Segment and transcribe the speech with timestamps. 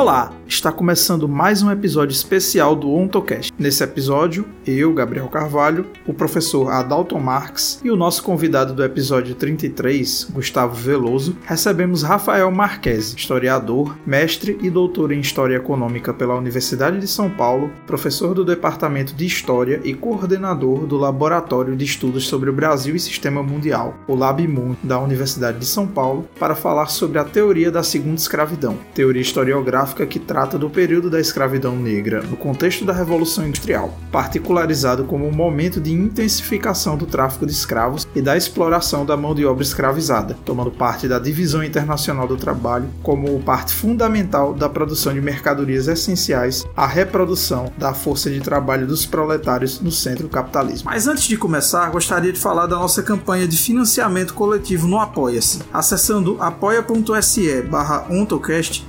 [0.00, 3.52] Olá, está começando mais um episódio especial do OntoCast.
[3.56, 9.34] Nesse episódio, eu, Gabriel Carvalho, o professor Adalton Marx e o nosso convidado do episódio
[9.36, 16.98] 33, Gustavo Veloso, recebemos Rafael Marques, historiador, mestre e doutor em História Econômica pela Universidade
[16.98, 22.50] de São Paulo, professor do Departamento de História e coordenador do Laboratório de Estudos sobre
[22.50, 27.20] o Brasil e Sistema Mundial, o LabMun, da Universidade de São Paulo, para falar sobre
[27.20, 32.34] a teoria da segunda escravidão, teoria historiográfica que trata do período da escravidão negra no
[32.34, 38.22] contexto da Revolução Industrial, particularizado como um momento de intensificação do tráfico de escravos e
[38.22, 43.38] da exploração da mão de obra escravizada, tomando parte da divisão internacional do trabalho como
[43.42, 49.78] parte fundamental da produção de mercadorias essenciais à reprodução da força de trabalho dos proletários
[49.78, 50.88] no centro do capitalismo.
[50.90, 55.60] Mas antes de começar, gostaria de falar da nossa campanha de financiamento coletivo no Apoia-se.
[55.70, 58.88] Acessando apoia.se barra ontocast,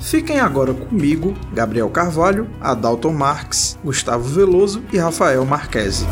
[0.00, 6.06] Fiquem agora comigo, Gabriel Carvalho, Adalton Marques, Gustavo Veloso e Rafael Marquesi.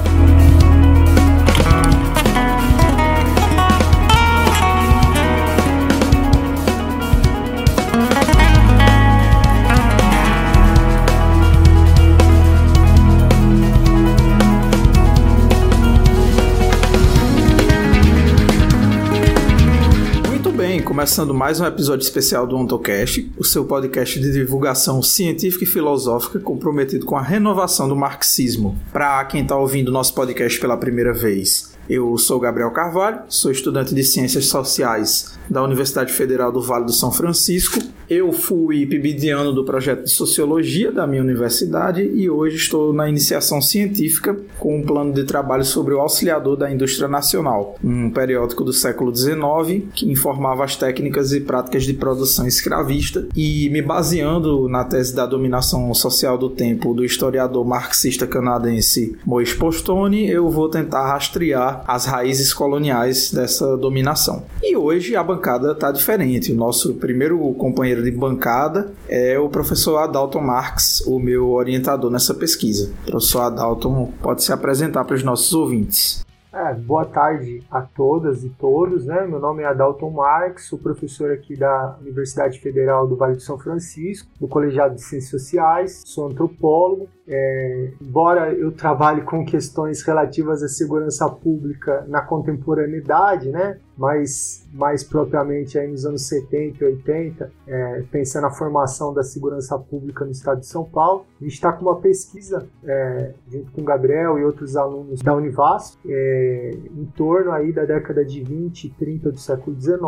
[21.07, 26.41] Começando mais um episódio especial do OntoCast, o seu podcast de divulgação científica e filosófica
[26.41, 28.77] comprometido com a renovação do marxismo.
[28.93, 33.95] Para quem está ouvindo nosso podcast pela primeira vez, eu sou Gabriel Carvalho, sou estudante
[33.95, 37.81] de Ciências Sociais da Universidade Federal do Vale do São Francisco.
[38.09, 43.61] Eu fui PIBidiano do projeto de Sociologia da minha universidade e hoje estou na iniciação
[43.61, 48.73] científica com um plano de trabalho sobre o Auxiliador da Indústria Nacional, um periódico do
[48.73, 54.85] século XIX que informava as técnicas e práticas de produção escravista e me baseando na
[54.85, 61.09] tese da dominação social do tempo do historiador marxista canadense Mois Postone, eu vou tentar
[61.09, 64.45] rastrear as raízes coloniais dessa dominação.
[64.63, 66.53] E hoje a bancada está diferente.
[66.53, 72.35] O nosso primeiro companheiro de bancada é o professor Adalton Marx, o meu orientador nessa
[72.35, 72.91] pesquisa.
[73.07, 76.26] O professor Adalton pode se apresentar para os nossos ouvintes.
[76.57, 79.27] É, boa tarde a todas e todos, né?
[79.27, 83.59] Meu nome é Adalton Marx, sou professor aqui da Universidade Federal do Vale do São
[83.59, 87.11] Francisco, do Colegiado de Ciências Sociais, sou antropólogo.
[87.29, 93.79] É, embora eu trabalhe com questões relativas à segurança pública na contemporaneidade, né?
[93.97, 99.79] Mais, mais propriamente aí nos anos 70 e 80, é, pensando na formação da segurança
[99.79, 101.27] pública no estado de São Paulo.
[101.41, 105.35] A gente está com uma pesquisa, é, junto com o Gabriel e outros alunos da
[105.35, 109.99] Univasf, é, em torno aí da década de 20 e 30 do século XIX.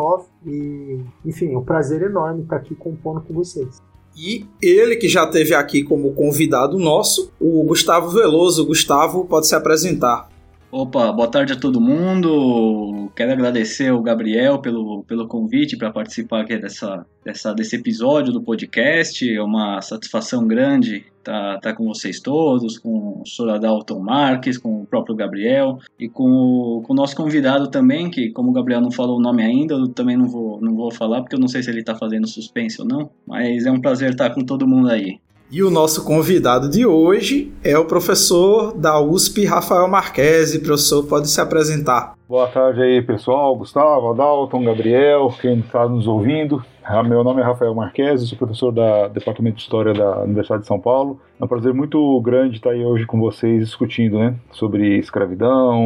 [0.45, 3.81] E, enfim, é um prazer enorme estar aqui compondo com vocês.
[4.15, 8.65] E ele que já teve aqui como convidado nosso, o Gustavo Veloso.
[8.65, 10.29] Gustavo, pode se apresentar.
[10.71, 13.11] Opa, boa tarde a todo mundo.
[13.15, 18.39] Quero agradecer ao Gabriel pelo, pelo convite para participar aqui dessa, dessa, desse episódio do
[18.39, 19.27] podcast.
[19.27, 23.55] É uma satisfação grande estar tá, tá com vocês todos, com o Sr.
[23.55, 28.29] Adalton Marques, com o próprio Gabriel e com o, com o nosso convidado também, que
[28.29, 31.21] como o Gabriel não falou o nome ainda, eu também não vou, não vou falar
[31.21, 34.11] porque eu não sei se ele está fazendo suspense ou não, mas é um prazer
[34.11, 35.19] estar com todo mundo aí.
[35.51, 40.59] E o nosso convidado de hoje é o professor da USP, Rafael Marquesi.
[40.59, 42.13] Professor, pode se apresentar.
[42.29, 43.55] Boa tarde aí, pessoal.
[43.55, 46.63] Gustavo, Adalton, Gabriel, quem está nos ouvindo.
[46.83, 50.67] Ah, meu nome é Rafael Marquesi, sou professor do Departamento de História da Universidade de
[50.67, 51.19] São Paulo.
[51.39, 55.83] É um prazer muito grande estar aí hoje com vocês discutindo né, sobre escravidão,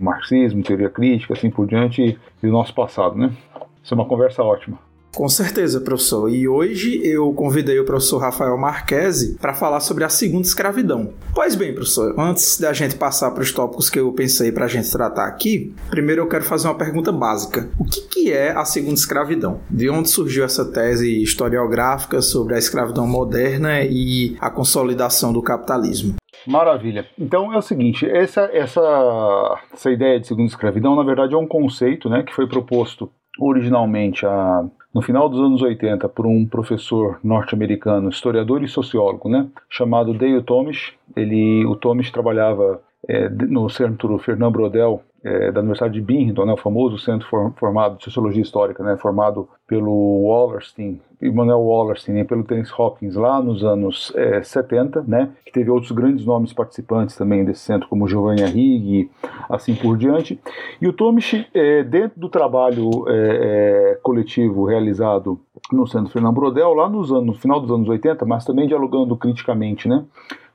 [0.00, 3.16] marxismo, teoria crítica, assim por diante, e o nosso passado.
[3.16, 3.32] Né?
[3.80, 4.87] Isso é uma conversa ótima.
[5.14, 6.28] Com certeza, professor.
[6.28, 11.12] E hoje eu convidei o professor Rafael Marquesi para falar sobre a segunda escravidão.
[11.34, 14.68] Pois bem, professor, antes da gente passar para os tópicos que eu pensei para a
[14.68, 17.68] gente tratar aqui, primeiro eu quero fazer uma pergunta básica.
[17.78, 19.60] O que, que é a segunda escravidão?
[19.68, 26.14] De onde surgiu essa tese historiográfica sobre a escravidão moderna e a consolidação do capitalismo?
[26.46, 27.06] Maravilha.
[27.18, 31.46] Então é o seguinte, essa, essa, essa ideia de segunda escravidão, na verdade, é um
[31.46, 34.64] conceito né, que foi proposto originalmente a
[34.98, 40.42] no final dos anos 80 por um professor norte-americano, historiador e sociólogo, né, chamado Dale
[40.42, 40.92] Tomish.
[41.14, 46.52] Ele, o Tomish trabalhava é, no Centro Fernando Brodel é, da Universidade de Binghamton, né,
[46.52, 52.24] o famoso centro for, formado de sociologia histórica, né, formado pelo Wallerstein, Emmanuel Wallerstein e
[52.24, 57.16] pelo Terence Hopkins lá nos anos é, 70, né, que teve outros grandes nomes participantes
[57.16, 59.10] também desse centro, como Giovanni Arrighi,
[59.48, 60.40] assim por diante.
[60.80, 65.40] E o Tomisch, é, dentro do trabalho é, é, coletivo realizado
[65.72, 69.16] no Centro Fernando Brodel, lá nos anos, no final dos anos 80, mas também dialogando
[69.16, 70.04] criticamente, né,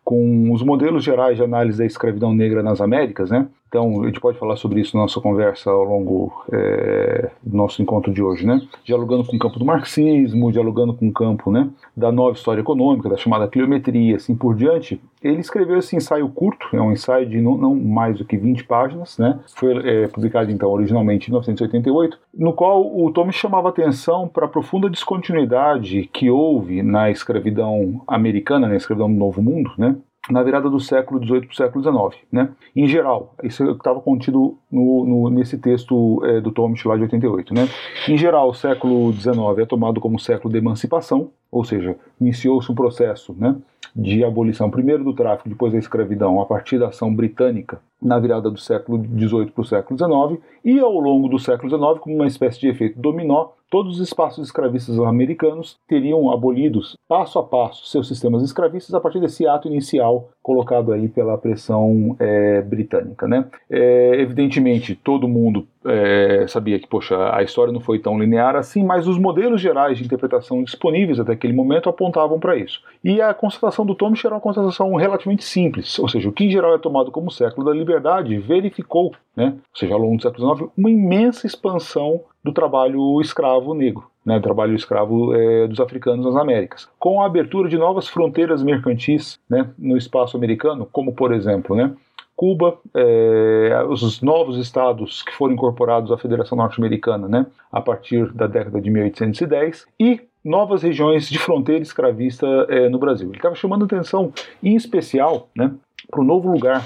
[0.03, 3.47] com os modelos gerais de análise da escravidão negra nas Américas, né?
[3.73, 7.81] Então, a gente pode falar sobre isso na nossa conversa ao longo é, do nosso
[7.81, 8.61] encontro de hoje, né?
[8.83, 11.67] Dialogando com o campo do marxismo, dialogando com o campo né,
[11.97, 15.01] da nova história econômica, da chamada cliometria, assim por diante.
[15.23, 18.63] Ele escreveu esse ensaio curto, é um ensaio de não, não mais do que 20
[18.65, 19.39] páginas, né?
[19.55, 24.49] Foi é, publicado, então, originalmente em 1988, no qual o Thomas chamava atenção para a
[24.49, 29.95] profunda descontinuidade que houve na escravidão americana, na escravidão do Novo Mundo, né?
[30.29, 32.23] Na virada do século XVIII para o século XIX.
[32.31, 32.49] Né?
[32.75, 37.53] Em geral, isso estava contido no, no, nesse texto é, do Thomas lá de 88.
[37.53, 37.67] Né?
[38.07, 42.75] Em geral, o século XIX é tomado como século de emancipação, ou seja, iniciou-se um
[42.75, 43.55] processo né,
[43.95, 48.49] de abolição, primeiro do tráfico, depois da escravidão, a partir da ação britânica na virada
[48.49, 52.27] do século XVIII para o século XIX, e ao longo do século XIX, como uma
[52.27, 58.07] espécie de efeito dominó, todos os espaços escravistas americanos teriam abolidos passo a passo seus
[58.07, 63.27] sistemas escravistas a partir desse ato inicial colocado aí pela pressão é, britânica.
[63.27, 63.45] Né?
[63.71, 68.83] É, evidentemente, todo mundo é, sabia que, poxa, a história não foi tão linear assim,
[68.83, 72.81] mas os modelos gerais de interpretação disponíveis até aquele momento apontavam para isso.
[73.03, 76.51] E a constatação do Thomas era uma constatação relativamente simples, ou seja, o que em
[76.51, 80.55] geral é tomado como século da liberdade verificou, né, ou seja, ao longo do século
[80.55, 84.11] XIX, uma imensa expansão do trabalho escravo negro.
[84.25, 89.37] Né, trabalho escravo é, dos africanos nas Américas, com a abertura de novas fronteiras mercantis
[89.49, 91.93] né, no espaço americano, como por exemplo, né,
[92.35, 98.47] Cuba, é, os novos estados que foram incorporados à Federação Norte-Americana né, a partir da
[98.47, 103.29] década de 1810 e novas regiões de fronteira escravista é, no Brasil.
[103.29, 105.71] Ele estava chamando atenção, em especial, né,
[106.09, 106.85] para o novo lugar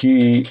[0.00, 0.44] que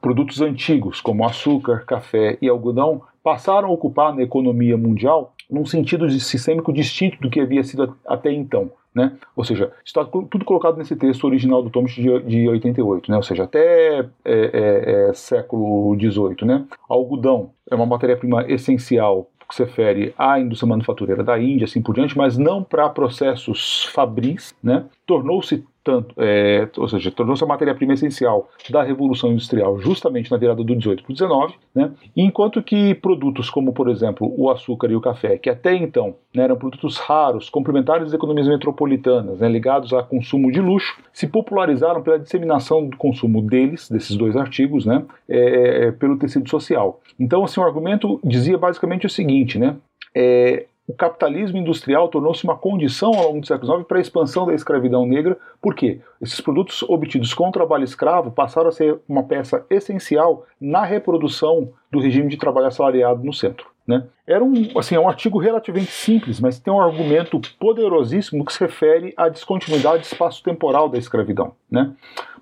[0.00, 6.08] produtos antigos como açúcar, café e algodão passaram a ocupar na economia mundial num sentido
[6.10, 8.70] sistêmico distinto do que havia sido até então.
[8.94, 9.16] Né?
[9.34, 13.16] Ou seja, está tudo colocado nesse texto original do Thomas de, de 88, né?
[13.16, 16.46] ou seja, até é, é, é, século XVIII.
[16.46, 16.66] Né?
[16.88, 21.94] Algodão é uma matéria-prima essencial que se refere à indústria manufatureira da Índia, assim por
[21.94, 24.86] diante, mas não para processos fabris, né?
[25.06, 30.62] Tornou-se tanto, é, ou seja, tornou-se a matéria-prima essencial da Revolução Industrial justamente na virada
[30.62, 31.90] do 18 para o 19, né?
[32.16, 36.44] enquanto que produtos como, por exemplo, o açúcar e o café, que até então né,
[36.44, 42.00] eram produtos raros, complementares das economias metropolitanas, né, ligados a consumo de luxo, se popularizaram
[42.02, 47.00] pela disseminação do consumo deles, desses dois artigos, né, é, é pelo tecido social.
[47.18, 49.76] Então, assim, o argumento dizia basicamente o seguinte, né,
[50.14, 54.46] é, o capitalismo industrial tornou-se uma condição ao longo do século XIX para a expansão
[54.46, 55.38] da escravidão negra.
[55.60, 56.00] Por quê?
[56.22, 62.00] Esses produtos obtidos com trabalho escravo passaram a ser uma peça essencial na reprodução do
[62.00, 63.72] regime de trabalho assalariado no centro.
[63.86, 64.04] Né?
[64.24, 68.60] Era um, assim, é um artigo relativamente simples, mas tem um argumento poderosíssimo que se
[68.60, 71.52] refere à descontinuidade espaço-temporal da escravidão.
[71.68, 71.92] Né?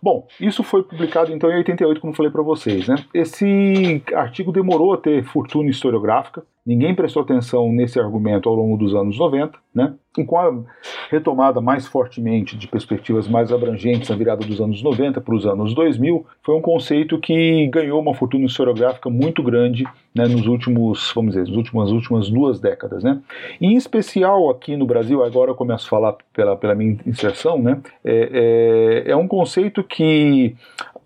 [0.03, 2.87] Bom, isso foi publicado então em 88, como falei para vocês.
[2.89, 2.97] Né?
[3.15, 8.95] Esse artigo demorou a ter fortuna historiográfica, ninguém prestou atenção nesse argumento ao longo dos
[8.95, 9.95] anos 90, né?
[10.19, 10.63] e com a
[11.11, 13.70] retomada mais fortemente de perspectivas mais abrangentes
[14.09, 18.15] na virada dos anos 90 para os anos 2000, foi um conceito que ganhou uma
[18.15, 19.85] fortuna historiográfica muito grande
[20.15, 23.03] né, nos últimos, vamos dizer, nas últimas, últimas duas décadas.
[23.05, 23.21] Né?
[23.61, 27.81] em especial aqui no Brasil, agora eu começo a falar pela, pela minha inserção, né,
[28.05, 30.55] é, é, é um conceito que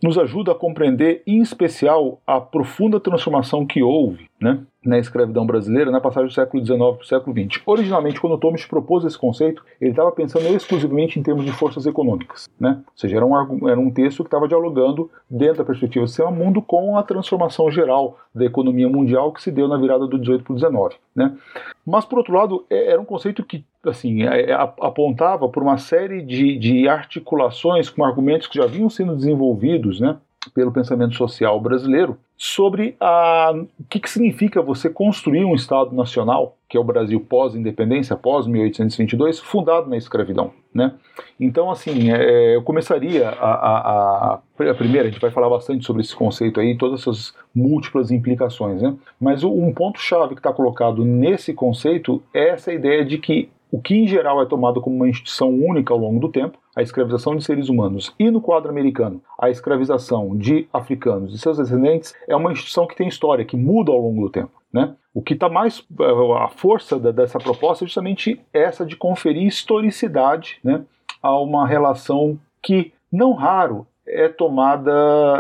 [0.02, 5.91] nos ajuda a compreender, em especial, a profunda transformação que houve né, na escravidão brasileira
[5.91, 7.63] na passagem do século XIX para o século XX.
[7.65, 12.47] Originalmente, quando Thomas propôs esse conceito, ele estava pensando exclusivamente em termos de forças econômicas.
[12.61, 12.83] Né?
[12.87, 16.31] Ou seja, era um, era um texto que estava dialogando, dentro da perspectiva do sistema
[16.31, 20.45] mundo, com a transformação geral da economia mundial que se deu na virada do 18
[20.45, 20.97] para o 19.
[21.17, 21.35] Né?
[21.87, 25.79] Mas, por outro lado, é, era um conceito que assim, é, é, apontava por uma
[25.79, 30.17] série de, de articulações com argumentos que já vinham sendo desenvolvidos né,
[30.51, 36.57] pelo pensamento social brasileiro sobre a, o que, que significa você construir um Estado nacional,
[36.69, 40.53] que é o Brasil pós-independência, pós-1822, fundado na escravidão.
[40.75, 40.93] Né?
[41.39, 46.03] Então, assim, é, eu começaria a, a, a, primeira, a gente vai falar bastante sobre
[46.03, 48.95] esse conceito aí, todas essas múltiplas implicações, né?
[49.21, 53.97] mas um ponto-chave que está colocado nesse conceito é essa ideia de que o que
[53.97, 57.43] em geral é tomado como uma instituição única ao longo do tempo, a escravização de
[57.43, 62.52] seres humanos, e no quadro americano, a escravização de africanos e seus descendentes, é uma
[62.52, 64.52] instituição que tem história, que muda ao longo do tempo.
[64.73, 64.95] Né?
[65.12, 65.85] O que está mais.
[66.40, 70.85] A força dessa proposta é justamente essa de conferir historicidade né,
[71.21, 74.92] a uma relação que, não raro, é tomada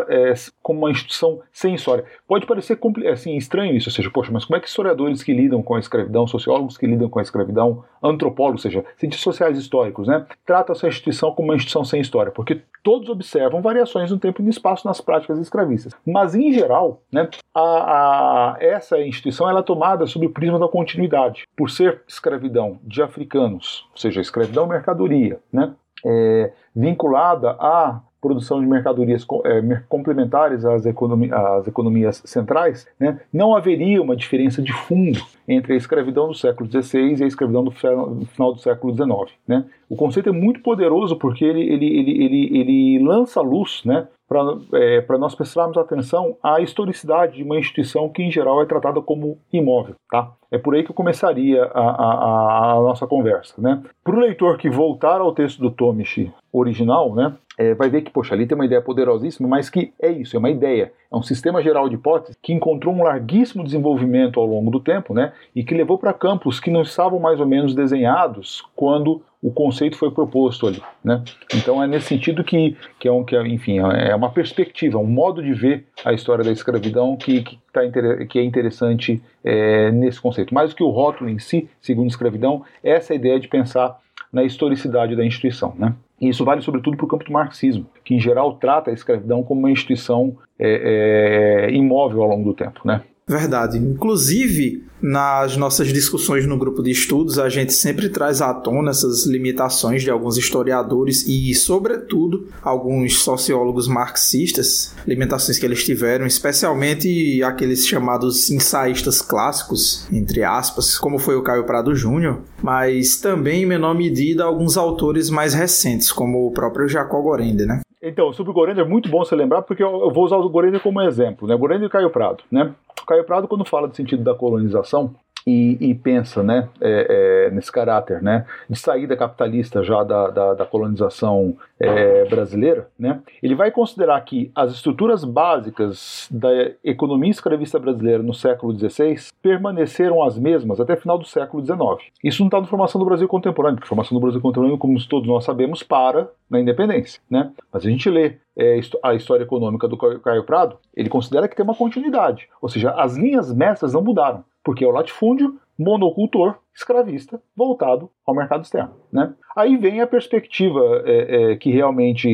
[0.08, 2.04] é, como uma instituição sem história.
[2.26, 2.78] Pode parecer
[3.12, 5.78] assim, estranho isso, ou seja, poxa, mas como é que historiadores que lidam com a
[5.78, 10.74] escravidão, sociólogos que lidam com a escravidão, antropólogos, ou seja, cientistas sociais históricos, né, tratam
[10.74, 12.32] essa instituição como uma instituição sem história?
[12.32, 15.94] Porque todos observam variações no tempo e no espaço nas práticas escravistas.
[16.06, 20.68] Mas, em geral, né, a, a, essa instituição ela é tomada sob o prisma da
[20.68, 21.46] continuidade.
[21.56, 28.66] Por ser escravidão de africanos, ou seja, escravidão mercadoria, né, é, vinculada a produção de
[28.66, 35.20] mercadorias é, complementares às, economi às economias centrais, né, não haveria uma diferença de fundo
[35.46, 39.36] entre a escravidão do século XVI e a escravidão do final do século XIX.
[39.46, 39.66] Né.
[39.88, 44.40] O conceito é muito poderoso porque ele, ele, ele, ele, ele lança luz né, para
[44.74, 49.38] é, nós prestarmos atenção à historicidade de uma instituição que, em geral, é tratada como
[49.52, 49.94] imóvel.
[50.10, 50.32] Tá?
[50.50, 53.54] É por aí que eu começaria a, a, a nossa conversa.
[53.58, 53.82] Né?
[54.02, 58.10] Para o leitor que voltar ao texto do Tomish original, né, é, vai ver que,
[58.10, 61.22] poxa, ali tem uma ideia poderosíssima, mas que é isso, é uma ideia, é um
[61.22, 65.64] sistema geral de hipóteses que encontrou um larguíssimo desenvolvimento ao longo do tempo, né, e
[65.64, 70.10] que levou para campos que não estavam mais ou menos desenhados quando o conceito foi
[70.10, 71.22] proposto ali, né?
[71.54, 75.06] Então é nesse sentido que, que é um, que é, enfim, é uma perspectiva, um
[75.06, 77.82] modo de ver a história da escravidão que, que, tá,
[78.26, 80.54] que é interessante é, nesse conceito.
[80.54, 84.00] Mais do que o rótulo em si, segundo escravidão, é essa ideia de pensar
[84.32, 85.94] na historicidade da instituição, né?
[86.18, 89.42] E isso vale sobretudo para o campo do marxismo, que em geral trata a escravidão
[89.42, 93.02] como uma instituição é, é, imóvel ao longo do tempo, né?
[93.26, 93.78] Verdade.
[93.78, 99.24] Inclusive, nas nossas discussões no grupo de estudos, a gente sempre traz à tona essas
[99.24, 107.86] limitações de alguns historiadores e, sobretudo, alguns sociólogos marxistas, limitações que eles tiveram, especialmente aqueles
[107.86, 113.94] chamados ensaístas clássicos, entre aspas, como foi o Caio Prado Júnior, mas também, em menor
[113.94, 117.80] medida, alguns autores mais recentes, como o próprio Jacob Gorende, né?
[118.06, 120.80] Então, sobre o Gorender é muito bom você lembrar, porque eu vou usar o Gorender
[120.80, 121.56] como exemplo, né?
[121.56, 122.74] Gorender e Caio Prado, né?
[123.02, 125.14] O Caio Prado, quando fala do sentido da colonização,
[125.46, 130.54] e, e, pensa né, é, é, nesse caráter né, de saída capitalista já da, da,
[130.54, 136.48] da colonização é, brasileira, né, ele vai considerar que as estruturas básicas da
[136.82, 142.10] economia escravista brasileira no século XVI permaneceram as mesmas até final do século XIX.
[142.22, 144.98] Isso não está na formação do Brasil contemporâneo, porque a formação do Brasil contemporâneo, como
[145.06, 147.20] todos nós sabemos, para na independência.
[147.28, 147.50] Né?
[147.72, 151.64] Mas a gente lê é, a história econômica do Caio Prado, ele considera que tem
[151.64, 157.40] uma continuidade, ou seja, as linhas mestras não mudaram porque é o latifúndio monocultor escravista
[157.56, 158.94] voltado ao mercado externo.
[159.12, 159.32] Né?
[159.56, 162.28] Aí vem a perspectiva é, é, que realmente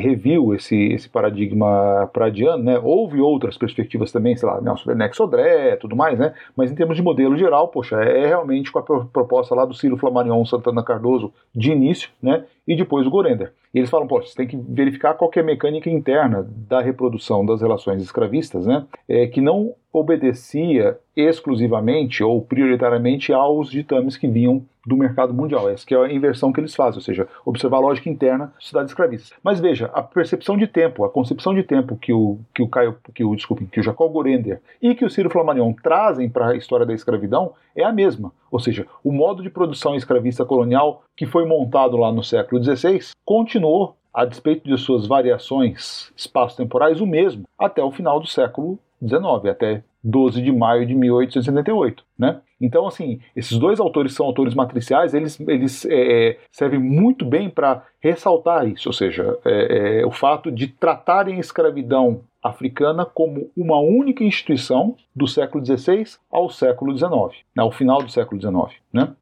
[0.00, 2.80] reviu esse, esse paradigma pradiano, né?
[2.82, 6.34] houve outras perspectivas também, sei lá, Nelson Werneck Sodré tudo mais, né?
[6.56, 9.96] mas em termos de modelo geral, poxa, é realmente com a proposta lá do Ciro
[9.96, 12.44] Flamarion Santana Cardoso de início, né?
[12.66, 13.52] e depois o Gorender.
[13.72, 17.44] E eles falam, poxa, você tem que verificar qual é a mecânica interna da reprodução
[17.44, 18.86] das relações escravistas, né?
[19.08, 25.68] É, que não obedecia exclusivamente ou prioritariamente aos ditames que vinham do mercado mundial.
[25.68, 28.60] Essa que é a inversão que eles fazem, ou seja, observar a lógica interna da
[28.60, 29.36] sociedade escravista.
[29.42, 32.96] Mas veja, a percepção de tempo, a concepção de tempo que o que o Caio,
[33.14, 36.56] que o desculpe, que o Jacob Gorender e que o Ciro Flammarion trazem para a
[36.56, 38.32] história da escravidão é a mesma.
[38.50, 43.00] Ou seja, o modo de produção escravista colonial que foi montado lá no século XVI
[43.24, 49.50] continuou a despeito de suas variações espaço-temporais, o mesmo até o final do século XIX,
[49.50, 52.40] até 12 de maio de 1878, né?
[52.60, 57.48] Então, assim, esses dois autores são autores matriciais, eles, eles é, é servem muito bem
[57.48, 63.50] para ressaltar isso, ou seja, é, é, o fato de tratarem a escravidão africana como
[63.56, 68.80] uma única instituição do século XVI ao século XIX, né, ao final do século XIX,
[68.92, 69.12] né?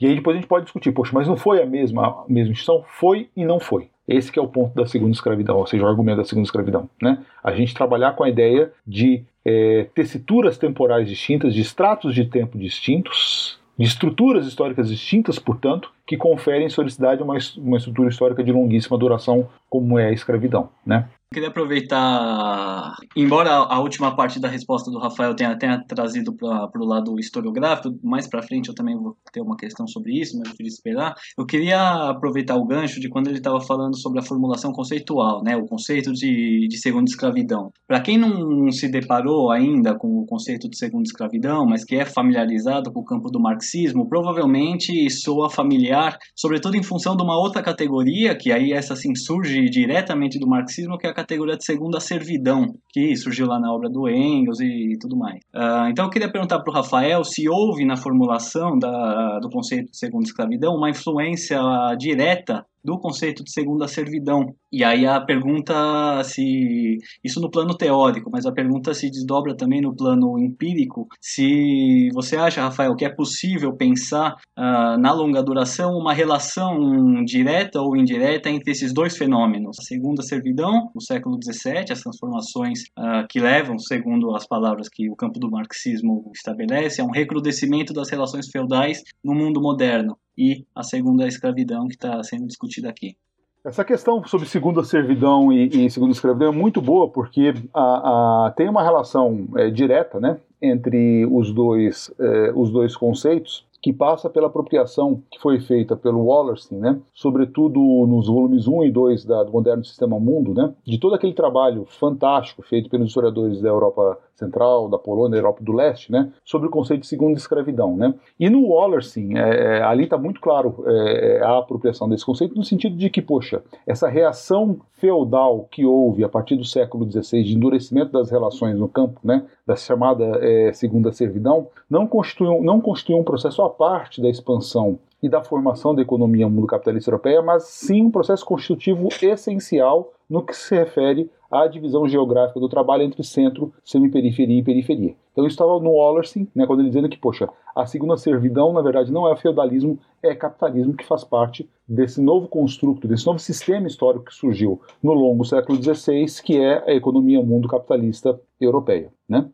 [0.00, 2.52] E aí depois a gente pode discutir, poxa, mas não foi a mesma, a mesma
[2.52, 2.84] instituição?
[2.88, 3.88] Foi e não foi.
[4.06, 6.88] Esse é o ponto da segunda escravidão, ou seja, o argumento da segunda escravidão.
[7.00, 7.18] Né?
[7.42, 12.58] A gente trabalhar com a ideia de é, tessituras temporais distintas, de estratos de tempo
[12.58, 18.52] distintos, de estruturas históricas distintas, portanto, que conferem historicidade a uma, uma estrutura histórica de
[18.52, 20.68] longuíssima duração, como é a escravidão.
[20.84, 21.08] Né?
[21.32, 26.84] Queria aproveitar, embora a última parte da resposta do Rafael tenha, tenha trazido para o
[26.84, 30.56] lado historiográfico, mais para frente eu também vou ter uma questão sobre isso, mas eu
[30.56, 31.14] queria esperar.
[31.38, 35.56] Eu queria aproveitar o gancho de quando ele estava falando sobre a formulação conceitual, né,
[35.56, 37.72] o conceito de, de segunda escravidão.
[37.86, 42.04] Para quem não se deparou ainda com o conceito de segunda escravidão, mas que é
[42.04, 47.62] familiarizado com o campo do marxismo, provavelmente soa familiar, sobretudo em função de uma outra
[47.62, 52.00] categoria, que aí essa sim surge diretamente do marxismo, que é a categoria de segunda
[52.00, 55.40] servidão, que surgiu lá na obra do Engels e tudo mais.
[55.54, 59.90] Uh, então eu queria perguntar para o Rafael se houve na formulação da, do conceito
[59.90, 61.58] de segunda escravidão uma influência
[61.98, 64.54] direta do conceito de segunda servidão.
[64.70, 69.80] E aí a pergunta se isso no plano teórico, mas a pergunta se desdobra também
[69.80, 75.92] no plano empírico, se você acha, Rafael, que é possível pensar uh, na longa duração
[75.92, 81.92] uma relação direta ou indireta entre esses dois fenômenos, a segunda servidão no século XVII,
[81.92, 87.04] as transformações uh, que levam, segundo as palavras que o campo do marxismo estabelece, a
[87.04, 92.46] um recrudescimento das relações feudais no mundo moderno e a segunda escravidão que está sendo
[92.46, 93.16] discutida aqui.
[93.64, 98.50] Essa questão sobre segunda servidão e, e segunda escravidão é muito boa porque a, a,
[98.50, 104.30] tem uma relação é, direta né, entre os dois, é, os dois conceitos que passa
[104.30, 109.44] pela apropriação que foi feita pelo Wallerstein, né, sobretudo nos volumes 1 e 2 da,
[109.44, 114.18] do Moderno Sistema Mundo, né, de todo aquele trabalho fantástico feito pelos historiadores da Europa
[114.34, 117.96] Central, da Polônia, da Europa do Leste, né, sobre o conceito de segunda escravidão.
[117.96, 118.14] Né.
[118.38, 122.54] E no Wallerstein, é, é, ali está muito claro é, é, a apropriação desse conceito
[122.54, 127.42] no sentido de que, poxa, essa reação feudal que houve a partir do século XVI
[127.42, 132.80] de endurecimento das relações no campo, né, da chamada é, segunda servidão, não constitui, não
[132.80, 137.40] constitui um processo à parte da expansão e da formação da economia mundo capitalista europeia,
[137.40, 143.02] mas sim um processo constitutivo essencial no que se refere à divisão geográfica do trabalho
[143.02, 145.14] entre centro, semiperiferia e periferia.
[145.32, 148.80] Então isso estava no Wallerstein, né, quando ele dizendo que, poxa, a segunda servidão, na
[148.80, 153.86] verdade, não é feudalismo, é capitalismo que faz parte desse novo construto, desse novo sistema
[153.86, 159.12] histórico que surgiu no longo século XVI, que é a economia mundo capitalista europeia.
[159.28, 159.48] Né?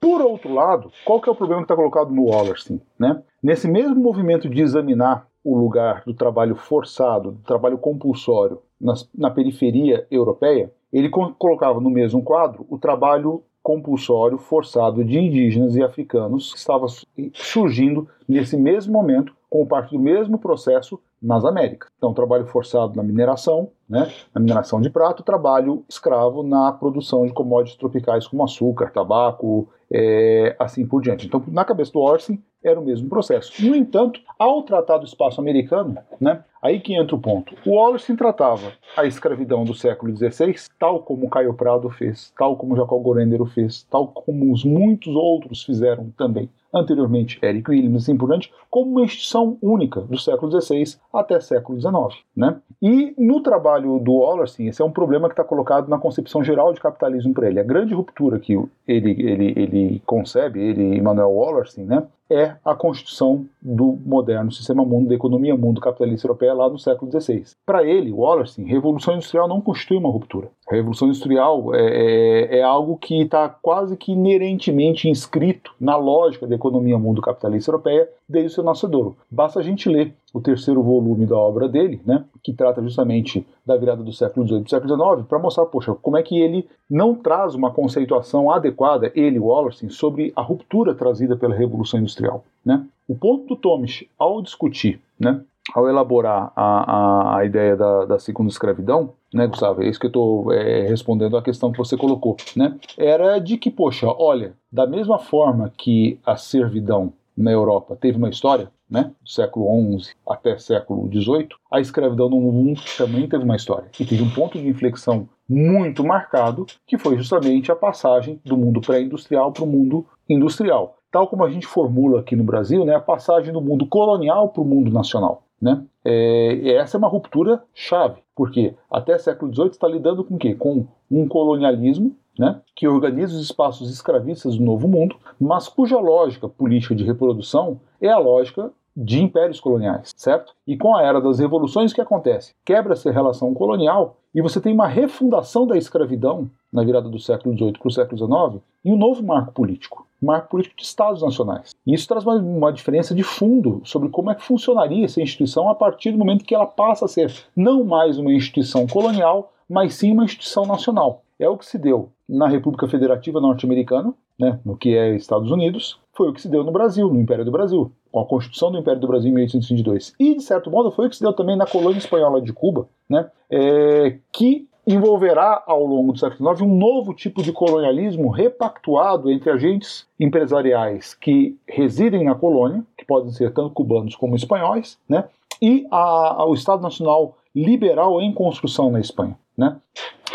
[0.00, 2.80] Por outro lado, qual que é o problema que está colocado no Wallerstein?
[2.98, 3.22] Né?
[3.42, 9.30] Nesse mesmo movimento de examinar o lugar do trabalho forçado, do trabalho compulsório nas, na
[9.30, 16.52] periferia europeia, ele colocava no mesmo quadro o trabalho compulsório forçado de indígenas e africanos
[16.52, 16.86] que estava
[17.32, 21.88] surgindo nesse mesmo momento como parte do mesmo processo nas Américas.
[21.96, 27.32] Então, trabalho forçado na mineração, né, na mineração de prato, trabalho escravo na produção de
[27.32, 31.26] commodities tropicais como açúcar, tabaco, é, assim por diante.
[31.26, 33.64] Então, na cabeça do Orson, era o mesmo processo.
[33.64, 37.54] No entanto, ao tratar do espaço americano, né, aí que entra o ponto.
[37.66, 42.76] O Wallerstein tratava a escravidão do século XVI, tal como Caio Prado fez, tal como
[42.76, 48.28] Jacob Gorendero fez, tal como os muitos outros fizeram também anteriormente Eric Williams, assim por
[48.28, 52.22] diante, como uma instituição única do século XVI até século XIX.
[52.36, 52.56] Né?
[52.80, 56.72] E no trabalho do Wallerstein, esse é um problema que está colocado na concepção geral
[56.72, 57.60] de capitalismo para ele.
[57.60, 58.54] A grande ruptura que
[58.86, 65.08] ele, ele, ele concebe, ele, Emmanuel Wallerstein, né, é a constituição do moderno sistema mundo,
[65.08, 67.44] da economia mundo capitalista europeia lá no século XVI.
[67.66, 70.48] Para ele, Wallerstein, revolução industrial não constitui uma ruptura.
[70.68, 76.46] A revolução industrial é, é, é algo que está quase que inerentemente inscrito na lógica
[76.46, 79.16] da economia mundo capitalista europeia desde o seu nascedouro.
[79.30, 83.76] Basta a gente ler o terceiro volume da obra dele, né, que trata justamente da
[83.76, 86.68] virada do século XVIII para o século XIX, para mostrar, poxa, como é que ele
[86.88, 92.44] não traz uma conceituação adequada, ele, Wallerstein, sobre a ruptura trazida pela Revolução Industrial.
[92.64, 92.84] Né?
[93.06, 95.42] O ponto do Tomisch, ao discutir, né,
[95.74, 99.82] ao elaborar a, a, a ideia da, da, segunda escravidão, né, Gustavo?
[99.82, 102.76] É isso que eu estou é, respondendo à questão que você colocou, né?
[102.98, 108.28] Era de que, poxa, olha, da mesma forma que a servidão na Europa teve uma
[108.28, 113.56] história, né, do século XI até século XVIII, a escravidão no mundo também teve uma
[113.56, 113.88] história.
[113.98, 118.82] E teve um ponto de inflexão muito marcado, que foi justamente a passagem do mundo
[118.82, 120.98] pré-industrial para o mundo industrial.
[121.10, 124.62] Tal como a gente formula aqui no Brasil, né, a passagem do mundo colonial para
[124.62, 125.44] o mundo nacional.
[125.60, 125.82] Né?
[126.04, 130.54] É, essa é uma ruptura chave, porque até século XVIII está lidando com o quê?
[130.54, 136.48] Com um colonialismo né, que organiza os espaços escravistas do Novo Mundo, mas cuja lógica
[136.48, 140.54] política de reprodução é a lógica de impérios coloniais, certo?
[140.66, 142.54] E com a era das revoluções, o que acontece?
[142.64, 147.56] Quebra-se a relação colonial e você tem uma refundação da escravidão na virada do século
[147.56, 151.22] XVIII para o século XIX e um novo marco político, um marco político de Estados
[151.22, 151.74] nacionais.
[151.86, 155.68] E isso traz uma, uma diferença de fundo sobre como é que funcionaria essa instituição
[155.68, 159.94] a partir do momento que ela passa a ser não mais uma instituição colonial, mas
[159.94, 161.22] sim uma instituição nacional.
[161.38, 165.98] É o que se deu na República Federativa Norte-Americana, né, no que é Estados Unidos,
[166.22, 168.78] foi o que se deu no Brasil, no Império do Brasil, com a Constituição do
[168.78, 170.14] Império do Brasil em 1822.
[170.20, 172.86] E, de certo modo, foi o que se deu também na colônia espanhola de Cuba,
[173.08, 179.32] né, é, que envolverá ao longo do século XIX um novo tipo de colonialismo repactuado
[179.32, 185.24] entre agentes empresariais que residem na colônia, que podem ser tanto cubanos como espanhóis, né,
[185.60, 189.36] e a, o Estado Nacional liberal em construção na Espanha.
[189.58, 189.76] Né?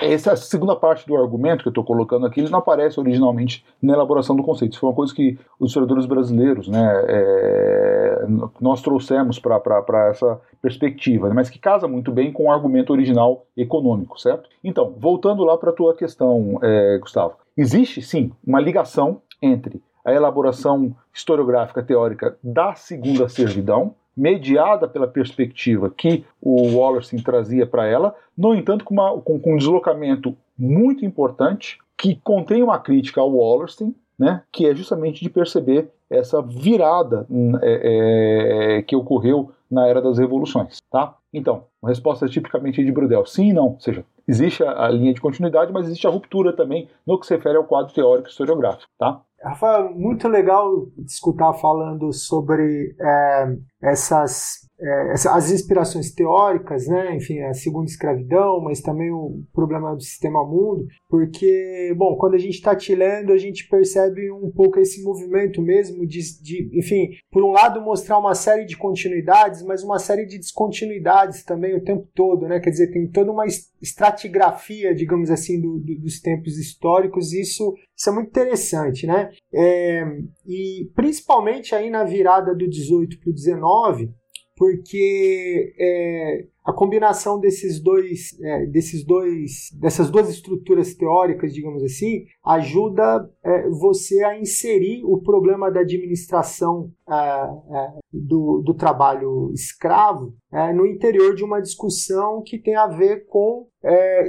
[0.02, 3.94] Essa segunda parte do argumento que eu estou colocando aqui, ele não aparece originalmente na
[3.94, 4.74] elaboração do conceito.
[4.74, 8.26] Isso foi uma coisa que os historiadores brasileiros, né, é,
[8.62, 13.46] nós trouxemos para essa perspectiva, né, mas que casa muito bem com o argumento original
[13.56, 14.48] econômico, certo?
[14.64, 20.14] Então, voltando lá para a tua questão, é, Gustavo, existe sim uma ligação entre a
[20.14, 28.16] elaboração historiográfica teórica da segunda servidão mediada pela perspectiva que o Wallerstein trazia para ela,
[28.36, 33.32] no entanto, com, uma, com, com, um deslocamento muito importante que contém uma crítica ao
[33.32, 37.28] Wallerstein, né, que é justamente de perceber essa virada
[37.62, 40.78] é, é, que ocorreu na era das revoluções.
[40.90, 41.16] Tá?
[41.32, 45.22] Então, uma resposta tipicamente de Brudel, sim e não, ou seja, existe a, linha de
[45.22, 48.92] continuidade, mas existe a ruptura também no que se refere ao quadro teórico historiográfico.
[49.00, 49.22] Tá?
[49.42, 57.16] Rafa, muito legal escutar falando sobre é, essas é, as inspirações teóricas, né?
[57.16, 62.40] enfim, a segunda escravidão, mas também o problema do sistema mundo, porque, bom, quando a
[62.40, 67.10] gente está te lendo, a gente percebe um pouco esse movimento mesmo de, de, enfim,
[67.32, 71.84] por um lado mostrar uma série de continuidades, mas uma série de descontinuidades também o
[71.84, 72.60] tempo todo, né?
[72.60, 73.46] Quer dizer, tem toda uma
[73.82, 79.32] estratigrafia, digamos assim, do, do, dos tempos históricos, e isso, isso é muito interessante, né?
[79.52, 80.04] É,
[80.46, 84.12] e principalmente aí na virada do 18 para o 19,
[84.58, 92.26] porque é, a combinação desses dois, é, desses dois, dessas duas estruturas teóricas, digamos assim,
[92.46, 100.36] ajuda é, você a inserir o problema da administração é, é, do, do, trabalho escravo
[100.52, 103.66] é, no interior de uma discussão que tem a ver com,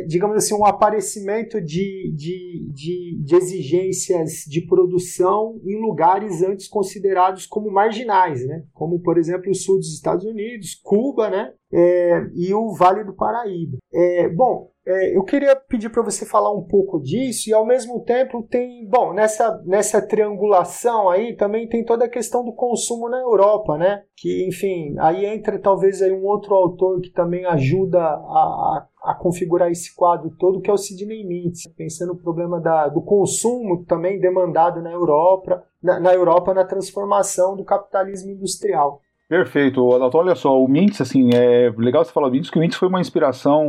[0.07, 7.46] digamos assim, um aparecimento de, de, de, de, exigências de produção em lugares antes considerados
[7.46, 8.62] como marginais, né?
[8.72, 11.53] como, por exemplo, o sul dos Estados Unidos, Cuba, né?
[11.72, 13.78] É, e o Vale do Paraíba.
[13.92, 18.00] É, bom, é, eu queria pedir para você falar um pouco disso e ao mesmo
[18.04, 23.18] tempo tem, bom, nessa, nessa triangulação aí também tem toda a questão do consumo na
[23.18, 24.04] Europa, né?
[24.16, 29.70] Que, enfim, aí entra talvez aí um outro autor que também ajuda a, a configurar
[29.70, 34.18] esse quadro todo, que é o Sidney Mintz, pensando no problema da, do consumo também
[34.18, 39.02] demandado na Europa, na, na Europa na transformação do capitalismo industrial.
[39.29, 40.17] Perfeito, Adalto.
[40.17, 43.01] Olha só, o Mintz, assim, é legal você falar Mintz, que o Mintz foi uma
[43.01, 43.69] inspiração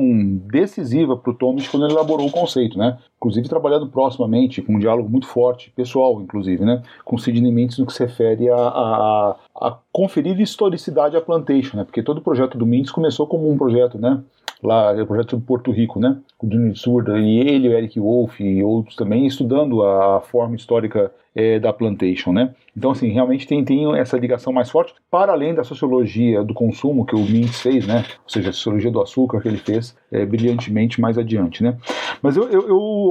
[0.49, 2.97] decisiva para o Thomas quando ele elaborou o conceito, né?
[3.19, 6.81] Inclusive trabalhando proximamente, com um diálogo muito forte, pessoal, inclusive, né?
[7.03, 11.83] Com Sidney Mintz no que se refere a, a, a conferir historicidade à Plantation, né?
[11.83, 14.23] Porque todo o projeto do Mintz começou como um projeto, né?
[14.61, 16.17] lá, é o projeto de Porto Rico, né?
[16.41, 21.11] O Junior Surda e ele, o Eric Wolff e outros também, estudando a forma histórica
[21.35, 22.53] é, da plantation, né?
[22.75, 27.05] Então, assim, realmente tem, tem essa ligação mais forte, para além da sociologia do consumo
[27.05, 28.05] que o Mintz fez, né?
[28.23, 31.77] Ou seja, a sociologia do açúcar que ele fez é, brilhantemente mais adiante, né?
[32.21, 33.08] Mas eu, eu, eu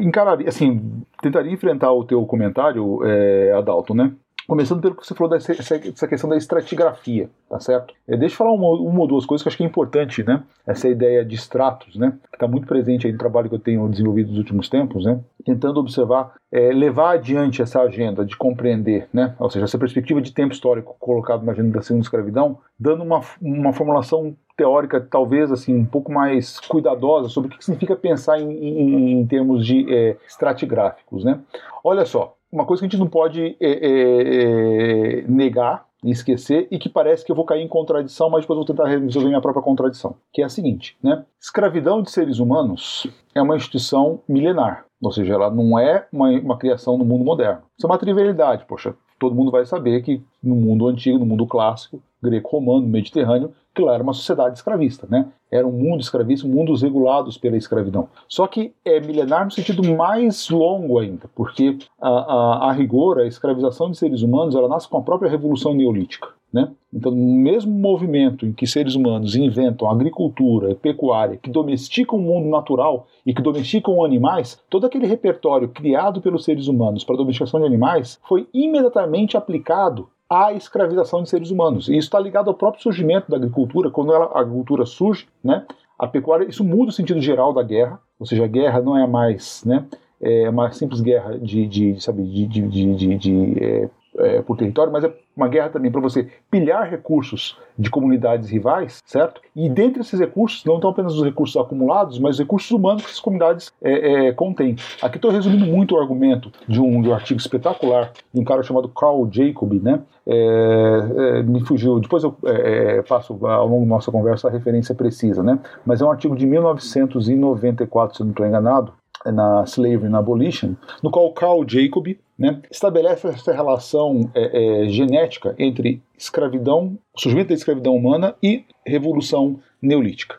[0.00, 4.12] encararia, assim, tentaria enfrentar o teu comentário, é, Adalto, né?
[4.46, 7.92] Começando pelo que você falou dessa, essa questão da estratigrafia, tá certo?
[8.06, 10.22] É, deixa eu falar uma, uma, ou duas coisas que eu acho que é importante,
[10.22, 10.44] né?
[10.64, 12.12] Essa ideia de estratos, né?
[12.30, 15.18] Que está muito presente aí no trabalho que eu tenho desenvolvido nos últimos tempos, né?
[15.44, 19.34] Tentando observar, é, levar adiante essa agenda de compreender, né?
[19.40, 23.20] Ou seja, essa perspectiva de tempo histórico colocado na agenda da segunda escravidão, dando uma,
[23.42, 28.50] uma formulação teórica talvez assim um pouco mais cuidadosa sobre o que significa pensar em,
[28.50, 31.40] em, em termos de é, estratigráficos, né?
[31.84, 36.66] Olha só, uma coisa que a gente não pode é, é, é, negar e esquecer
[36.70, 39.40] e que parece que eu vou cair em contradição, mas depois vou tentar resolver minha
[39.42, 41.24] própria contradição, que é a seguinte, né?
[41.38, 46.56] Escravidão de seres humanos é uma instituição milenar, ou seja, ela não é uma, uma
[46.56, 47.62] criação no mundo moderno.
[47.76, 51.46] Isso é uma trivialidade, poxa, todo mundo vai saber que no mundo antigo, no mundo
[51.46, 55.26] clássico, greco-romano, mediterrâneo, que lá era uma sociedade escravista, né?
[55.50, 58.08] Era um mundo escravista, mundos regulados pela escravidão.
[58.26, 63.26] Só que é milenar no sentido mais longo ainda, porque a, a, a rigor, a
[63.26, 66.28] escravização de seres humanos, ela nasce com a própria revolução neolítica.
[66.52, 66.70] Né?
[66.94, 72.22] Então, no mesmo movimento em que seres humanos inventam agricultura e pecuária, que domesticam o
[72.22, 77.18] mundo natural e que domesticam animais, todo aquele repertório criado pelos seres humanos para a
[77.18, 81.88] domesticação de animais foi imediatamente aplicado à escravização de seres humanos.
[81.88, 83.90] E isso está ligado ao próprio surgimento da agricultura.
[83.90, 85.66] Quando ela, a agricultura surge, né,
[85.98, 89.06] A pecuária, isso muda o sentido geral da guerra, ou seja, a guerra não é
[89.06, 89.86] mais, né,
[90.20, 94.92] é uma simples guerra de, de sabe, de, de, de, de é, é, por território,
[94.92, 99.40] mas é uma guerra também para você pilhar recursos de comunidades rivais, certo?
[99.54, 103.08] E dentre esses recursos, não estão apenas os recursos acumulados, mas os recursos humanos que
[103.08, 104.76] essas comunidades é, é, contêm.
[105.02, 108.62] Aqui estou resumindo muito o argumento de um, de um, artigo espetacular de um cara
[108.62, 110.00] chamado Carl Jacob, né?
[110.26, 114.94] É, é me fugiu, depois eu é, passo ao longo da nossa conversa a referência
[114.94, 115.58] precisa, né?
[115.84, 118.92] Mas é um artigo de 1994, se não estou enganado,
[119.24, 125.54] na Slavery and Abolition, no qual Carl Jacob né, estabelece essa relação é, é, genética
[125.58, 130.38] entre escravidão, surgimento da escravidão humana e revolução neolítica.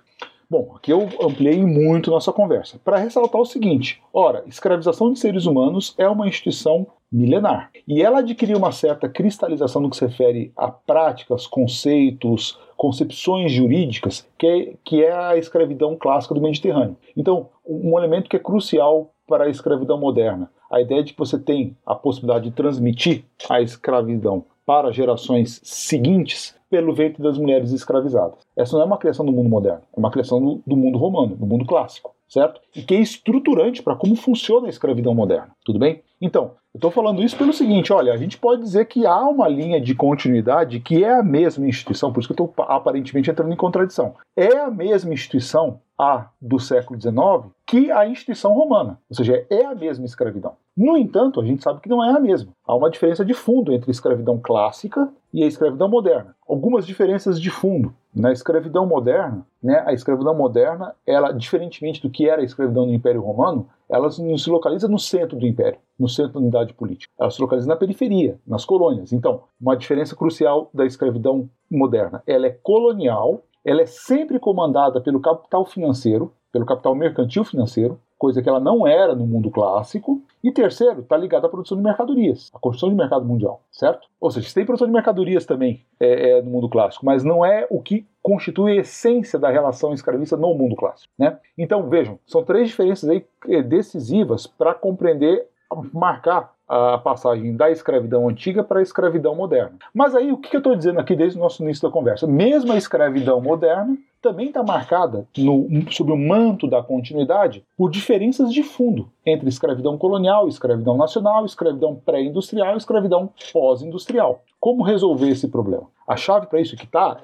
[0.49, 5.45] Bom, aqui eu ampliei muito nossa conversa para ressaltar o seguinte: ora, escravização de seres
[5.45, 10.51] humanos é uma instituição milenar e ela adquiriu uma certa cristalização no que se refere
[10.55, 16.97] a práticas, conceitos, concepções jurídicas, que é, que é a escravidão clássica do Mediterrâneo.
[17.15, 21.37] Então, um elemento que é crucial para a escravidão moderna, a ideia de que você
[21.37, 28.39] tem a possibilidade de transmitir a escravidão para gerações seguintes pelo ventre das mulheres escravizadas.
[28.55, 31.35] Essa não é uma criação do mundo moderno, é uma criação do, do mundo romano,
[31.35, 32.59] do mundo clássico, certo?
[32.75, 36.01] E que é estruturante para como funciona a escravidão moderna, tudo bem?
[36.21, 39.47] Então, eu estou falando isso pelo seguinte: olha, a gente pode dizer que há uma
[39.47, 43.51] linha de continuidade que é a mesma instituição, por isso que eu estou aparentemente entrando
[43.51, 44.15] em contradição.
[44.35, 49.65] É a mesma instituição, a do século XIX, que a instituição romana, ou seja, é
[49.65, 50.53] a mesma escravidão.
[50.75, 52.51] No entanto, a gente sabe que não é a mesma.
[52.63, 56.35] Há uma diferença de fundo entre a escravidão clássica e a escravidão moderna.
[56.47, 57.91] Algumas diferenças de fundo.
[58.13, 62.93] Na escravidão moderna, né, a escravidão moderna, ela, diferentemente do que era a escravidão no
[62.93, 67.11] Império Romano, ela não se localiza no centro do Império, no centro da unidade política.
[67.19, 69.13] Ela se localiza na periferia, nas colônias.
[69.13, 72.21] Então, uma diferença crucial da escravidão moderna.
[72.27, 78.41] Ela é colonial, ela é sempre comandada pelo capital financeiro, pelo capital mercantil financeiro, coisa
[78.41, 80.21] que ela não era no mundo clássico.
[80.47, 84.07] E terceiro, está ligado à produção de mercadorias, à construção de mercado mundial, certo?
[84.17, 87.67] Ou seja, tem produção de mercadorias também é, é, no mundo clássico, mas não é
[87.69, 91.37] o que constitui a essência da relação escravista no mundo clássico, né?
[91.57, 95.47] Então vejam, são três diferenças aí é, decisivas para compreender,
[95.93, 99.77] marcar a passagem da escravidão antiga para a escravidão moderna.
[99.93, 102.25] Mas aí o que eu estou dizendo aqui desde o nosso início da conversa?
[102.25, 108.51] Mesmo a escravidão moderna também está marcada no, sob o manto da continuidade por diferenças
[108.51, 114.41] de fundo entre escravidão colonial, escravidão nacional, escravidão pré-industrial e escravidão pós-industrial.
[114.59, 115.87] Como resolver esse problema?
[116.07, 117.17] A chave para isso que está,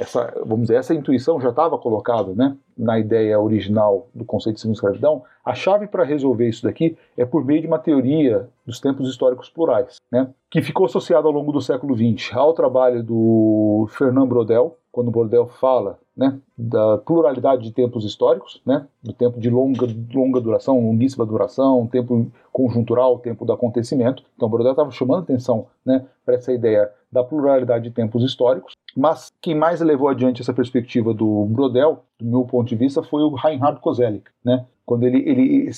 [0.45, 5.23] vamos dizer, essa intuição já estava colocada né, na ideia original do conceito de escravidão.
[5.43, 9.49] A chave para resolver isso daqui é por meio de uma teoria dos tempos históricos
[9.49, 14.77] plurais, né, que ficou associada ao longo do século XX ao trabalho do Fernand Brodel,
[14.93, 20.39] quando Brodel fala né, da pluralidade de tempos históricos, né, do tempo de longa, longa
[20.39, 24.23] duração, longuíssima duração, tempo conjuntural, tempo do acontecimento.
[24.35, 29.31] Então, Brodel estava chamando atenção né, para essa ideia da pluralidade de tempos históricos, mas
[29.41, 33.33] quem mais levou adiante essa perspectiva do Brodel, do meu ponto de vista, foi o
[33.33, 35.71] Reinhard Koselleck, né, quando ele, ele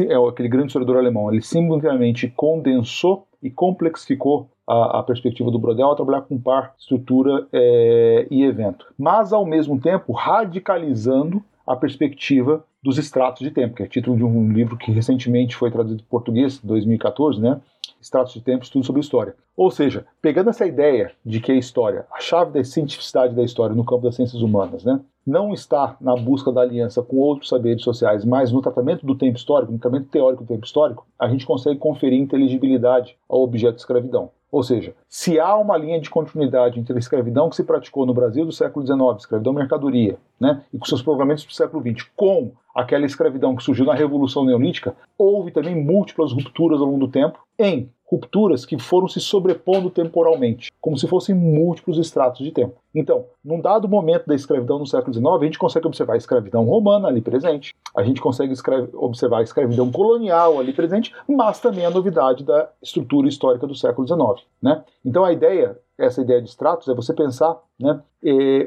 [0.00, 5.86] é aquele grande historiador alemão, ele simultaneamente condensou e complexificou a, a, perspectiva do Brodel
[5.86, 8.86] ao trabalhar com par, estrutura é, e evento.
[8.98, 14.24] Mas, ao mesmo tempo, radicalizando a perspectiva dos extratos de tempo, que é título de
[14.24, 17.60] um livro que recentemente foi traduzido em português, 2014, né?
[18.00, 19.34] Extratos de Tempo, Estudo sobre História.
[19.56, 23.74] Ou seja, pegando essa ideia de que a história, a chave da cientificidade da história
[23.74, 27.82] no campo das ciências humanas, né, não está na busca da aliança com outros saberes
[27.82, 31.44] sociais, mas no tratamento do tempo histórico, no tratamento teórico do tempo histórico, a gente
[31.44, 34.30] consegue conferir inteligibilidade ao objeto de escravidão.
[34.50, 38.14] Ou seja, se há uma linha de continuidade entre a escravidão que se praticou no
[38.14, 42.52] Brasil do século XIX, escravidão mercadoria, né, e com seus provamentos do século XX, com
[42.74, 47.38] aquela escravidão que surgiu na Revolução Neolítica, houve também múltiplas rupturas ao longo do tempo
[47.58, 52.76] em rupturas que foram se sobrepondo temporalmente, como se fossem múltiplos estratos de tempo.
[52.94, 56.64] Então, num dado momento da escravidão no século XIX, a gente consegue observar a escravidão
[56.64, 58.54] romana ali presente, a gente consegue
[58.94, 64.06] observar a escravidão colonial ali presente, mas também a novidade da estrutura histórica do século
[64.06, 64.46] XIX.
[64.62, 64.82] Né?
[65.04, 68.00] Então, a ideia essa ideia de estratos é você pensar né,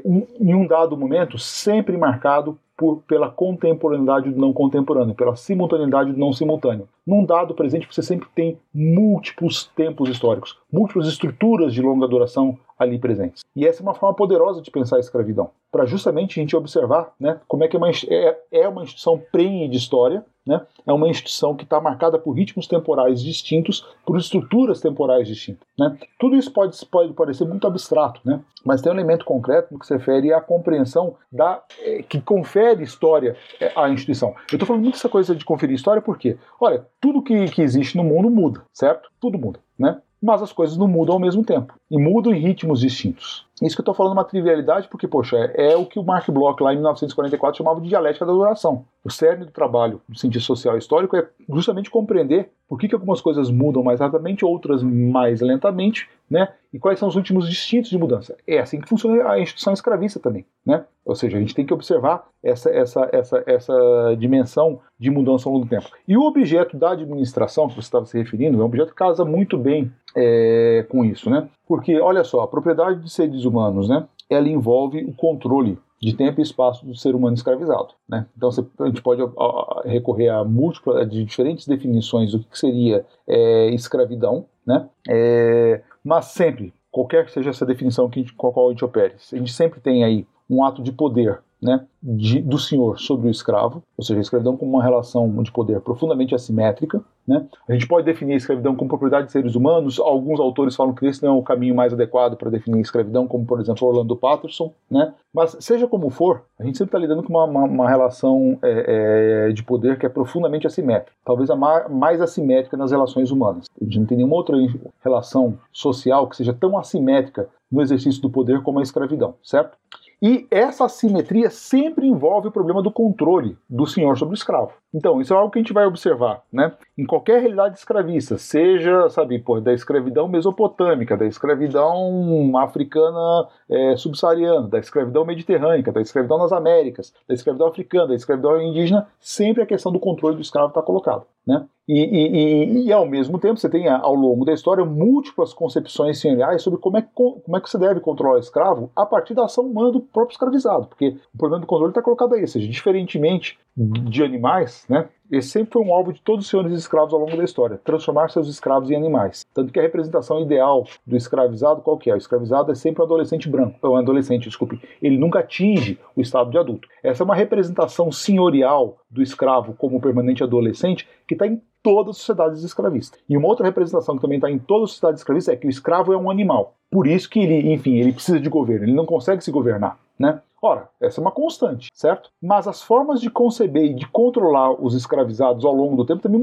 [0.03, 6.11] um, em um dado momento sempre marcado por, pela contemporaneidade do não contemporâneo, pela simultaneidade
[6.11, 6.89] do não simultâneo.
[7.05, 12.97] Num dado presente, você sempre tem múltiplos tempos históricos, múltiplas estruturas de longa duração ali
[12.97, 13.43] presentes.
[13.55, 17.13] E essa é uma forma poderosa de pensar a escravidão, para justamente a gente observar
[17.19, 20.59] né, como é que é uma, é, é uma instituição prenhe de história, né?
[20.87, 25.67] É uma instituição que está marcada por ritmos temporais distintos, por estruturas temporais distintas.
[25.77, 25.95] Né?
[26.19, 28.41] Tudo isso pode, pode parecer muito abstrato, né?
[28.65, 32.83] mas tem um elemento concreto no que se refere à compreensão da, eh, que confere
[32.83, 34.29] história eh, à instituição.
[34.51, 37.95] Eu estou falando muito dessa coisa de conferir história porque, olha, tudo que, que existe
[37.95, 39.11] no mundo muda, certo?
[39.19, 39.59] Tudo muda.
[39.77, 40.01] Né?
[40.21, 43.45] Mas as coisas não mudam ao mesmo tempo e mudam em ritmos distintos.
[43.61, 46.03] Isso que eu estou falando é uma trivialidade porque, poxa, é, é, o que o
[46.03, 48.85] Mark Bloch lá em 1944 chamava de dialética da duração.
[49.03, 53.21] O cerne do trabalho do cientista social histórico é justamente compreender por que, que algumas
[53.21, 56.47] coisas mudam mais rapidamente, outras mais lentamente, né?
[56.73, 58.35] E quais são os últimos distintos de mudança.
[58.47, 60.85] É assim que funciona a instituição escravista também, né?
[61.05, 65.53] Ou seja, a gente tem que observar essa, essa, essa, essa dimensão de mudança ao
[65.53, 65.89] longo do tempo.
[66.07, 69.25] E o objeto da administração que você estava se referindo é um objeto que casa
[69.25, 71.49] muito bem é, com isso, né?
[71.67, 74.07] Porque, olha só, a propriedade de seres humanos, né?
[74.29, 77.89] Ela envolve o controle de tempo e espaço do ser humano escravizado.
[78.09, 78.25] Né?
[78.35, 83.05] Então você, a gente pode a, recorrer a múltiplas, de diferentes definições do que seria
[83.27, 84.89] é, escravidão, né?
[85.07, 89.13] É, mas sempre, qualquer que seja essa definição que, com a qual a gente opere,
[89.31, 93.31] a gente sempre tem aí um ato de poder né, de, do senhor sobre o
[93.31, 97.01] escravo, ou seja, a escravidão como uma relação de poder profundamente assimétrica.
[97.27, 97.45] Né?
[97.69, 101.05] A gente pode definir a escravidão como propriedade de seres humanos, alguns autores falam que
[101.05, 104.15] esse não é o caminho mais adequado para definir a escravidão, como por exemplo Orlando
[104.15, 104.73] Patterson.
[104.89, 105.13] Né?
[105.31, 109.49] Mas seja como for, a gente sempre está lidando com uma, uma, uma relação é,
[109.49, 113.67] é, de poder que é profundamente assimétrica, talvez a mais assimétrica nas relações humanas.
[113.79, 114.57] A gente não tem nenhuma outra
[115.03, 119.77] relação social que seja tão assimétrica no exercício do poder como a escravidão, certo?
[120.23, 124.73] E essa assimetria sempre envolve o problema do controle do senhor sobre o escravo.
[124.93, 126.73] Então, isso é algo que a gente vai observar, né?
[126.97, 134.67] Em qualquer realidade escravista, seja, sabe, pô, da escravidão mesopotâmica, da escravidão africana é, subsaariana,
[134.67, 139.65] da escravidão mediterrânea, da escravidão nas Américas, da escravidão africana, da escravidão indígena, sempre a
[139.65, 141.65] questão do controle do escravo está colocada, né?
[141.87, 146.19] E, e, e, e, ao mesmo tempo você tem ao longo da história múltiplas concepções
[146.19, 149.45] senhoriais sobre como é, como é que você deve controlar o escravo a partir da
[149.45, 152.67] ação humana do próprio escravizado, porque o problema do controle está colocado aí, ou seja,
[152.67, 155.07] diferentemente de animais, né?
[155.31, 158.29] Esse sempre foi um alvo de todos os senhores escravos ao longo da história, transformar
[158.29, 159.45] seus escravos em animais.
[159.53, 162.13] Tanto que a representação ideal do escravizado, qual que é?
[162.13, 164.81] O escravizado é sempre um adolescente branco, ou um adolescente, desculpe.
[165.01, 166.87] Ele nunca atinge o estado de adulto.
[167.01, 172.17] Essa é uma representação senhorial do escravo como permanente adolescente que está em todas as
[172.17, 173.19] sociedades escravistas.
[173.27, 175.69] E uma outra representação que também está em todas as sociedades escravistas é que o
[175.69, 176.75] escravo é um animal.
[176.91, 180.41] Por isso que ele, enfim, ele precisa de governo, ele não consegue se governar, né?
[180.61, 182.29] Ora, essa é uma constante, certo?
[182.39, 186.39] Mas as formas de conceber e de controlar os escravizados ao longo do tempo também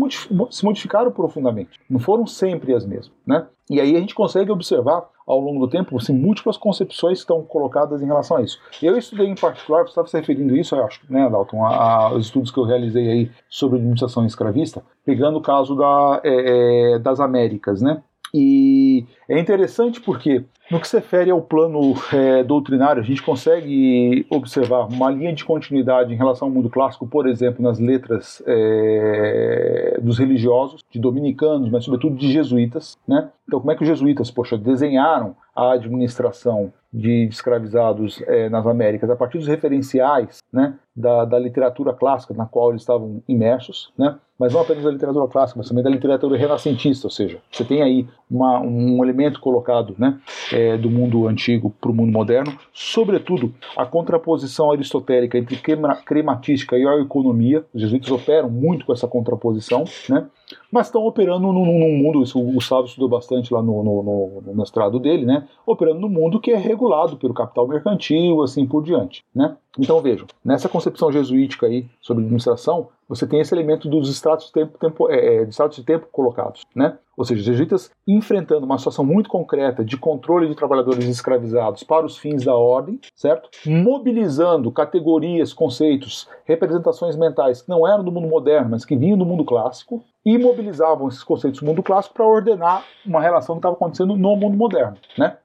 [0.50, 1.78] se modificaram profundamente.
[1.88, 3.46] Não foram sempre as mesmas, né?
[3.70, 7.42] E aí a gente consegue observar ao longo do tempo assim, múltiplas concepções que estão
[7.44, 8.58] colocadas em relação a isso.
[8.82, 12.26] Eu estudei em particular, você estava se referindo a isso, eu acho, né, Dalton, aos
[12.26, 17.20] estudos que eu realizei aí sobre administração escravista, pegando o caso da, é, é, das
[17.20, 18.02] Américas, né?
[18.32, 24.26] E é interessante porque, no que se refere ao plano é, doutrinário, a gente consegue
[24.30, 29.98] observar uma linha de continuidade em relação ao mundo clássico, por exemplo, nas letras é,
[30.02, 32.96] dos religiosos, de dominicanos, mas sobretudo de jesuítas.
[33.06, 33.30] Né?
[33.46, 39.10] Então, como é que os jesuítas, poxa, desenharam a administração de escravizados é, nas Américas
[39.10, 44.16] a partir dos referenciais né, da, da, literatura clássica na qual eles estavam imersos, né,
[44.38, 47.82] mas não apenas da literatura clássica, mas também da literatura renascentista, ou seja, você tem
[47.82, 50.18] aí uma, um elemento colocado né,
[50.52, 55.60] é, do mundo antigo para o mundo moderno, sobretudo a contraposição aristotélica entre
[56.04, 60.26] crematística e a economia, os jesuítas operam muito com essa contraposição, né,
[60.70, 64.42] mas estão operando num, num, mundo, isso o Gustavo estudou bastante lá no, no, no,
[64.46, 65.46] no mestrado dele, né?
[65.66, 69.56] Operando num mundo que é regulado pelo capital mercantil, assim por diante, né?
[69.78, 74.52] Então vejam, nessa concepção jesuítica aí sobre administração, você tem esse elemento dos estratos de
[74.52, 76.98] tempo, tempo é, é de tempo colocados, né?
[77.16, 82.06] Ou seja, os jesuítas enfrentando uma situação muito concreta de controle de trabalhadores escravizados para
[82.06, 83.48] os fins da ordem, certo?
[83.66, 89.26] Mobilizando categorias, conceitos, representações mentais que não eram do mundo moderno, mas que vinham do
[89.26, 93.74] mundo clássico, e mobilizavam esses conceitos do mundo clássico para ordenar uma relação que estava
[93.74, 95.38] acontecendo no mundo moderno, né?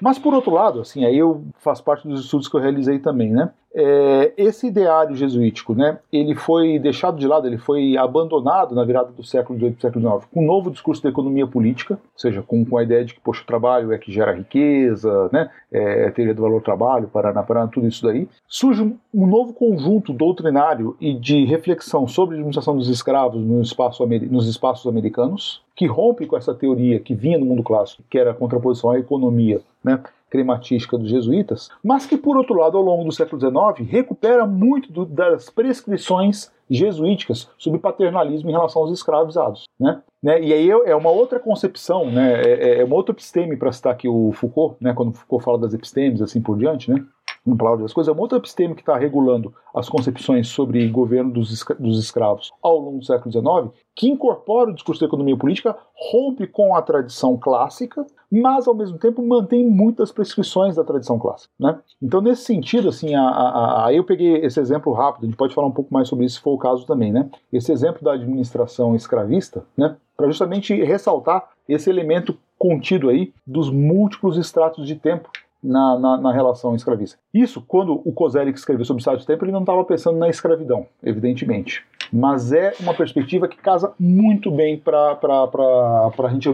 [0.00, 3.30] Mas por outro lado, assim, aí eu faço parte dos estudos que eu realizei também,
[3.30, 3.50] né?
[3.76, 9.10] É, esse ideário jesuítico, né, ele foi deixado de lado, ele foi abandonado na virada
[9.10, 12.18] do século XVIII para o século XIX, com um novo discurso da economia política, ou
[12.18, 15.50] seja, com, com a ideia de que poxa, o trabalho é que gera riqueza, né,
[15.72, 18.28] é, teoria do valor trabalho, Paraná, Paraná, tudo isso daí.
[18.46, 23.60] Surge um, um novo conjunto doutrinário e de reflexão sobre a administração dos escravos no
[23.60, 28.16] espaço, nos espaços americanos, que rompe com essa teoria que vinha no mundo clássico, que
[28.16, 30.00] era a contraposição à economia, né,
[30.34, 34.90] crematística dos jesuítas, mas que, por outro lado, ao longo do século XIX, recupera muito
[34.90, 39.62] do, das prescrições jesuíticas sobre paternalismo em relação aos escravizados.
[39.78, 40.02] Né?
[40.20, 40.42] Né?
[40.42, 42.42] E aí é uma outra concepção, né?
[42.42, 44.92] é, é, é uma outra episteme, para citar aqui o Foucault, né?
[44.92, 47.06] quando Foucault fala das epistemes assim por diante, né?
[47.46, 51.30] no Palavra das Coisas, é uma outra episteme que está regulando as concepções sobre governo
[51.30, 55.36] dos, escra dos escravos ao longo do século XIX, que incorpora o discurso da economia
[55.36, 58.04] política, rompe com a tradição clássica,
[58.40, 61.52] mas ao mesmo tempo mantém muitas prescrições da tradição clássica.
[61.58, 61.78] Né?
[62.02, 65.72] Então, nesse sentido, assim, aí eu peguei esse exemplo rápido, a gente pode falar um
[65.72, 67.28] pouco mais sobre isso se for o caso também, né?
[67.52, 69.96] Esse exemplo da administração escravista, né?
[70.16, 75.28] Para justamente ressaltar esse elemento contido aí dos múltiplos estratos de tempo
[75.62, 77.18] na, na, na, relação escravista.
[77.32, 80.28] Isso, quando o Kozelik escreveu sobre o estado de tempo, ele não estava pensando na
[80.28, 81.84] escravidão, evidentemente.
[82.12, 86.48] Mas é uma perspectiva que casa muito bem para a gente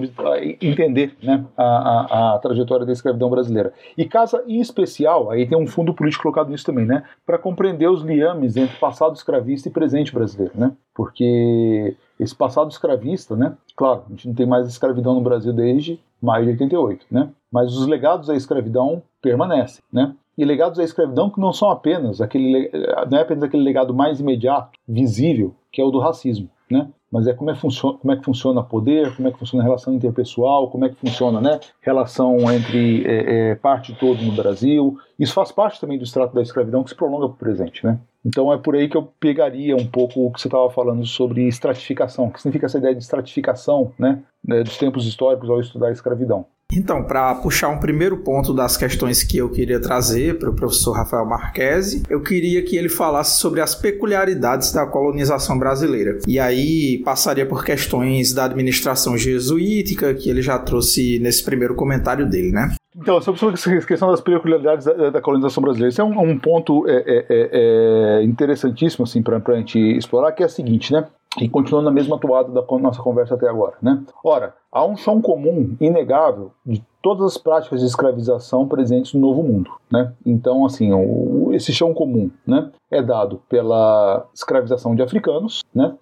[0.61, 3.72] entender né, a, a, a, trajetória da escravidão brasileira.
[3.96, 7.88] E casa em especial, aí tem um fundo político colocado nisso também, né, para compreender
[7.88, 10.53] os liames entre passado escravista e presente brasileiro.
[10.55, 15.53] Né, porque esse passado escravista, né, claro, a gente não tem mais escravidão no Brasil
[15.53, 20.14] desde maio de 88, né, mas os legados da escravidão permanecem, né?
[20.41, 22.70] E legados à escravidão que não são apenas aquele,
[23.11, 26.88] não é apenas aquele legado mais imediato, visível, que é o do racismo, né?
[27.12, 29.93] Mas é como é, como é que funciona poder, como é que funciona a relação
[29.93, 31.61] interpessoal, como é que funciona, né?
[31.82, 34.97] Relação entre é, é, parte todo no Brasil.
[35.18, 37.99] Isso faz parte também do extrato da escravidão que se prolonga para o presente, né?
[38.24, 41.47] Então é por aí que eu pegaria um pouco o que você estava falando sobre
[41.47, 42.28] estratificação.
[42.28, 44.22] O que significa essa ideia de estratificação, né?
[44.43, 46.47] Dos tempos históricos ao estudar a escravidão.
[46.73, 50.93] Então, para puxar um primeiro ponto das questões que eu queria trazer para o professor
[50.93, 56.18] Rafael Marquesi, eu queria que ele falasse sobre as peculiaridades da colonização brasileira.
[56.27, 62.29] E aí passaria por questões da administração jesuítica, que ele já trouxe nesse primeiro comentário
[62.29, 62.75] dele, né?
[62.97, 66.89] Então, sobre essa questão das peculiaridades da, da colonização brasileira, isso é um, um ponto
[66.89, 71.07] é, é, é, é interessantíssimo assim, para a gente explorar, que é o seguinte, né?
[71.39, 74.03] E continuando na mesma toada da nossa conversa até agora, né?
[74.24, 79.43] Ora, há um chão comum inegável de todas as práticas de escravização presentes no Novo
[79.43, 80.12] Mundo, né?
[80.26, 85.95] Então, assim, o, esse chão comum, né, é dado pela escravização de africanos, né?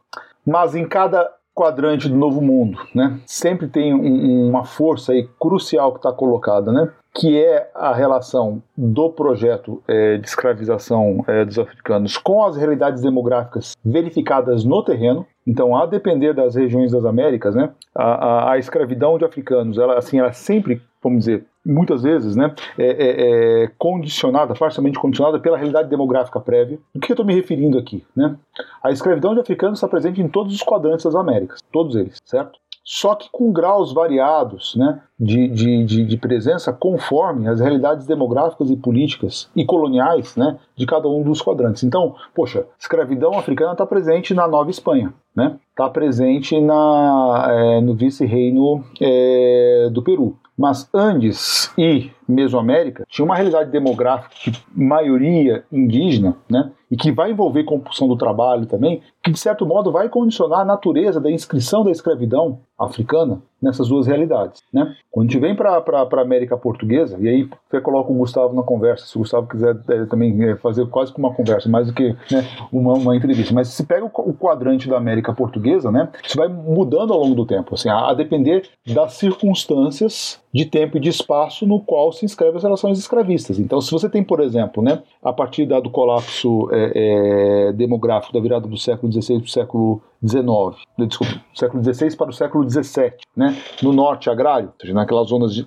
[0.46, 3.18] Mas em cada quadrante do Novo Mundo, né?
[3.26, 6.88] Sempre tem um, uma força aí crucial que está colocada, né?
[7.12, 13.02] Que é a relação do projeto é, de escravização é, dos africanos com as realidades
[13.02, 15.26] demográficas verificadas no terreno.
[15.44, 17.70] Então, a depender das regiões das Américas, né?
[17.92, 22.54] A, a, a escravidão de africanos, ela assim, ela sempre, vamos dizer, muitas vezes, né,
[22.78, 26.78] é, é, é condicionada, parcialmente condicionada pela realidade demográfica prévia.
[26.94, 28.04] O que eu estou me referindo aqui?
[28.16, 28.36] Né?
[28.82, 32.58] A escravidão de africanos está presente em todos os quadrantes das Américas, todos eles, certo?
[32.90, 38.70] Só que com graus variados né, de, de, de, de presença conforme as realidades demográficas
[38.70, 41.84] e políticas e coloniais né, de cada um dos quadrantes.
[41.84, 45.58] Então, poxa, escravidão africana está presente na Nova Espanha, né?
[45.68, 50.34] Está presente na, é, no vice-reino é, do Peru.
[50.58, 56.70] Mas Andes e Mesoamérica tinha uma realidade demográfica de maioria indígena, né?
[56.90, 60.64] E que vai envolver compulsão do trabalho também, que de certo modo vai condicionar a
[60.64, 64.94] natureza da inscrição da escravidão africana nessas duas realidades, né?
[65.10, 68.62] Quando a gente vem para a América Portuguesa, e aí você coloca o Gustavo na
[68.62, 71.92] conversa, se o Gustavo quiser é, também é, fazer quase que uma conversa, mais do
[71.92, 76.08] que né, uma, uma entrevista, mas se pega o, o, quadrante da América Portuguesa, né?
[76.24, 80.96] Isso vai mudando ao longo do tempo, assim, a, a depender das circunstâncias de tempo
[80.96, 83.58] e de espaço no qual se inscrevem as relações escravistas.
[83.58, 88.32] Então, se você tem, por exemplo, né, a partir da, do colapso é, é, demográfico
[88.32, 92.68] da virada do século XVI para o século XIX, desculpa, século XVI para o século
[92.68, 95.66] XVII, né, no norte agrário, ou seja, naquelas zonas de,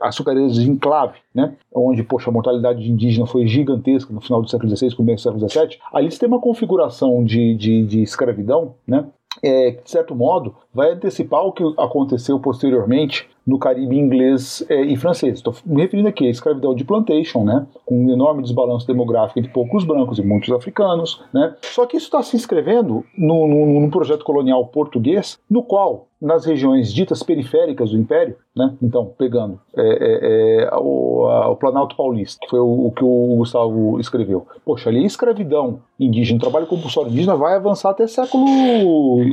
[0.00, 4.48] açucareiras de enclave, né, onde poxa, a mortalidade de indígena foi gigantesca no final do
[4.48, 8.74] século XVI, começo do século XVII, ali você tem uma configuração de, de, de escravidão,
[8.86, 9.04] né,
[9.42, 14.96] é, de certo modo, vai antecipar o que aconteceu posteriormente no Caribe inglês é, e
[14.96, 15.34] francês.
[15.38, 19.52] Estou me referindo aqui à escravidão de plantation, né, com um enorme desbalanço demográfico entre
[19.52, 21.22] poucos brancos e muitos africanos.
[21.32, 21.54] Né.
[21.62, 27.22] Só que isso está se inscrevendo num projeto colonial português, no qual nas regiões ditas
[27.22, 28.74] periféricas do Império, né?
[28.82, 33.02] então pegando é, é, é, o, a, o, Planalto Paulista, que foi o, o, que
[33.02, 34.46] o Gustavo escreveu.
[34.64, 38.44] Poxa, ali a escravidão indígena, o trabalho compulsório indígena vai avançar até século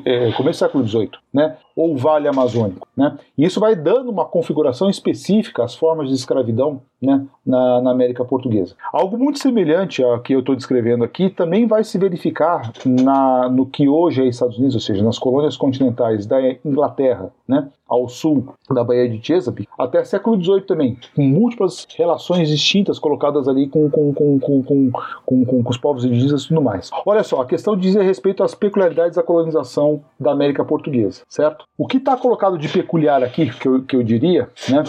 [0.05, 1.57] é, começo do século XVIII, né?
[1.75, 2.86] ou Vale Amazônico.
[2.97, 3.15] Né?
[3.37, 8.25] E isso vai dando uma configuração específica às formas de escravidão né, na, na, América
[8.25, 8.75] Portuguesa.
[8.91, 13.65] Algo muito semelhante ao que eu estou descrevendo aqui também vai se verificar na, no
[13.65, 18.53] que hoje é Estados Unidos, ou seja, nas colônias continentais da Inglaterra, né, ao sul
[18.69, 23.89] da Baía de Chesapeake, até século XVIII também, com múltiplas relações distintas colocadas ali com,
[23.89, 26.89] com, com, com, os povos indígenas e tudo mais.
[27.05, 31.65] Olha só, a questão diz respeito às peculiaridades da colonização da América Portuguesa, certo?
[31.77, 34.83] O que está colocado de peculiar aqui, que eu, que eu diria, né,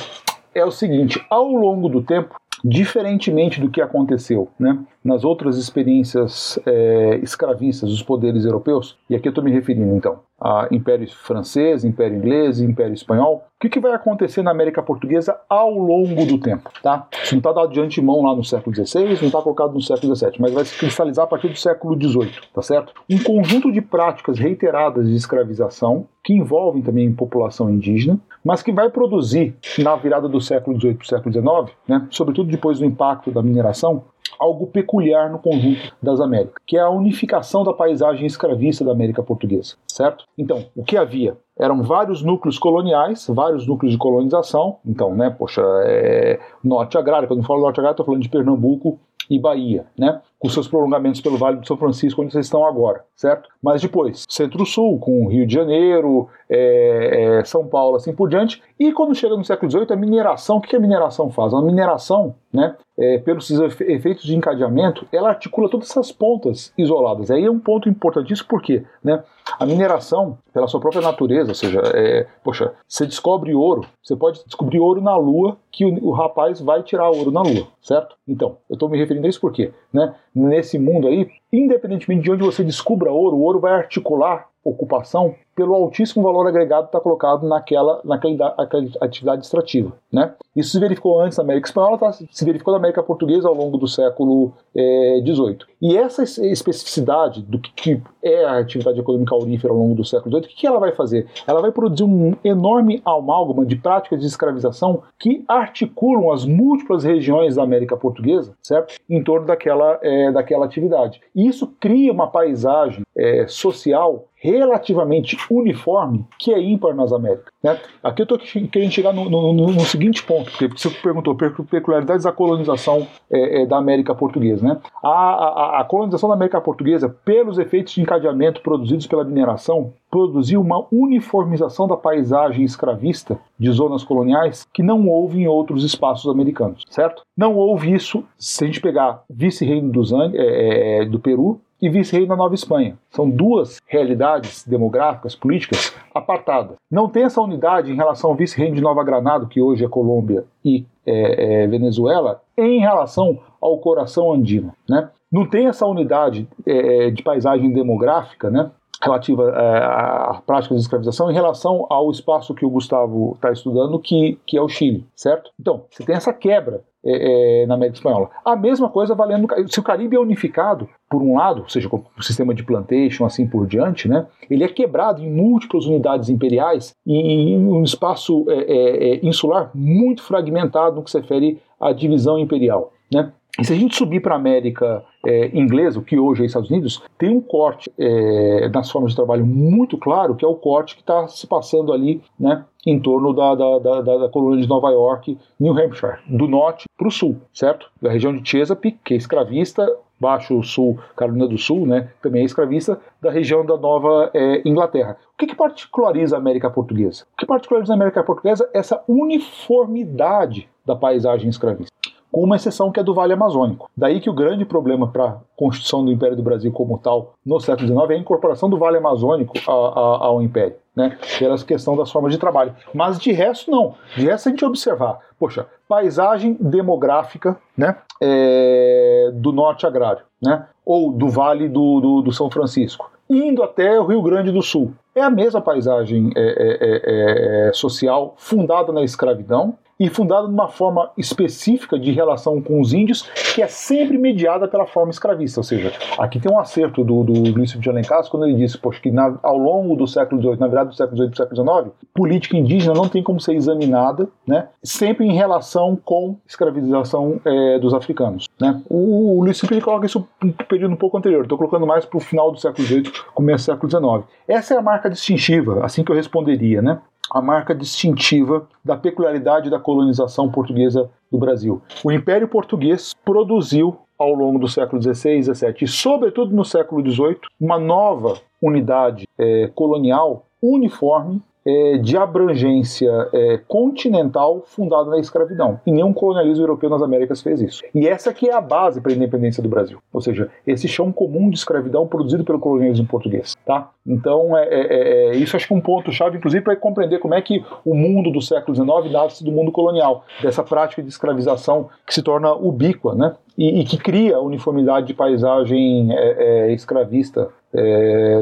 [0.55, 4.79] é o seguinte: ao longo do tempo, diferentemente do que aconteceu né,
[5.09, 10.21] nas outras experiências é, escravistas dos poderes europeus, e aqui eu estou me referindo então
[10.41, 15.37] a Império Francês, Império Inglês, Império Espanhol, o que, que, vai acontecer na América Portuguesa
[15.49, 17.09] ao longo do tempo, tá?
[17.25, 20.15] Isso não está dado de antemão lá no século XVI, não está colocado no século
[20.15, 22.93] XVII, mas vai se cristalizar a partir do século XVIII, tá certo?
[23.11, 28.91] Um conjunto de práticas reiteradas de escravização que envolvem também população indígena, mas que vai
[28.91, 33.33] produzir na virada do século XVIII para o século XIX, né, sobretudo depois do impacto
[33.33, 34.05] da mineração,
[34.39, 39.23] algo peculiar no conjunto das Américas, que é a unificação da paisagem escravista da América
[39.23, 40.25] Portuguesa, certo?
[40.37, 41.37] Então, o que havia?
[41.59, 44.79] Eram vários núcleos coloniais, vários núcleos de colonização.
[44.87, 49.01] Então, né, poxa, é, norte agrário, quando eu falo norte agrário, estou falando de Pernambuco
[49.29, 50.21] e Bahia, né?
[50.39, 53.49] Com seus prolongamentos pelo Vale do São Francisco, onde vocês estão agora, certo?
[53.63, 58.63] Mas depois, Centro-Sul, com Rio de Janeiro, é, é, São Paulo, assim por diante.
[58.79, 61.53] E quando chega no século XVIII, a mineração, o que a mineração faz?
[61.53, 67.31] A mineração, né, é, pelos efeitos de encadeamento, ela articula todas essas pontas isoladas.
[67.31, 69.23] Aí é um ponto importantíssimo, porque né,
[69.59, 74.45] a mineração, pela sua própria natureza, ou seja, é, poxa, você descobre ouro, você pode
[74.45, 78.17] descobrir ouro na Lua, que o, o rapaz vai tirar ouro na Lua, certo?
[78.27, 82.43] Então, eu estou me referindo a isso porque, né, nesse mundo aí, independentemente de onde
[82.43, 87.49] você descubra ouro, o ouro vai articular ocupação pelo altíssimo valor agregado que está colocado
[87.49, 88.55] naquela, naquela,
[89.01, 89.93] atividade extrativa.
[90.13, 90.33] Né?
[90.55, 93.77] Isso se verificou antes na América Espanhola, tá, se verificou na América Portuguesa ao longo
[93.77, 95.59] do século XVIII.
[95.61, 100.05] É, e essa especificidade do que, que, é a atividade econômica aurífera ao longo do
[100.05, 101.27] século XVIII, o que, que ela vai fazer?
[101.45, 107.57] Ela vai produzir um enorme amálgama de práticas de escravização que articulam as múltiplas regiões
[107.57, 108.95] da América Portuguesa, certo?
[109.11, 111.21] Em torno daquela, é, daquela atividade.
[111.39, 117.53] E isso cria uma paisagem é, social relativamente uniforme que é ímpar nas Américas.
[117.63, 117.79] Né?
[118.03, 122.25] Aqui eu estou querendo chegar no, no, no, no, seguinte ponto, porque você perguntou peculiaridades
[122.25, 124.65] da colonização é, é, da América Portuguesa.
[124.65, 124.81] Né?
[125.03, 130.61] A, a, a, colonização da América Portuguesa, pelos efeitos de encadeamento produzidos pela mineração, produziu
[130.61, 136.83] uma uniformização da paisagem escravista de zonas coloniais que não houve em outros espaços americanos,
[136.89, 137.23] certo?
[137.37, 140.03] Não houve isso se a gente pegar vice-reino do,
[140.35, 142.99] é, é, do Peru, e vice-rei na Nova Espanha.
[143.11, 146.77] São duas realidades demográficas, políticas, apartadas.
[146.91, 150.45] Não tem essa unidade em relação ao vice-reino de Nova Granada, que hoje é Colômbia
[150.65, 154.73] e é, é, Venezuela, em relação ao coração andino.
[154.89, 155.09] Né?
[155.31, 158.71] Não tem essa unidade é, de paisagem demográfica, né?
[159.01, 163.99] relativa é, à prática de escravização em relação ao espaço que o Gustavo está estudando,
[163.99, 165.51] que, que é o Chile, certo?
[165.59, 168.31] Então, você tem essa quebra é, é, na América Espanhola.
[168.45, 172.03] A mesma coisa valendo se o Caribe é unificado por um lado, ou seja, com
[172.19, 174.27] o sistema de plantation assim por diante, né?
[174.51, 179.71] Ele é quebrado em múltiplas unidades imperiais e em um espaço é, é, é insular
[179.75, 183.33] muito fragmentado no que se refere à divisão imperial, né?
[183.59, 186.71] E se a gente subir para a América é, inglesa, o que hoje é Estados
[186.71, 190.95] Unidos, tem um corte é, nas formas de trabalho muito claro, que é o corte
[190.95, 194.91] que está se passando ali né, em torno da, da, da, da, colônia de Nova
[194.91, 197.91] York, New Hampshire, do norte para o sul, certo?
[198.01, 199.87] Da região de Chesapeake, que é escravista,
[200.21, 205.17] Baixo Sul, Carolina do Sul, né, também é escravista, da região da Nova é, Inglaterra.
[205.35, 207.25] O que, que particulariza a América Portuguesa?
[207.35, 211.98] O que particulariza a América Portuguesa é essa uniformidade da paisagem escravista
[212.31, 213.91] com uma exceção que é do Vale Amazônico.
[213.97, 217.59] Daí que o grande problema para a constituição do Império do Brasil como tal no
[217.61, 221.19] século XIX é a incorporação do Vale Amazônico ao Império, né?
[221.39, 222.75] pela questão das formas de trabalho.
[222.95, 223.95] Mas de resto, não.
[224.17, 227.97] De resto, a gente observar, poxa, paisagem demográfica né?
[228.21, 230.67] É, do norte agrário, né?
[230.85, 234.93] ou do Vale do, do, do São Francisco, indo até o Rio Grande do Sul.
[235.15, 240.69] É a mesma paisagem é, é, é, é social fundada na escravidão, e fundada numa
[240.69, 243.23] forma específica de relação com os índios,
[243.55, 245.61] que é sempre mediada pela forma escravista.
[245.61, 249.01] Ou seja, aqui tem um acerto do, do Luiz de Alencastre quando ele disse poxa,
[249.01, 251.81] que na, ao longo do século XVIII, na virada do século XVIII para o século
[251.81, 257.79] XIX, política indígena não tem como ser examinada, né, sempre em relação com escravização é,
[257.79, 258.49] dos africanos.
[258.61, 258.81] Né.
[258.89, 262.17] O, o Luiz Felipe coloca isso um período um pouco anterior, estou colocando mais para
[262.17, 264.31] o final do século XVIII, começo do século XIX.
[264.47, 267.01] Essa é a marca distintiva, assim que eu responderia, né?
[267.31, 271.83] A marca distintiva da peculiaridade da colonização portuguesa do Brasil.
[272.05, 277.39] O Império Português produziu ao longo do século XVI, XVII e, sobretudo, no século XVIII,
[277.61, 285.79] uma nova unidade é, colonial uniforme é, de abrangência é, continental fundada na escravidão.
[285.87, 287.83] E nenhum colonialismo europeu nas Américas fez isso.
[287.95, 289.99] E essa que é a base para a independência do Brasil.
[290.11, 293.55] Ou seja, esse chão comum de escravidão produzido pelo colonialismo português.
[293.67, 293.91] Tá?
[294.07, 297.35] Então, é, é, é, é isso acho que é um ponto-chave, inclusive, para compreender como
[297.35, 301.91] é que o mundo do século XIX nasce do mundo colonial, dessa prática de escravização
[302.07, 303.35] que se torna ubíqua, né?
[303.59, 307.49] E, e que cria uniformidade de paisagem é, escravista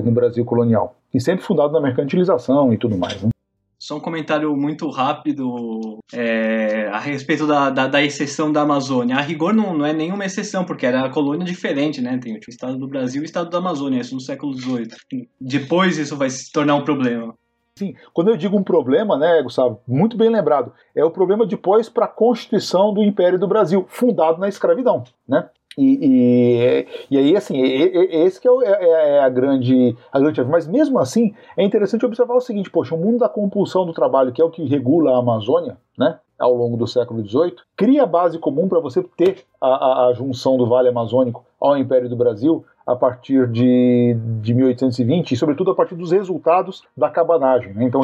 [0.05, 3.23] no Brasil colonial e sempre fundado na mercantilização e tudo mais.
[3.23, 3.31] Né?
[3.79, 9.17] Só um comentário muito rápido é, a respeito da, da, da, exceção da Amazônia.
[9.17, 12.19] A rigor não, não é nenhuma exceção, porque era colônia diferente, né?
[12.19, 15.29] Tem o Estado do Brasil e o Estado da Amazônia, isso no século XVIII.
[15.41, 17.35] Depois isso vai se tornar um problema.
[17.79, 21.91] Sim, quando eu digo um problema, né, Gustavo, muito bem lembrado, é o problema depois
[21.91, 25.47] para a constituição do Império do Brasil, fundado na escravidão, né?
[25.77, 30.67] E, e, e, aí, assim, esse que é, é, é, a grande a grande Mas
[30.67, 34.41] mesmo assim, é interessante observar o seguinte: poxa, o mundo da compulsão do trabalho, que
[34.41, 38.39] é o que regula a Amazônia, né, ao longo do século XVIII, cria a base
[38.39, 42.65] comum para você ter a, a, a, junção do Vale Amazônico ao Império do Brasil
[42.87, 47.75] a partir de, de 1820 e, sobretudo, a partir dos resultados da cabanagem.
[47.75, 47.85] Né?
[47.85, 48.01] Então,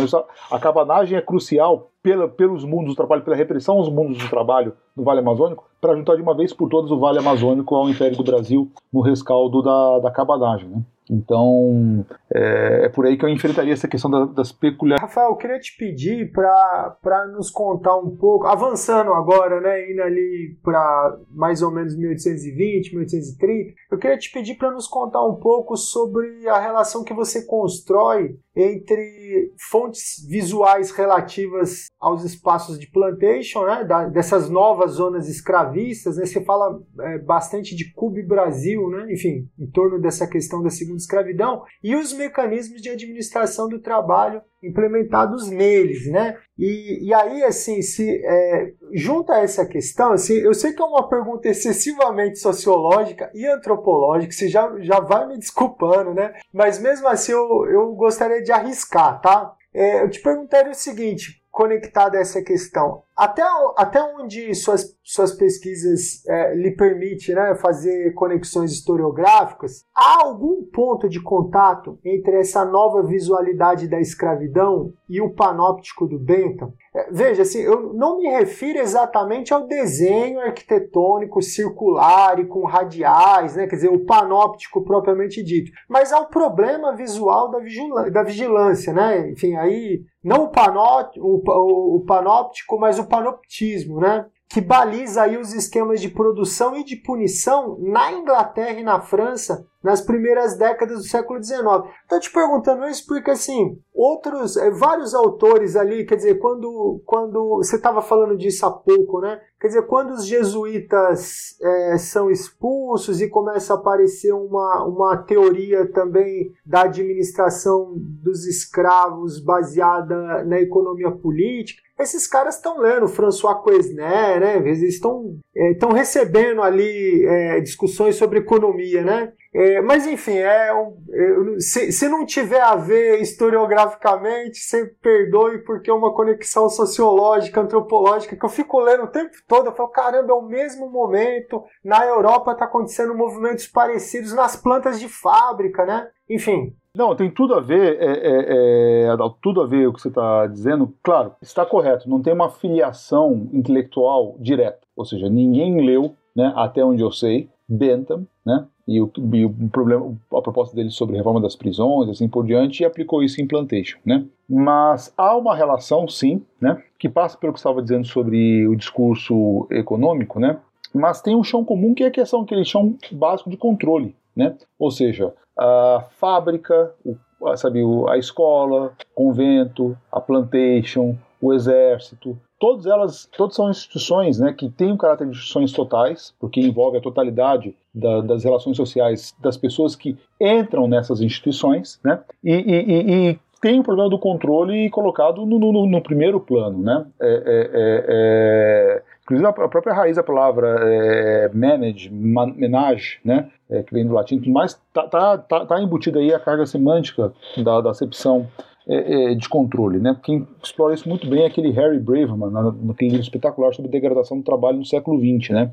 [0.51, 4.73] a cabanagem é crucial pela, pelos mundos do trabalho, pela repressão aos mundos do trabalho
[4.97, 8.17] no Vale Amazônico, para juntar de uma vez por todas o Vale Amazônico ao Império
[8.17, 10.69] do Brasil no rescaldo da, da cabanagem.
[10.69, 10.83] Né?
[11.13, 15.15] Então, é, é, por aí que eu enfrentaria essa questão da, das peculiaridades.
[15.15, 20.57] Rafael, eu queria te pedir para nos contar um pouco, avançando agora, né, indo ali
[20.63, 25.77] para mais ou menos 1820, 1830, eu queria te pedir para nos contar um pouco
[25.77, 33.87] sobre a relação que você constrói entre fontes visuais relativas aos espaços de plantation, né,
[34.13, 39.49] dessas novas zonas escravistas, né, você fala é, bastante de Cuba e Brasil, né, enfim,
[39.59, 45.51] em torno dessa questão da segunda escravidão, e os mecanismos de administração do trabalho implementados
[45.51, 46.37] neles, né?
[46.59, 51.09] E, e aí, assim, se é, junta essa questão, assim, eu sei que é uma
[51.09, 56.33] pergunta excessivamente sociológica e antropológica, você já, já vai me desculpando, né?
[56.53, 59.55] Mas mesmo assim, eu, eu gostaria de arriscar, tá?
[59.75, 63.03] É, eu te perguntaria o seguinte: conectada a essa questão.
[63.17, 63.43] Até,
[63.77, 71.09] até onde suas, suas pesquisas é, lhe permitem né, fazer conexões historiográficas, há algum ponto
[71.09, 76.73] de contato entre essa nova visualidade da escravidão e o panóptico do Bentham?
[76.95, 83.57] É, veja, assim, eu não me refiro exatamente ao desenho arquitetônico circular e com radiais,
[83.57, 88.93] né, quer dizer, o panóptico propriamente dito, mas ao problema visual da, vigilância, da vigilância
[88.93, 89.31] né?
[89.31, 94.25] Enfim, aí não o, panóptico, o, o panóptico, mas o panoptismo, né?
[94.49, 99.67] que baliza aí os esquemas de produção e de punição na Inglaterra e na França
[99.83, 101.63] nas primeiras décadas do século XIX.
[102.03, 107.57] Estou te perguntando isso porque, assim, outros, é, vários autores ali, quer dizer, quando, quando
[107.57, 109.41] você estava falando disso há pouco, né?
[109.61, 115.87] Quer dizer, quando os jesuítas é, são expulsos e começa a aparecer uma, uma teoria
[115.93, 124.41] também da administração dos escravos baseada na economia política, esses caras estão lendo François Quesner,
[124.41, 124.57] né?
[124.57, 129.33] Eles estão é, recebendo ali é, discussões sobre economia, né?
[129.55, 135.59] É, mas enfim, é, um, é, se, se não tiver a ver historiograficamente, você perdoe
[135.59, 139.67] porque é uma conexão sociológica, antropológica, que eu fico lendo o tempo todo.
[139.67, 141.63] Eu falo, caramba, é o mesmo momento.
[141.85, 146.09] Na Europa está acontecendo movimentos parecidos nas plantas de fábrica, né?
[146.31, 150.09] Enfim, não, tem tudo a ver, é, é, é, tudo a ver o que você
[150.09, 150.95] está dizendo.
[151.03, 154.81] Claro, está correto, não tem uma filiação intelectual direta.
[154.95, 159.69] Ou seja, ninguém leu, né, até onde eu sei, Bentham, né, e o, e o,
[159.71, 163.47] problema, a proposta dele sobre reforma das prisões, assim por diante, e aplicou isso em
[163.47, 164.25] Plantation, né.
[164.49, 169.67] Mas há uma relação, sim, né, que passa pelo que estava dizendo sobre o discurso
[169.71, 170.59] econômico, né,
[170.95, 174.57] mas tem um chão comum que é a questão, aquele chão básico de controle, né,
[174.79, 177.17] ou seja, a fábrica, o,
[177.57, 184.69] sabe, a escola, convento, a plantation, o exército, todas elas, todas são instituições né, que
[184.69, 189.57] têm um caráter de instituições totais, porque envolve a totalidade da, das relações sociais das
[189.57, 195.45] pessoas que entram nessas instituições, né, e, e, e tem o problema do controle colocado
[195.45, 200.23] no, no, no primeiro plano, né, é, é, é, é Inclusive a própria raiz da
[200.23, 205.81] palavra é, manage, menage, né, é, que vem do latim, mas está tá, tá, tá
[205.81, 208.49] embutida aí a carga semântica da, da acepção
[208.87, 209.99] é, é, de controle.
[209.99, 210.17] Né?
[210.23, 212.51] Quem explora isso muito bem é aquele Harry Braverman,
[212.83, 215.51] naquele livro espetacular sobre degradação do trabalho no século XX.
[215.51, 215.71] Né?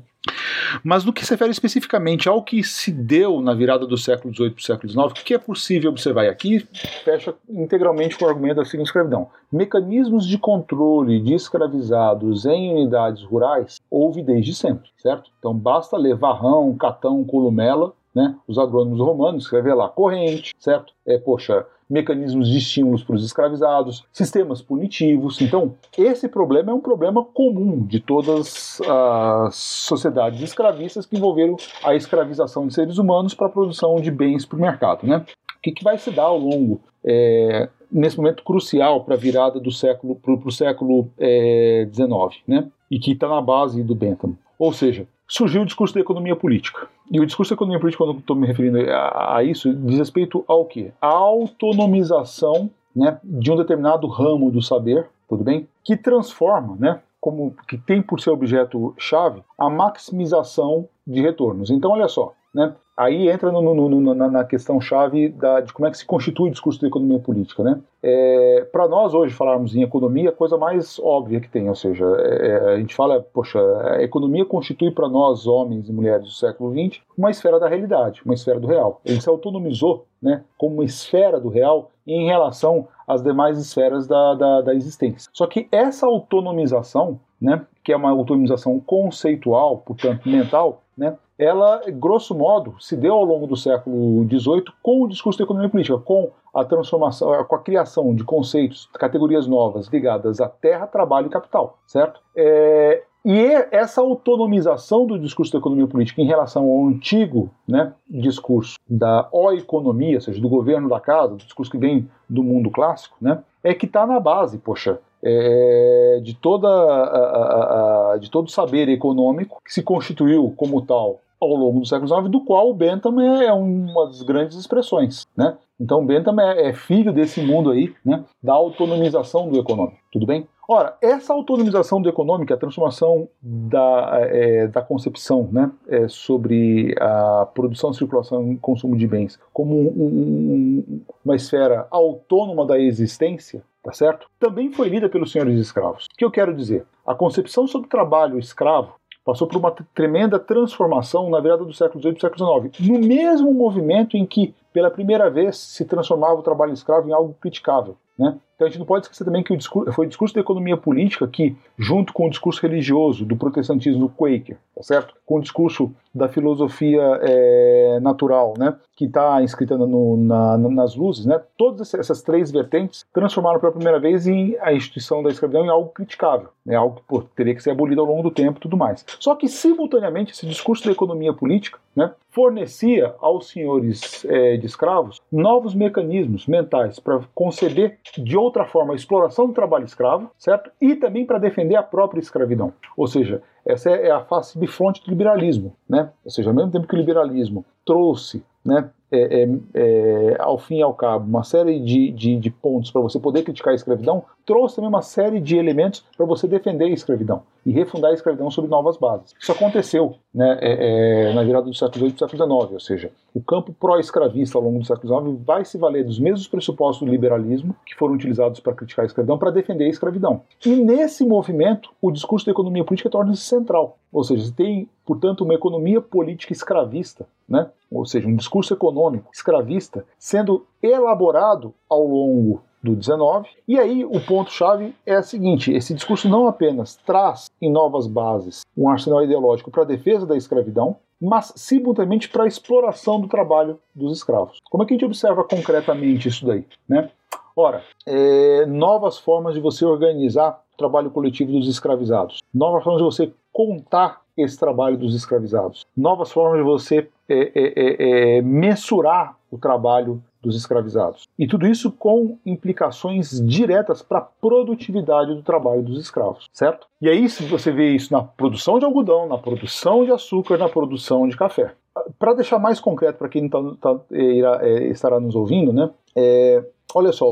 [0.84, 4.50] Mas no que se refere especificamente ao que se deu na virada do século XVIII
[4.50, 6.24] para o século XIX, o que é possível observar?
[6.24, 6.66] E aqui
[7.04, 9.28] fecha integralmente com o argumento da segunda escravidão.
[9.50, 15.30] Mecanismos de controle de escravizados em unidades rurais houve desde sempre, certo?
[15.38, 18.36] Então basta ler Varrão, Catão, Columela, né?
[18.46, 20.92] Os agrônomos romanos escrevem lá corrente, certo?
[21.06, 25.40] É, poxa, mecanismos de estímulos para os escravizados, sistemas punitivos.
[25.40, 31.94] Então, esse problema é um problema comum de todas as sociedades escravistas que envolveram a
[31.96, 35.06] escravização de seres humanos para a produção de bens para o mercado.
[35.06, 35.16] Né?
[35.16, 39.58] O que, que vai se dar ao longo é, nesse momento crucial para a virada
[39.58, 42.68] do século para o século é, XIX, né?
[42.90, 44.36] E que está na base do Bentham.
[44.58, 46.88] Ou seja, surgiu o discurso da economia política.
[47.10, 50.44] E o discurso da economia política, quando estou me referindo a, a, isso, diz respeito
[50.46, 50.92] ao quê?
[51.00, 55.68] A autonomização né, de um determinado ramo do saber, tudo bem?
[55.84, 61.70] Que transforma, né, como que tem por seu objeto chave a maximização de retornos.
[61.70, 62.74] Então, olha só, né?
[63.00, 66.04] Aí entra no, no, no, na, na, questão chave da, de como é que se
[66.04, 67.62] constitui o discurso da economia política.
[67.62, 67.80] Né?
[68.02, 72.04] É, Para nós hoje falarmos em economia, a coisa mais óbvia que tem, ou seja,
[72.18, 76.30] é, é a gente fala, poxa, a economia constitui para nós, homens e mulheres do
[76.30, 79.00] século XX, uma esfera da realidade, uma esfera do real.
[79.02, 84.34] Ele se autonomizou né, como uma esfera do real em relação às demais esferas da,
[84.34, 85.30] da, da existência.
[85.32, 92.34] Só que essa autonomização, né, que é uma autonomização conceitual, portanto mental, né, ela, grosso
[92.34, 96.30] modo, se deu ao longo do século XVIII com o discurso da economia política, com
[96.54, 101.78] a transformação, com a criação de conceitos, categorias novas ligadas à terra, trabalho e capital,
[101.86, 102.20] certo?
[102.36, 108.78] É, e essa autonomização do discurso da economia política em relação ao antigo né, discurso
[108.88, 113.16] da oeconomia, ou seja, do governo da casa, do discurso que vem do mundo clássico,
[113.18, 118.46] né, é que está na base, poxa, é, de, toda a, a, a, de todo
[118.46, 122.68] o saber econômico que se constituiu como tal ao longo do século XIX, do qual
[122.68, 125.26] o Bentham é, é uma das grandes expressões.
[125.36, 125.56] Né?
[125.80, 129.98] Então, Bentham é, é filho desse mundo aí, né, da autonomização do econômico.
[130.12, 130.46] Tudo bem?
[130.68, 137.44] Ora, essa autonomização do econômico, a transformação da, é, da concepção né, é, sobre a
[137.52, 143.92] produção, circulação e consumo de bens como um, um, uma esfera autônoma da existência, tá
[143.92, 144.28] certo?
[144.38, 146.04] Também foi lida pelos senhores escravos.
[146.04, 146.86] O que eu quero dizer?
[147.04, 148.94] A concepção sobre trabalho escravo
[149.24, 152.98] passou por uma tremenda transformação na virada do século XVIII para o século XIX, no
[152.98, 157.96] mesmo movimento em que, pela primeira vez, se transformava o trabalho escravo em algo criticável.
[158.18, 158.38] Né?
[158.60, 160.76] Então a gente não pode esquecer também que o discurso, foi o discurso da economia
[160.76, 165.14] política que, junto com o discurso religioso do protestantismo Quaker, tá certo?
[165.30, 168.76] com o discurso da filosofia é, natural, né?
[168.96, 171.40] que está inscrita no, na, nas luzes, né?
[171.56, 175.90] todas essas três vertentes transformaram pela primeira vez em a instituição da escravidão em algo
[175.90, 176.74] criticável, né?
[176.74, 179.04] algo que pô, teria que ser abolido ao longo do tempo e tudo mais.
[179.20, 185.20] Só que, simultaneamente, esse discurso da economia política né, fornecia aos senhores é, de escravos
[185.30, 190.70] novos mecanismos mentais para conceber de outra forma a exploração do trabalho escravo, certo?
[190.80, 192.72] E também para defender a própria escravidão.
[192.96, 196.10] Ou seja, essa é a face bifronte do liberalismo, né?
[196.24, 200.76] Ou seja, ao mesmo tempo que o liberalismo trouxe né, é, é, é, ao fim
[200.78, 204.22] e ao cabo, uma série de, de, de pontos para você poder criticar a escravidão,
[204.44, 208.50] trouxe também uma série de elementos para você defender a escravidão e refundar a escravidão
[208.50, 209.34] sobre novas bases.
[209.38, 212.80] Isso aconteceu né, é, é na virada do século XVIII para o século XIX, ou
[212.80, 217.06] seja, o campo pró-escravista ao longo do século XIX vai se valer dos mesmos pressupostos
[217.06, 220.42] do liberalismo que foram utilizados para criticar a escravidão para defender a escravidão.
[220.64, 225.54] E nesse movimento, o discurso da economia política torna-se central, ou seja, tem, portanto, uma
[225.54, 227.68] economia política escravista, né?
[227.90, 233.48] ou seja, um discurso econômico escravista sendo elaborado ao longo do 19.
[233.68, 238.62] E aí o ponto-chave é o seguinte: esse discurso não apenas traz em novas bases
[238.76, 243.78] um arsenal ideológico para a defesa da escravidão, mas simultaneamente para a exploração do trabalho
[243.94, 244.58] dos escravos.
[244.70, 246.64] Como é que a gente observa concretamente isso daí?
[246.88, 247.10] Né?
[247.54, 253.04] Ora, é, novas formas de você organizar o trabalho coletivo dos escravizados, novas formas de
[253.04, 259.36] você contar esse trabalho dos escravizados, novas formas de você é, é, é, é mensurar
[259.50, 261.28] o trabalho dos escravizados.
[261.38, 266.86] E tudo isso com implicações diretas para a produtividade do trabalho dos escravos, certo?
[267.00, 271.28] E aí você vê isso na produção de algodão, na produção de açúcar, na produção
[271.28, 271.74] de café.
[272.18, 275.90] Para deixar mais concreto para quem tá, tá, irá, é, estará nos ouvindo, né?
[276.14, 276.62] É,
[276.94, 277.28] olha só,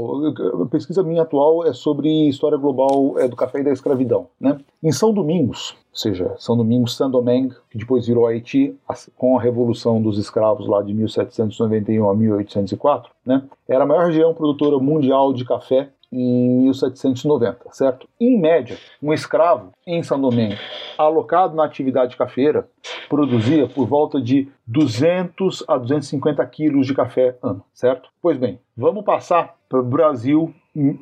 [0.62, 4.26] a pesquisa minha atual é sobre história global é, do café e da escravidão.
[4.40, 4.58] Né?
[4.82, 8.76] Em São Domingos, ou seja, São Domingos, Saint-Domingue, que depois virou Haiti,
[9.16, 13.42] com a Revolução dos Escravos lá de 1791 a 1804, né?
[13.68, 18.08] era a maior região produtora mundial de café em 1790, certo?
[18.20, 20.56] Em média, um escravo em São Domingo,
[20.96, 22.68] alocado na atividade cafeira,
[23.08, 28.08] produzia por volta de 200 a 250 quilos de café ano, certo?
[28.20, 30.54] Pois bem, vamos passar para o Brasil,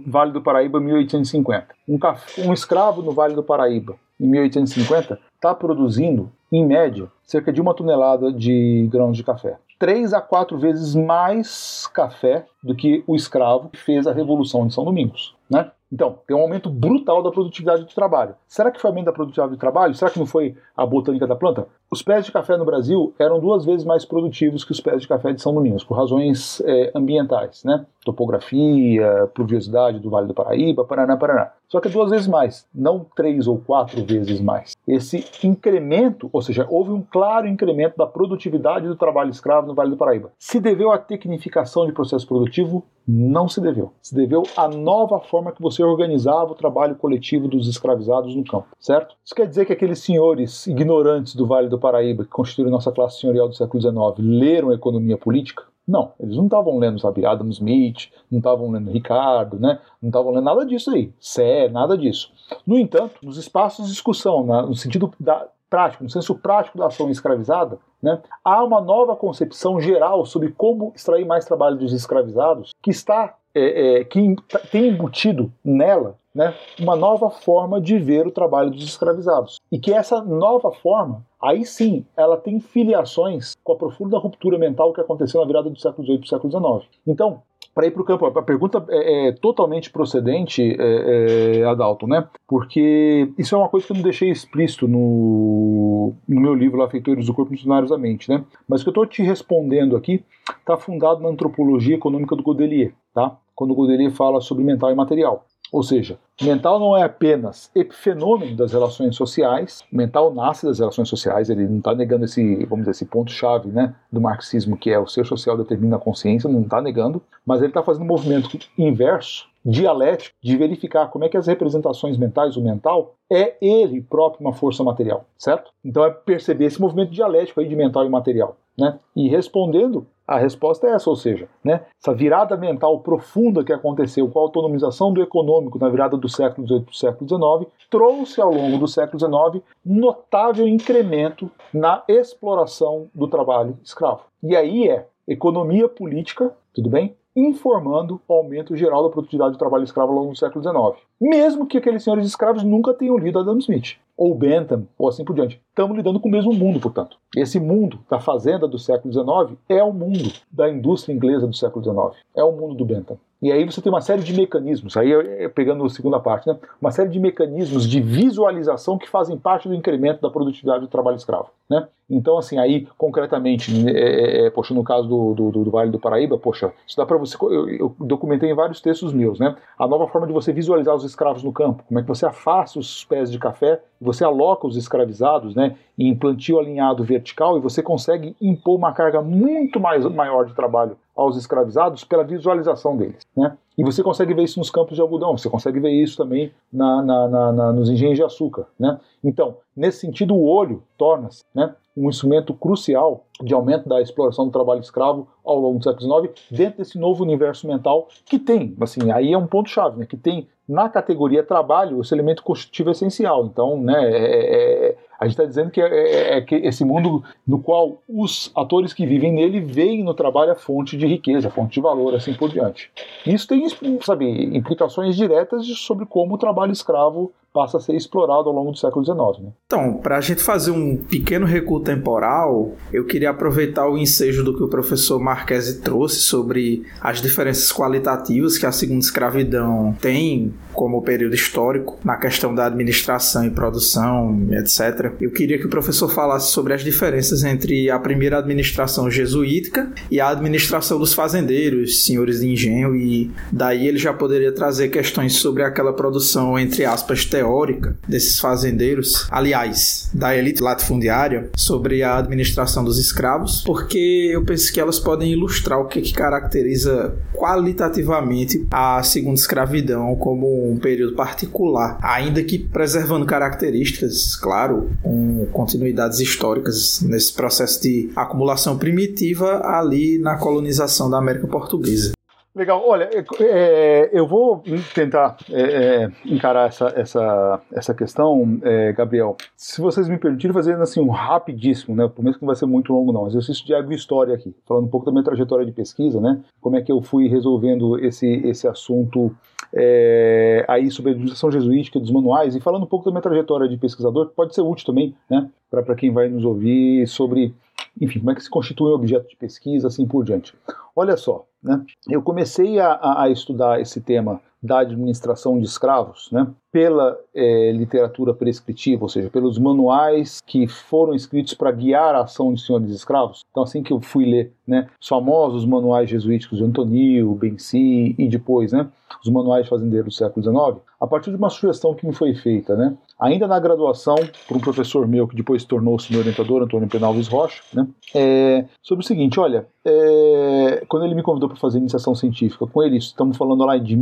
[0.06, 1.68] Vale do Paraíba, 1850.
[1.86, 7.52] Um, café, um escravo no Vale do Paraíba, em 1850, está produzindo, em média, cerca
[7.52, 13.04] de uma tonelada de grãos de café três a quatro vezes mais café do que
[13.06, 15.34] o escravo que fez a Revolução de São Domingos.
[15.50, 15.70] Né?
[15.92, 18.34] Então, tem um aumento brutal da produtividade do trabalho.
[18.48, 19.94] Será que foi aumento da produtividade do trabalho?
[19.94, 21.68] Será que não foi a botânica da planta?
[21.88, 25.06] Os pés de café no Brasil eram duas vezes mais produtivos que os pés de
[25.06, 27.86] café de São Domingos, por razões é, ambientais, né?
[28.04, 31.52] Topografia, pluviosidade do Vale do Paraíba, Paraná, Paraná.
[31.68, 34.76] Só que duas vezes mais, não três ou quatro vezes mais.
[34.86, 39.90] Esse incremento, ou seja, houve um claro incremento da produtividade do trabalho escravo no Vale
[39.90, 40.30] do Paraíba.
[40.38, 42.84] Se deveu à tecnificação de processo produtivo?
[43.06, 43.92] Não se deveu.
[44.00, 48.68] Se deveu à nova forma que você organizava o trabalho coletivo dos escravizados no campo,
[48.78, 49.16] certo?
[49.24, 53.20] Isso quer dizer que aqueles senhores ignorantes do Vale do Paraíba, que constituíram nossa classe
[53.20, 55.64] senhorial do século XIX, leram economia política?
[55.86, 59.80] Não, eles não estavam lendo, sabe, Adam Smith, não estavam lendo Ricardo, né?
[60.02, 62.32] Não estavam lendo nada disso aí, Sé, nada disso.
[62.66, 67.10] No entanto, nos espaços de discussão, no sentido da, prático, no senso prático da ação
[67.10, 72.90] escravizada, né, há uma nova concepção geral sobre como extrair mais trabalho dos escravizados que
[72.90, 74.36] está é, é, que
[74.70, 79.58] tem embutido nela né, uma nova forma de ver o trabalho dos escravizados.
[79.72, 84.92] E que essa nova forma, aí sim, ela tem filiações com a profunda ruptura mental
[84.92, 86.90] que aconteceu na virada do século XVIII para o século XIX.
[87.06, 87.42] Então,
[87.74, 92.26] para ir para o campo, a pergunta é, é totalmente procedente, é, é, Adalto, né?
[92.48, 96.88] Porque isso é uma coisa que eu não deixei explícito no, no meu livro lá,
[96.88, 98.44] Feitores do Corpo Missionários da Mente, né?
[98.66, 100.24] Mas o que eu estou te respondendo aqui
[100.58, 103.36] está fundado na antropologia econômica do Godelier, tá?
[103.56, 105.46] Quando Godelier fala sobre mental e material.
[105.72, 111.50] Ou seja, mental não é apenas epifenômeno das relações sociais, mental nasce das relações sociais,
[111.50, 115.08] ele não está negando esse, vamos dizer, esse ponto-chave né, do marxismo, que é o
[115.08, 119.48] ser social determina a consciência, não está negando, mas ele está fazendo um movimento inverso,
[119.64, 124.52] dialético, de verificar como é que as representações mentais, o mental, é ele próprio uma
[124.52, 125.72] força material, certo?
[125.84, 128.56] Então é perceber esse movimento dialético aí de mental e material.
[128.78, 128.98] Né?
[129.16, 134.28] E respondendo, a resposta é essa, ou seja, né, essa virada mental profunda que aconteceu
[134.28, 138.40] com a autonomização do econômico na virada do século XVIII para o século XIX trouxe
[138.40, 144.22] ao longo do século XIX notável incremento na exploração do trabalho escravo.
[144.42, 147.16] E aí é economia política, tudo bem?
[147.36, 151.06] Informando o aumento geral da produtividade do trabalho escravo ao longo do século XIX.
[151.20, 155.34] Mesmo que aqueles senhores escravos nunca tenham lido Adam Smith ou Bentham, ou assim por
[155.34, 155.60] diante.
[155.68, 157.18] Estamos lidando com o mesmo mundo, portanto.
[157.36, 161.84] Esse mundo da fazenda do século XIX é o mundo da indústria inglesa do século
[161.84, 162.24] XIX.
[162.34, 163.18] É o mundo do Bentham.
[163.40, 165.10] E aí você tem uma série de mecanismos, aí
[165.54, 166.56] pegando a segunda parte, né?
[166.80, 171.16] uma série de mecanismos de visualização que fazem parte do incremento da produtividade do trabalho
[171.16, 171.50] escravo.
[171.68, 171.86] Né?
[172.08, 175.98] Então, assim, aí, concretamente, é, é, é poxa, no caso do, do, do, Vale do
[175.98, 177.36] Paraíba, poxa, isso dá para você.
[177.42, 179.56] Eu, eu, documentei em vários textos meus, né?
[179.76, 182.78] A nova forma de você visualizar os escravos no campo, como é que você afasta
[182.78, 187.82] os pés de café, você aloca os escravizados, né, em plantio alinhado vertical e você
[187.82, 193.56] consegue impor uma carga muito mais, maior de trabalho aos escravizados pela visualização deles, né?
[193.76, 197.02] E você consegue ver isso nos campos de algodão, você consegue ver isso também na,
[197.02, 198.98] na, na, na nos engenhos de açúcar, né?
[199.22, 204.50] Então, nesse sentido, o olho torna-se né, um instrumento crucial de aumento da exploração do
[204.50, 209.10] trabalho escravo ao longo do século XIX, dentro desse novo universo mental que tem, assim,
[209.10, 213.46] aí é um ponto-chave, né, que tem na categoria trabalho esse elemento constitutivo essencial.
[213.46, 216.84] Então, né, é, é, é a gente está dizendo que é, é, é, que esse
[216.84, 221.48] mundo no qual os atores que vivem nele veem no trabalho a fonte de riqueza,
[221.48, 222.90] a fonte de valor, assim por diante.
[223.26, 223.66] Isso tem,
[224.02, 228.76] sabe, implicações diretas sobre como o trabalho escravo passa a ser explorado ao longo do
[228.76, 229.46] século XIX.
[229.46, 229.50] Né?
[229.64, 234.54] Então, para a gente fazer um pequeno recuo temporal, eu queria aproveitar o ensejo do
[234.54, 241.00] que o professor Marquesi trouxe sobre as diferenças qualitativas que a segunda escravidão tem como
[241.00, 245.14] período histórico na questão da administração e produção, etc.
[245.18, 250.20] Eu queria que o professor falasse sobre as diferenças entre a primeira administração jesuítica e
[250.20, 255.62] a administração dos fazendeiros, senhores de engenho, e daí ele já poderia trazer questões sobre
[255.62, 262.84] aquela produção, entre aspas, teórica teórica desses fazendeiros, aliás, da elite latifundiária, sobre a administração
[262.84, 269.02] dos escravos, porque eu penso que elas podem ilustrar o que, que caracteriza qualitativamente a
[269.02, 277.32] segunda escravidão como um período particular, ainda que preservando características, claro, com continuidades históricas nesse
[277.32, 282.15] processo de acumulação primitiva ali na colonização da América Portuguesa.
[282.56, 284.62] Legal, olha, é, é, eu vou
[284.94, 289.36] tentar é, é, encarar essa, essa, essa questão, é, Gabriel.
[289.54, 292.08] Se vocês me permitirem, fazendo assim um rapidíssimo, né?
[292.08, 293.26] Por menos que não vai ser muito longo, não.
[293.26, 296.40] Exercício de agrohistória aqui, falando um pouco da minha trajetória de pesquisa, né?
[296.58, 299.36] Como é que eu fui resolvendo esse, esse assunto
[299.74, 303.68] é, aí sobre a administração jesuítica dos manuais e falando um pouco da minha trajetória
[303.68, 305.50] de pesquisador, que pode ser útil também, né?
[305.70, 307.54] Para quem vai nos ouvir sobre
[308.00, 310.54] enfim, como é que se constitui um objeto de pesquisa, assim por diante.
[310.94, 311.84] Olha só, né?
[312.08, 316.46] eu comecei a, a estudar esse tema da administração de escravos, né?
[316.76, 322.52] pela é, literatura prescritiva, ou seja, pelos manuais que foram escritos para guiar a ação
[322.52, 323.40] de senhores escravos.
[323.50, 328.28] Então, assim que eu fui ler né, os famosos manuais jesuíticos de Antonio, Benci e
[328.28, 328.88] depois né,
[329.24, 332.34] os manuais de fazendeiros do século XIX, a partir de uma sugestão que me foi
[332.34, 336.88] feita, né, ainda na graduação, por um professor meu que depois tornou-se meu orientador, Antônio
[336.88, 341.78] Penalves Rocha, né, é, sobre o seguinte: olha, é, quando ele me convidou para fazer
[341.78, 343.96] iniciação científica com ele, estamos falando lá de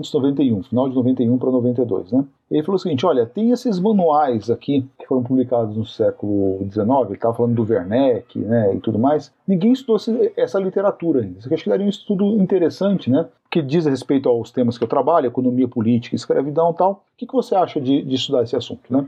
[0.00, 2.24] 1991, final de 91 para 92, né?
[2.50, 6.88] Ele falou o seguinte: olha, tem esses manuais aqui que foram publicados no século XIX,
[7.06, 9.32] ele estava falando do Werneck né, e tudo mais.
[9.46, 9.98] Ninguém estudou
[10.36, 11.38] essa literatura ainda.
[11.38, 13.26] Isso aqui acho que daria um estudo interessante, né?
[13.50, 16.92] Que diz a respeito aos temas que eu trabalho, economia política, escravidão e tal.
[16.92, 19.04] O que, que você acha de, de, estudar esse assunto, né?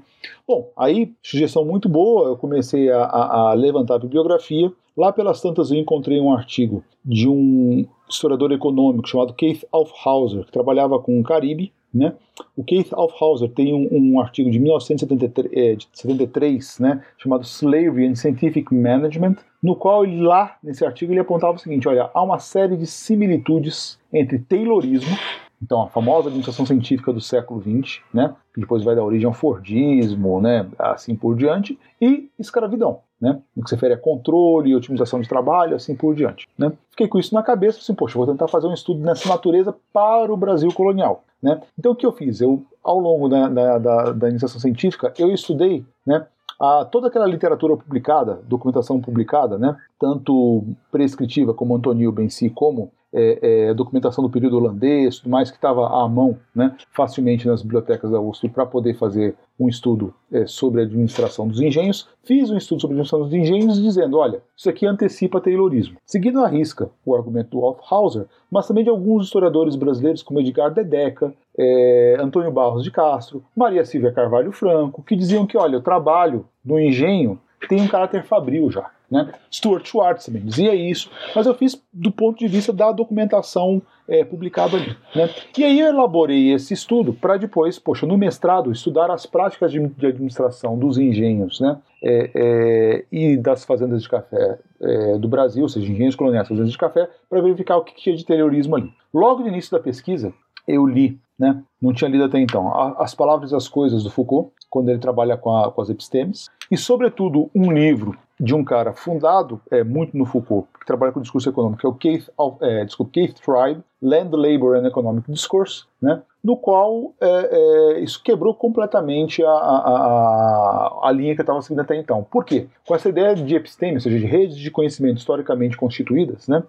[0.46, 4.70] Bom, aí, sugestão muito boa, eu comecei a, a, a levantar a bibliografia.
[4.96, 10.52] Lá pelas tantas eu encontrei um artigo de um historiador econômico chamado Keith Alfhauser, que
[10.52, 12.14] trabalhava com o Caribe, né?
[12.56, 18.72] O Keith Alfhauser tem um, um artigo de 1973 é, né, chamado Slavery and Scientific
[18.72, 22.76] Management, no qual ele lá, nesse artigo, ele apontava o seguinte, olha, há uma série
[22.76, 25.16] de similitudes entre Taylorismo,
[25.62, 29.32] então a famosa administração científica do século XX, né, que depois vai dar origem ao
[29.32, 33.38] Fordismo, né, assim por diante, e escravidão né?
[33.54, 36.48] No que se refere a controle e otimização de trabalho, assim por diante.
[36.56, 36.72] Né?
[36.90, 40.32] Fiquei com isso na cabeça, assim, poxa, vou tentar fazer um estudo nessa natureza para
[40.32, 41.22] o Brasil colonial.
[41.42, 41.60] Né?
[41.78, 42.40] Então o que eu fiz?
[42.40, 46.26] Eu, ao longo da, da, da, da iniciação científica, eu estudei né,
[46.58, 53.68] a, toda aquela literatura publicada, documentação publicada, né, tanto prescritiva como Antonio Benci, como é,
[53.70, 58.10] é, documentação do período holandês, tudo mais que estava à mão, né, facilmente nas bibliotecas
[58.10, 62.08] da USP para poder fazer um estudo é, sobre a administração dos engenhos.
[62.22, 65.96] Fiz um estudo sobre a administração dos engenhos dizendo, olha, isso aqui antecipa Taylorismo.
[66.04, 70.72] Seguindo a risca o argumento do Althauser, mas também de alguns historiadores brasileiros como Edgar
[70.72, 75.82] Dedeca, é, Antônio Barros de Castro, Maria Silvia Carvalho Franco, que diziam que, olha, o
[75.82, 77.38] trabalho do engenho
[77.68, 78.90] tem um caráter fabril já.
[79.10, 79.32] Né?
[79.50, 84.24] Stuart Schwartz também dizia isso, mas eu fiz do ponto de vista da documentação é,
[84.24, 84.96] publicada ali.
[85.14, 85.28] Né?
[85.56, 89.80] E aí eu elaborei esse estudo para depois, poxa, no mestrado, estudar as práticas de,
[89.80, 91.78] de administração dos engenhos né?
[92.02, 96.72] É, é, e das fazendas de café é, do Brasil, ou seja, engenhos coloniais, fazendas
[96.72, 98.90] de café, para verificar o que tinha de terrorismo ali.
[99.12, 100.32] Logo no início da pesquisa,
[100.66, 101.62] eu li, né?
[101.80, 105.36] não tinha lido até então, As Palavras e as Coisas do Foucault, quando ele trabalha
[105.36, 110.16] com, a, com as epistemes, e sobretudo um livro de um cara fundado é, muito
[110.16, 112.30] no Foucault, que trabalha com discurso econômico, que é o Keith,
[112.62, 118.22] é, desculpa, Keith Tribe, Land, Labor and Economic Discourse, né, no qual é, é, isso
[118.22, 122.26] quebrou completamente a, a, a, a linha que estava seguindo até então.
[122.30, 122.66] Por quê?
[122.86, 126.62] Com essa ideia de episteme, ou seja, de redes de conhecimento historicamente constituídas, né,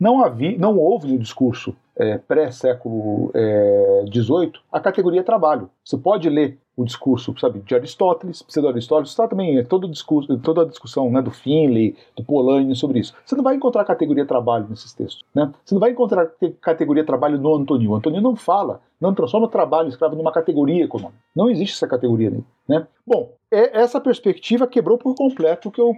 [0.00, 3.30] não, havia, não houve no discurso é, pré-século
[4.10, 5.68] XVIII é, a categoria trabalho.
[5.84, 10.62] Você pode ler o discurso, sabe, de Aristóteles, pseudo-Aristóteles, está também é todo discurso, toda
[10.62, 13.12] a discussão, né, do Finlay, do Polanyi sobre isso.
[13.26, 15.52] Você não vai encontrar categoria trabalho nesses textos, né?
[15.64, 17.90] Você não vai encontrar categoria trabalho no Antônio.
[17.90, 21.18] O Antônio não fala, não transforma o trabalho escravo numa categoria econômica.
[21.34, 22.86] Não existe essa categoria ali, né?
[23.06, 25.94] Bom, é, essa perspectiva quebrou por completo o que eu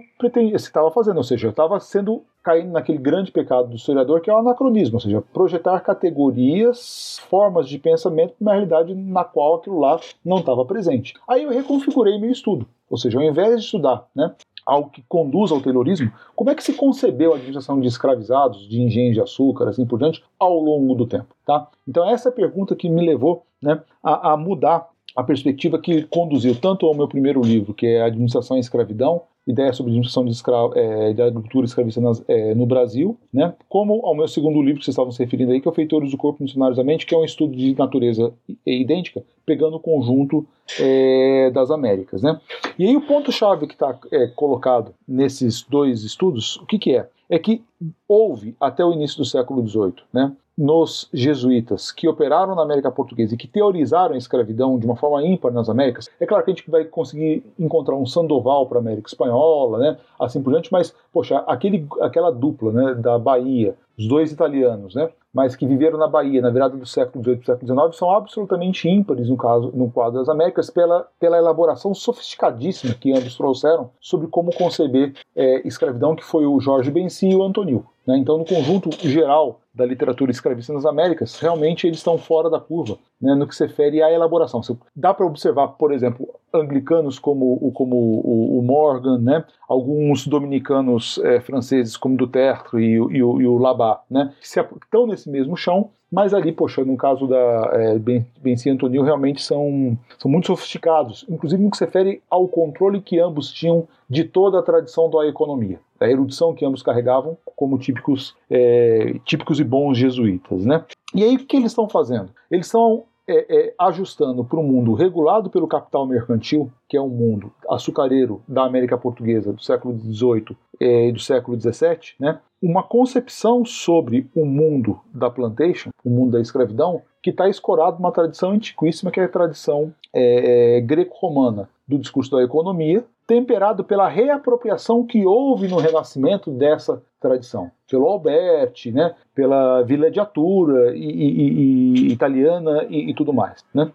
[0.53, 4.33] estava fazendo, ou seja, eu estava sendo caindo naquele grande pecado do historiador que é
[4.33, 9.99] o anacronismo, ou seja, projetar categorias, formas de pensamento na realidade na qual aquilo lá
[10.23, 11.13] não estava presente.
[11.27, 14.33] Aí eu reconfigurei meu estudo, ou seja, ao invés de estudar né,
[14.65, 18.81] algo que conduz ao terrorismo, como é que se concebeu a administração de escravizados, de
[18.81, 21.67] engenhos de açúcar, assim por diante, ao longo do tempo, tá?
[21.87, 26.03] Então essa é a pergunta que me levou né, a, a mudar a perspectiva que
[26.03, 30.31] conduziu tanto ao meu primeiro livro, que é Administração e Escravidão, ideia sobre administração de,
[30.31, 33.53] escra é, de agricultura escravista nas, é, no Brasil, né?
[33.67, 36.11] como ao meu segundo livro que vocês estavam se referindo aí, que é o Feitores
[36.11, 38.33] do Corpo Missionários da Mente, que é um estudo de natureza
[38.65, 40.45] idêntica, pegando o conjunto
[40.79, 42.21] é, das Américas.
[42.21, 42.39] Né?
[42.77, 47.09] E aí o ponto-chave que está é, colocado nesses dois estudos, o que, que é?
[47.29, 47.63] É que
[48.07, 53.33] houve, até o início do século XVIII, né, nos jesuítas que operaram na América Portuguesa
[53.33, 56.53] e que teorizaram a escravidão de uma forma ímpar nas Américas, é claro que a
[56.53, 60.93] gente vai conseguir encontrar um Sandoval para a América Espanhola, né, assim por diante, mas,
[61.11, 66.07] poxa, aquele, aquela dupla né, da Bahia, os dois italianos, né, mas que viveram na
[66.07, 69.71] Bahia na virada do século XVIII para o século XIX, são absolutamente ímpares no, caso,
[69.73, 75.65] no quadro das Américas pela, pela elaboração sofisticadíssima que ambos trouxeram sobre como conceber é,
[75.67, 77.85] escravidão, que foi o Jorge Benci e o Antonil.
[78.05, 78.17] Né?
[78.17, 82.97] Então, no conjunto geral da literatura escravista nas Américas, realmente eles estão fora da curva
[83.21, 84.61] né, no que se refere à elaboração.
[84.93, 91.39] Dá para observar, por exemplo, anglicanos como, como o, o Morgan, né, alguns dominicanos é,
[91.39, 96.51] franceses como Duterte e, e, e o Labat, né, que estão mesmo chão, mas ali,
[96.51, 97.99] poxa, no caso da é,
[98.41, 103.01] Benci e Antonio, realmente são, são muito sofisticados, inclusive no que se refere ao controle
[103.01, 107.77] que ambos tinham de toda a tradição da economia, da erudição que ambos carregavam como
[107.77, 110.65] típicos, é, típicos e bons jesuítas.
[110.65, 110.83] Né?
[111.15, 112.31] E aí o que eles estão fazendo?
[112.49, 117.09] Eles estão é, é, ajustando para um mundo regulado pelo capital mercantil, que é um
[117.09, 122.83] mundo açucareiro da América Portuguesa do século XVIII é, e do século XVII, né, uma
[122.83, 128.51] concepção sobre o mundo da plantation, o mundo da escravidão, que está escorado numa tradição
[128.51, 135.05] antiquíssima, que é a tradição é, é, greco-romana do discurso da economia, temperado pela reapropriação
[135.05, 142.85] que houve no Renascimento dessa tradição, pelo Alberti, né, pela villeggiatura e, e, e italiana
[142.89, 143.63] e, tudo mais.
[143.73, 143.89] Né?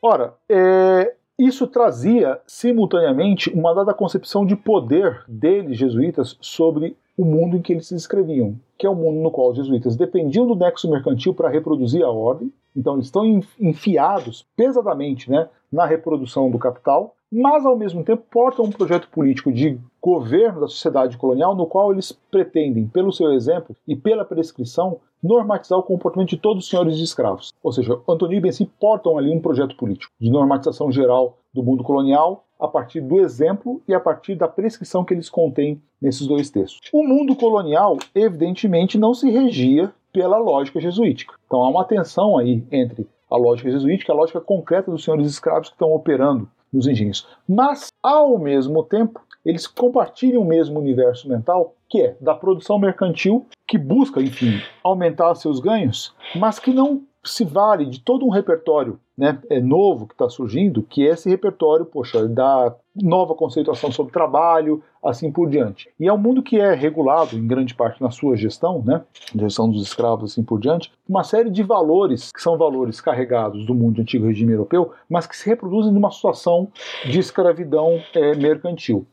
[0.00, 7.56] Ora, é, isso trazia simultaneamente uma dada concepção de poder deles, jesuítas, sobre o mundo
[7.56, 10.54] em que eles se inscreviam, que é o mundo no qual os jesuítas dependiam do
[10.54, 13.24] nexo mercantil para reproduzir a ordem, então eles estão
[13.58, 19.52] enfiados pesadamente né, na reprodução do capital, mas ao mesmo tempo portam um projeto político
[19.52, 25.00] de governo da sociedade colonial no qual eles pretendem, pelo seu exemplo e pela prescrição,
[25.22, 27.52] normatizar o comportamento de todos os senhores de escravos.
[27.62, 31.82] Ou seja, Antônio e Benci portam ali um projeto político de normatização geral do mundo
[31.82, 36.50] colonial a partir do exemplo e a partir da prescrição que eles contêm nesses dois
[36.50, 36.88] textos.
[36.92, 41.34] O mundo colonial, evidentemente, não se regia pela lógica jesuítica.
[41.46, 45.26] Então há uma tensão aí entre a lógica jesuítica e a lógica concreta dos senhores
[45.28, 47.26] escravos que estão operando nos engenhos.
[47.48, 53.46] Mas, ao mesmo tempo, eles compartilham o mesmo universo mental, que é da produção mercantil,
[53.66, 58.98] que busca, enfim, aumentar seus ganhos, mas que não se vale de todo um repertório
[59.16, 64.12] né, é novo que está surgindo, que é esse repertório, poxa, da nova conceituação sobre
[64.12, 65.88] trabalho, assim por diante.
[65.98, 69.02] E é um mundo que é regulado, em grande parte, na sua gestão, né,
[69.34, 73.74] gestão dos escravos, assim por diante, uma série de valores, que são valores carregados do
[73.74, 76.68] mundo do antigo regime europeu, mas que se reproduzem numa situação
[77.04, 79.06] de escravidão é, mercantil.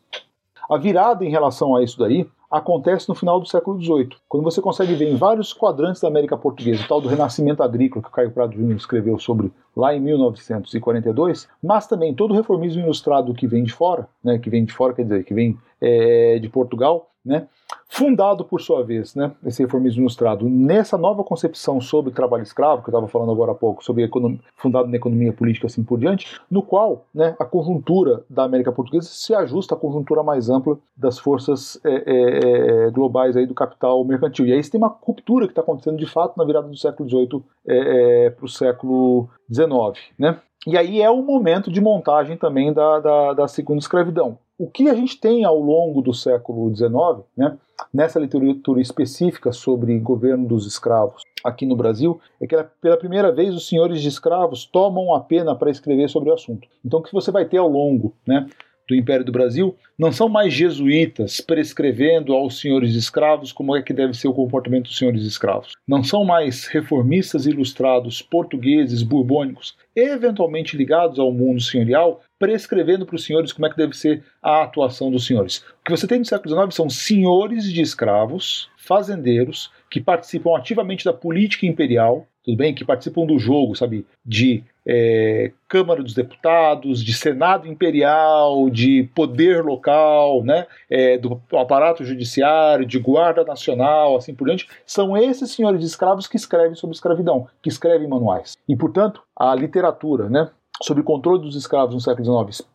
[0.70, 4.62] A virada em relação a isso daí acontece no final do século XVIII, quando você
[4.62, 8.12] consegue ver em vários quadrantes da América Portuguesa, o tal do renascimento agrícola que o
[8.12, 13.48] Caio Prado Júnior escreveu sobre lá em 1942, mas também todo o reformismo ilustrado que
[13.48, 17.10] vem de fora, né, que vem de fora, quer dizer, que vem é, de Portugal,
[17.26, 17.48] né,
[17.88, 22.82] fundado por sua vez, né, esse reformismo ilustrado, nessa nova concepção sobre o trabalho escravo,
[22.82, 26.00] que eu estava falando agora há pouco, sobre economia, fundado na economia política assim por
[26.00, 30.78] diante, no qual né, a conjuntura da América Portuguesa se ajusta à conjuntura mais ampla
[30.98, 34.46] das forças é, é, é globais aí do capital mercantil.
[34.46, 37.08] E aí você tem uma ruptura que está acontecendo de fato na virada do século
[37.08, 39.70] XVIII é, é, para o século XIX.
[40.18, 40.40] Né?
[40.66, 44.38] E aí é o momento de montagem também da, da, da segunda escravidão.
[44.58, 47.58] O que a gente tem ao longo do século XIX, né,
[47.92, 53.56] nessa literatura específica sobre governo dos escravos aqui no Brasil, é que pela primeira vez
[53.56, 56.68] os senhores de escravos tomam a pena para escrever sobre o assunto.
[56.86, 58.48] Então o que você vai ter ao longo né,
[58.88, 63.94] do Império do Brasil não são mais jesuítas prescrevendo aos senhores escravos como é que
[63.94, 65.74] deve ser o comportamento dos senhores escravos.
[65.88, 73.24] Não são mais reformistas ilustrados portugueses, burbônicos, eventualmente ligados ao mundo senhorial, prescrevendo para os
[73.24, 75.58] senhores como é que deve ser a atuação dos senhores.
[75.58, 81.06] O que você tem no século XIX são senhores de escravos, fazendeiros, que participam ativamente
[81.06, 82.74] da política imperial, tudo bem?
[82.74, 84.06] Que participam do jogo, sabe?
[84.26, 92.04] De é, Câmara dos Deputados, de Senado Imperial, de poder local, né, é, do aparato
[92.04, 96.96] judiciário, de Guarda Nacional, assim por diante, são esses senhores de escravos que escrevem sobre
[96.96, 98.58] escravidão, que escrevem manuais.
[98.68, 100.50] E, portanto, a literatura, né,
[100.82, 102.68] sobre controle dos escravos no século XIX,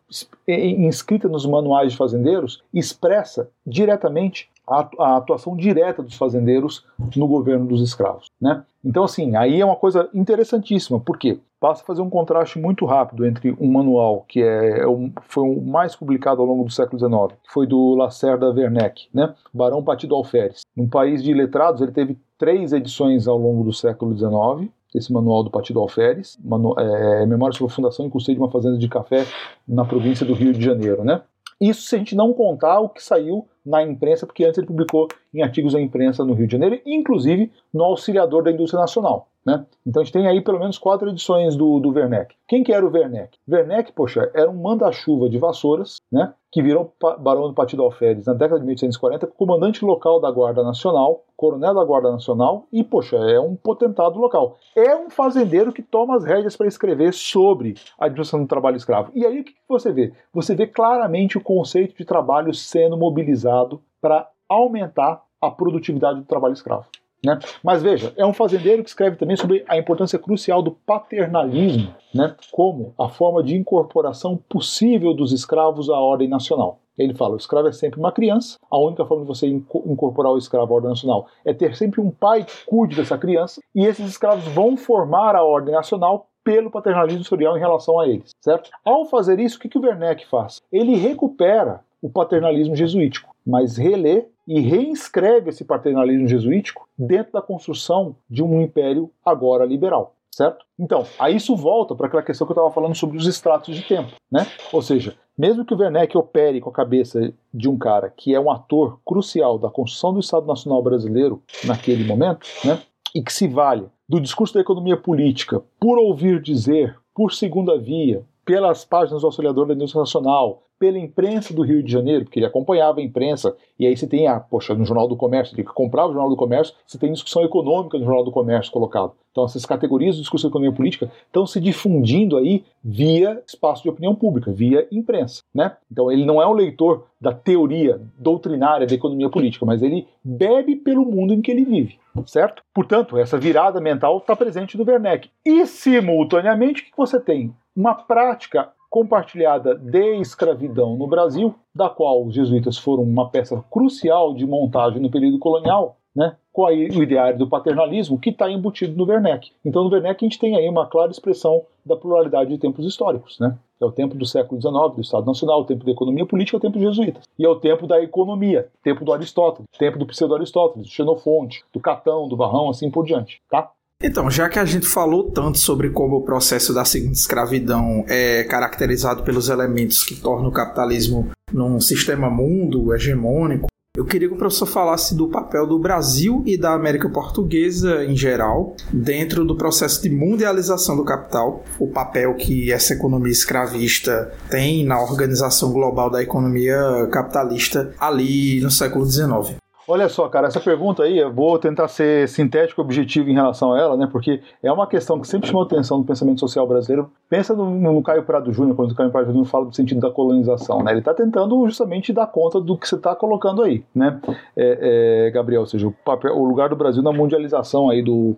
[0.47, 6.85] inscrita nos manuais de fazendeiros, expressa diretamente a atuação direta dos fazendeiros
[7.15, 8.27] no governo dos escravos.
[8.39, 8.63] Né?
[8.83, 13.25] Então, assim, aí é uma coisa interessantíssima, porque passa a fazer um contraste muito rápido
[13.25, 14.85] entre um manual que é, é
[15.23, 19.33] foi o mais publicado ao longo do século XIX, que foi do Lacerda Werneck, né?
[19.53, 20.61] Barão Patido Alferes.
[20.75, 25.43] Num país de letrados, ele teve três edições ao longo do século XIX, esse manual
[25.43, 26.39] do Partido Alferes,
[26.77, 29.25] é, Memória sobre a Fundação e Custeio de uma Fazenda de Café
[29.67, 31.21] na província do Rio de Janeiro, né?
[31.59, 35.07] Isso se a gente não contar o que saiu na imprensa, porque antes ele publicou
[35.31, 39.29] em artigos da imprensa no Rio de Janeiro, inclusive no Auxiliador da Indústria Nacional.
[39.45, 39.65] Né?
[39.85, 42.35] Então a gente tem aí pelo menos quatro edições do, do Werneck.
[42.47, 43.37] Quem que era o Werneck?
[43.47, 46.33] Werneck, poxa, era um manda-chuva de Vassouras, né?
[46.51, 51.23] que virou barão do Partido Alferes na década de 1840, comandante local da Guarda Nacional,
[51.37, 54.57] coronel da Guarda Nacional e, poxa, é um potentado local.
[54.75, 59.11] É um fazendeiro que toma as rédeas para escrever sobre a administração do trabalho escravo.
[59.13, 60.11] E aí o que você vê?
[60.33, 66.53] Você vê claramente o conceito de trabalho sendo mobilizado para aumentar a produtividade do trabalho
[66.53, 66.87] escravo.
[67.25, 67.37] Né?
[67.63, 72.35] Mas veja, é um fazendeiro que escreve também sobre a importância crucial do paternalismo né,
[72.51, 76.79] como a forma de incorporação possível dos escravos à ordem nacional.
[76.97, 80.37] Ele fala: o escravo é sempre uma criança, a única forma de você incorporar o
[80.37, 84.05] escravo à ordem nacional é ter sempre um pai que cuide dessa criança, e esses
[84.09, 88.69] escravos vão formar a ordem nacional pelo paternalismo sensorial em relação a eles, certo?
[88.83, 90.61] Ao fazer isso, o que, que o Werneck faz?
[90.71, 98.15] Ele recupera o paternalismo jesuítico, mas relê e reescreve esse paternalismo jesuítico dentro da construção
[98.29, 100.15] de um império agora liberal.
[100.31, 100.63] Certo?
[100.79, 103.81] Então, aí isso volta para aquela questão que eu estava falando sobre os estratos de
[103.81, 104.47] tempo, né?
[104.71, 108.39] Ou seja, mesmo que o Werneck opere com a cabeça de um cara que é
[108.39, 112.79] um ator crucial da construção do Estado Nacional Brasileiro naquele momento, né?
[113.13, 118.23] E que se vale do discurso da economia política por ouvir dizer, por segunda via,
[118.45, 122.45] pelas páginas do Auxiliador da Indústria Nacional, pela imprensa do Rio de Janeiro, porque ele
[122.45, 125.73] acompanhava a imprensa, e aí você tem, a, poxa, no Jornal do Comércio, tem que
[125.73, 129.11] comprar o Jornal do Comércio, você tem discussão econômica no Jornal do Comércio colocado.
[129.31, 133.89] Então essas categorias do discurso da economia política estão se difundindo aí via espaço de
[133.89, 135.75] opinião pública, via imprensa, né?
[135.91, 140.75] Então ele não é um leitor da teoria doutrinária da economia política, mas ele bebe
[140.77, 142.63] pelo mundo em que ele vive, certo?
[142.73, 145.29] Portanto, essa virada mental está presente no Werneck.
[145.45, 147.53] E simultaneamente o que você tem?
[147.75, 154.33] Uma prática compartilhada de escravidão no Brasil, da qual os jesuítas foram uma peça crucial
[154.33, 158.97] de montagem no período colonial, né, com aí o ideário do paternalismo que está embutido
[158.97, 159.51] no Werneck.
[159.63, 163.39] Então, no Werneck, a gente tem aí uma clara expressão da pluralidade de tempos históricos.
[163.39, 163.57] Né?
[163.79, 166.59] É o tempo do século XIX, do Estado Nacional, o tempo da economia política, é
[166.59, 167.23] o tempo dos jesuítas.
[167.37, 171.79] E é o tempo da economia, tempo do Aristóteles, tempo do pseudo-Aristóteles, do Xenofonte, do
[171.79, 173.41] Catão, do Varrão, assim por diante.
[173.49, 173.71] Tá?
[174.01, 178.45] Então, já que a gente falou tanto sobre como o processo da segunda escravidão é
[178.45, 183.67] caracterizado pelos elementos que tornam o capitalismo num sistema mundo hegemônico,
[183.97, 188.15] eu queria que o professor falasse do papel do Brasil e da América Portuguesa em
[188.15, 194.85] geral dentro do processo de mundialização do capital, o papel que essa economia escravista tem
[194.85, 199.57] na organização global da economia capitalista ali no século XIX.
[199.91, 203.73] Olha só, cara, essa pergunta aí, eu vou tentar ser sintético e objetivo em relação
[203.73, 204.07] a ela, né?
[204.11, 207.09] Porque é uma questão que sempre chamou atenção no pensamento social brasileiro.
[207.27, 210.11] Pensa no, no Caio Prado Júnior, quando o Caio Prado Júnior fala do sentido da
[210.11, 210.91] colonização, né?
[210.91, 214.21] Ele está tentando justamente dar conta do que você está colocando aí, né?
[214.55, 218.35] É, é, Gabriel, ou seja, o, papel, o lugar do Brasil na mundialização aí do,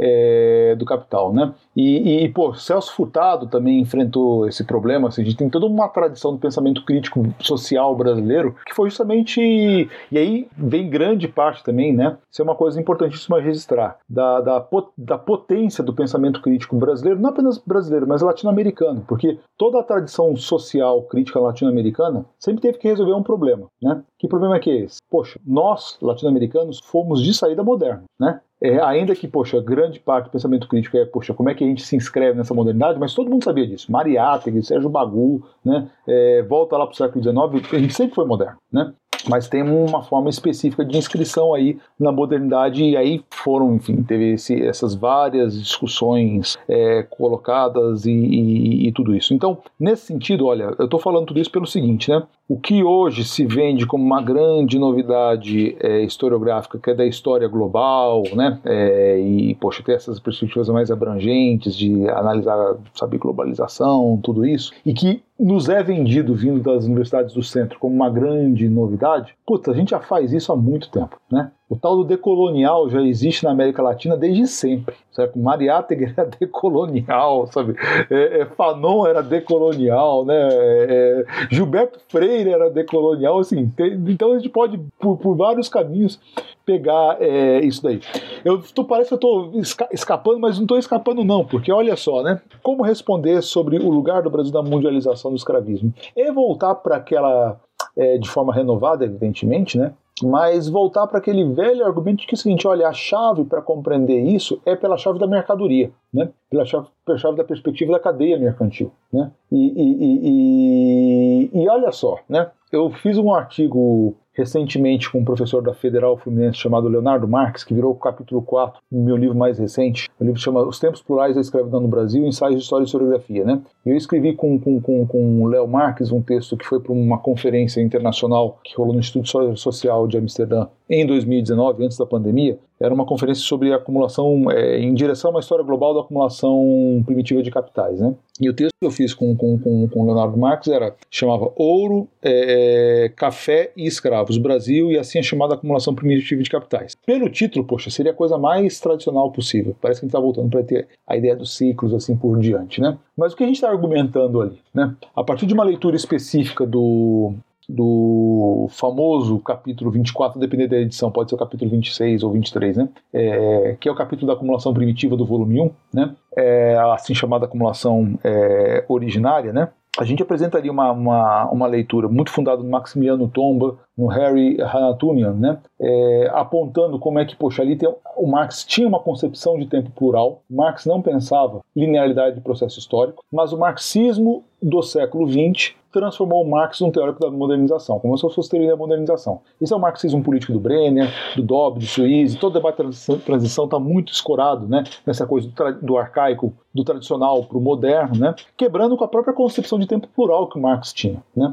[0.00, 1.52] é, do capital, né?
[1.76, 5.88] E, e, pô, Celso Furtado também enfrentou esse problema, assim, a gente tem toda uma
[5.88, 11.92] tradição do pensamento crítico social brasileiro, que foi justamente, e aí vem grande parte também,
[11.92, 12.16] né?
[12.30, 14.66] Isso é uma coisa importantíssima registrar, da, da,
[14.96, 20.34] da potência do pensamento crítico brasileiro, não apenas brasileiro, mas latino-americano, porque toda a tradição
[20.36, 24.02] social crítica latino-americana sempre teve que resolver um problema, né?
[24.18, 24.98] Que problema é que é esse?
[25.10, 28.40] Poxa, nós, latino-americanos, fomos de saída moderna, né?
[28.62, 31.66] É, ainda que, poxa, grande parte do pensamento crítico é, poxa, como é que a
[31.66, 33.90] gente se inscreve nessa modernidade, mas todo mundo sabia disso.
[33.90, 35.88] Mariátegui, Sérgio Bagu, né?
[36.06, 38.92] É, volta lá para o século XIX, a gente sempre foi moderno, né?
[39.28, 44.34] mas tem uma forma específica de inscrição aí na modernidade e aí foram, enfim, teve
[44.34, 49.34] esse, essas várias discussões é, colocadas e, e, e, tudo isso.
[49.34, 52.22] Então, nesse sentido, olha, eu estou falando tudo isso pelo seguinte, né?
[52.50, 57.46] O que hoje se vende como uma grande novidade é, historiográfica, que é da história
[57.46, 58.58] global, né?
[58.64, 64.92] É, e, poxa, ter essas perspectivas mais abrangentes de analisar, sabe, globalização, tudo isso, e
[64.92, 69.74] que nos é vendido vindo das universidades do centro como uma grande novidade, puta, a
[69.74, 71.52] gente já faz isso há muito tempo, né?
[71.70, 75.38] O tal do decolonial já existe na América Latina desde sempre, certo?
[75.38, 77.76] Mariátegui era decolonial, sabe?
[78.10, 80.48] É, é, Fanon era decolonial, né?
[80.50, 83.68] É, Gilberto Freire era decolonial, assim.
[83.68, 86.18] Tem, então a gente pode, por, por vários caminhos,
[86.66, 88.00] pegar é, isso daí.
[88.44, 92.20] Eu parece que eu estou esca escapando, mas não estou escapando não, porque olha só,
[92.22, 92.40] né?
[92.64, 95.94] Como responder sobre o lugar do Brasil na mundialização do escravismo?
[96.16, 97.60] É voltar para aquela
[98.00, 99.92] é, de forma renovada, evidentemente, né?
[100.22, 104.20] mas voltar para aquele velho argumento que é o seguinte, olha, a chave para compreender
[104.20, 106.30] isso é pela chave da mercadoria, né?
[106.50, 108.90] pela, chave, pela chave da perspectiva da cadeia mercantil.
[109.12, 109.30] Né?
[109.52, 112.50] E, e, e, e, olha só, né?
[112.72, 117.74] eu fiz um artigo recentemente com um professor da Federal Fluminense chamado Leonardo Marques, que
[117.74, 120.08] virou o capítulo 4 no meu livro mais recente.
[120.18, 123.44] O livro chama Os Tempos Plurais da Escravidão no Brasil, Ensaios de História e Historiografia.
[123.44, 123.60] Né?
[123.84, 127.18] Eu escrevi com, com, com, com o Léo Marques um texto que foi para uma
[127.18, 132.92] conferência internacional que rolou no Instituto Social de Amsterdã em 2019, antes da pandemia, era
[132.92, 137.50] uma conferência sobre acumulação, é, em direção a uma história global da acumulação primitiva de
[137.50, 138.00] capitais.
[138.00, 138.12] Né?
[138.40, 142.08] E o texto que eu fiz com, com, com, com Leonardo Marques era, chamava Ouro,
[142.20, 143.86] é, Café e
[144.20, 146.94] Escravos, Brasil e assim a chamada acumulação primitiva de capitais.
[147.06, 149.74] Pelo título, poxa, seria a coisa mais tradicional possível.
[149.80, 152.80] Parece que a gente está voltando para ter a ideia dos ciclos assim por diante,
[152.80, 152.98] né?
[153.16, 154.94] Mas o que a gente está argumentando ali, né?
[155.14, 157.32] A partir de uma leitura específica do,
[157.68, 162.88] do famoso capítulo 24, dependendo da edição, pode ser o capítulo 26 ou 23, né?
[163.12, 166.14] É, que é o capítulo da acumulação primitiva do volume 1, né?
[166.36, 169.68] É, assim chamada acumulação é, originária, né?
[169.98, 175.34] a gente apresentaria uma, uma, uma, leitura muito fundada no Maximiliano Tomba, no Harry Hanatunian,
[175.34, 175.58] né?
[175.78, 179.90] É, apontando como é que, poxa, ali tem, o Marx tinha uma concepção de tempo
[179.90, 186.46] plural, Marx não pensava linearidade de processo histórico, mas o marxismo do século XX transformou
[186.46, 189.40] Marx num teórico da modernização, como se fosse teoria da modernização.
[189.60, 193.16] Isso é o marxismo político do Brenner, do Dobb, do Suíze, todo o debate da
[193.24, 198.16] transição está muito escorado né, nessa coisa do, do arcaico, do tradicional para o moderno,
[198.16, 201.22] né, quebrando com a própria concepção de tempo plural que Marx tinha.
[201.36, 201.52] Né.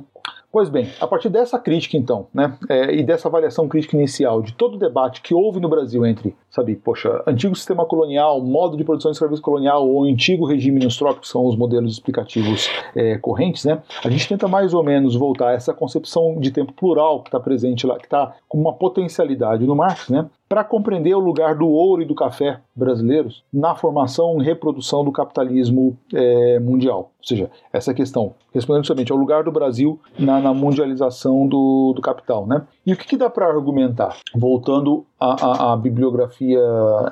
[0.58, 4.54] Pois bem, a partir dessa crítica, então, né, é, e dessa avaliação crítica inicial de
[4.54, 8.84] todo o debate que houve no Brasil entre, sabe, poxa, antigo sistema colonial, modo de
[8.84, 13.66] produção de serviço colonial ou antigo regime neostrópico, que são os modelos explicativos é, correntes,
[13.66, 17.28] né, a gente tenta mais ou menos voltar a essa concepção de tempo plural que
[17.28, 21.56] está presente lá, que está com uma potencialidade no Marx, né, para compreender o lugar
[21.56, 27.11] do ouro e do café brasileiros na formação e reprodução do capitalismo é, mundial.
[27.19, 32.02] Ou seja, essa questão, respondendo somente ao lugar do Brasil na, na mundialização do, do,
[32.02, 32.48] capital.
[32.48, 32.65] Né?
[32.86, 34.18] E o que, que dá para argumentar?
[34.34, 36.60] Voltando à, à, à bibliografia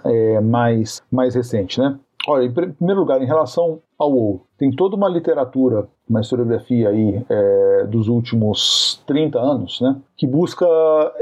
[0.05, 1.79] é, mais, mais recente.
[1.79, 1.97] Né?
[2.27, 7.25] Olha, em primeiro lugar, em relação ao ouro, tem toda uma literatura, uma historiografia aí
[7.29, 10.65] é, dos últimos 30 anos, né, que busca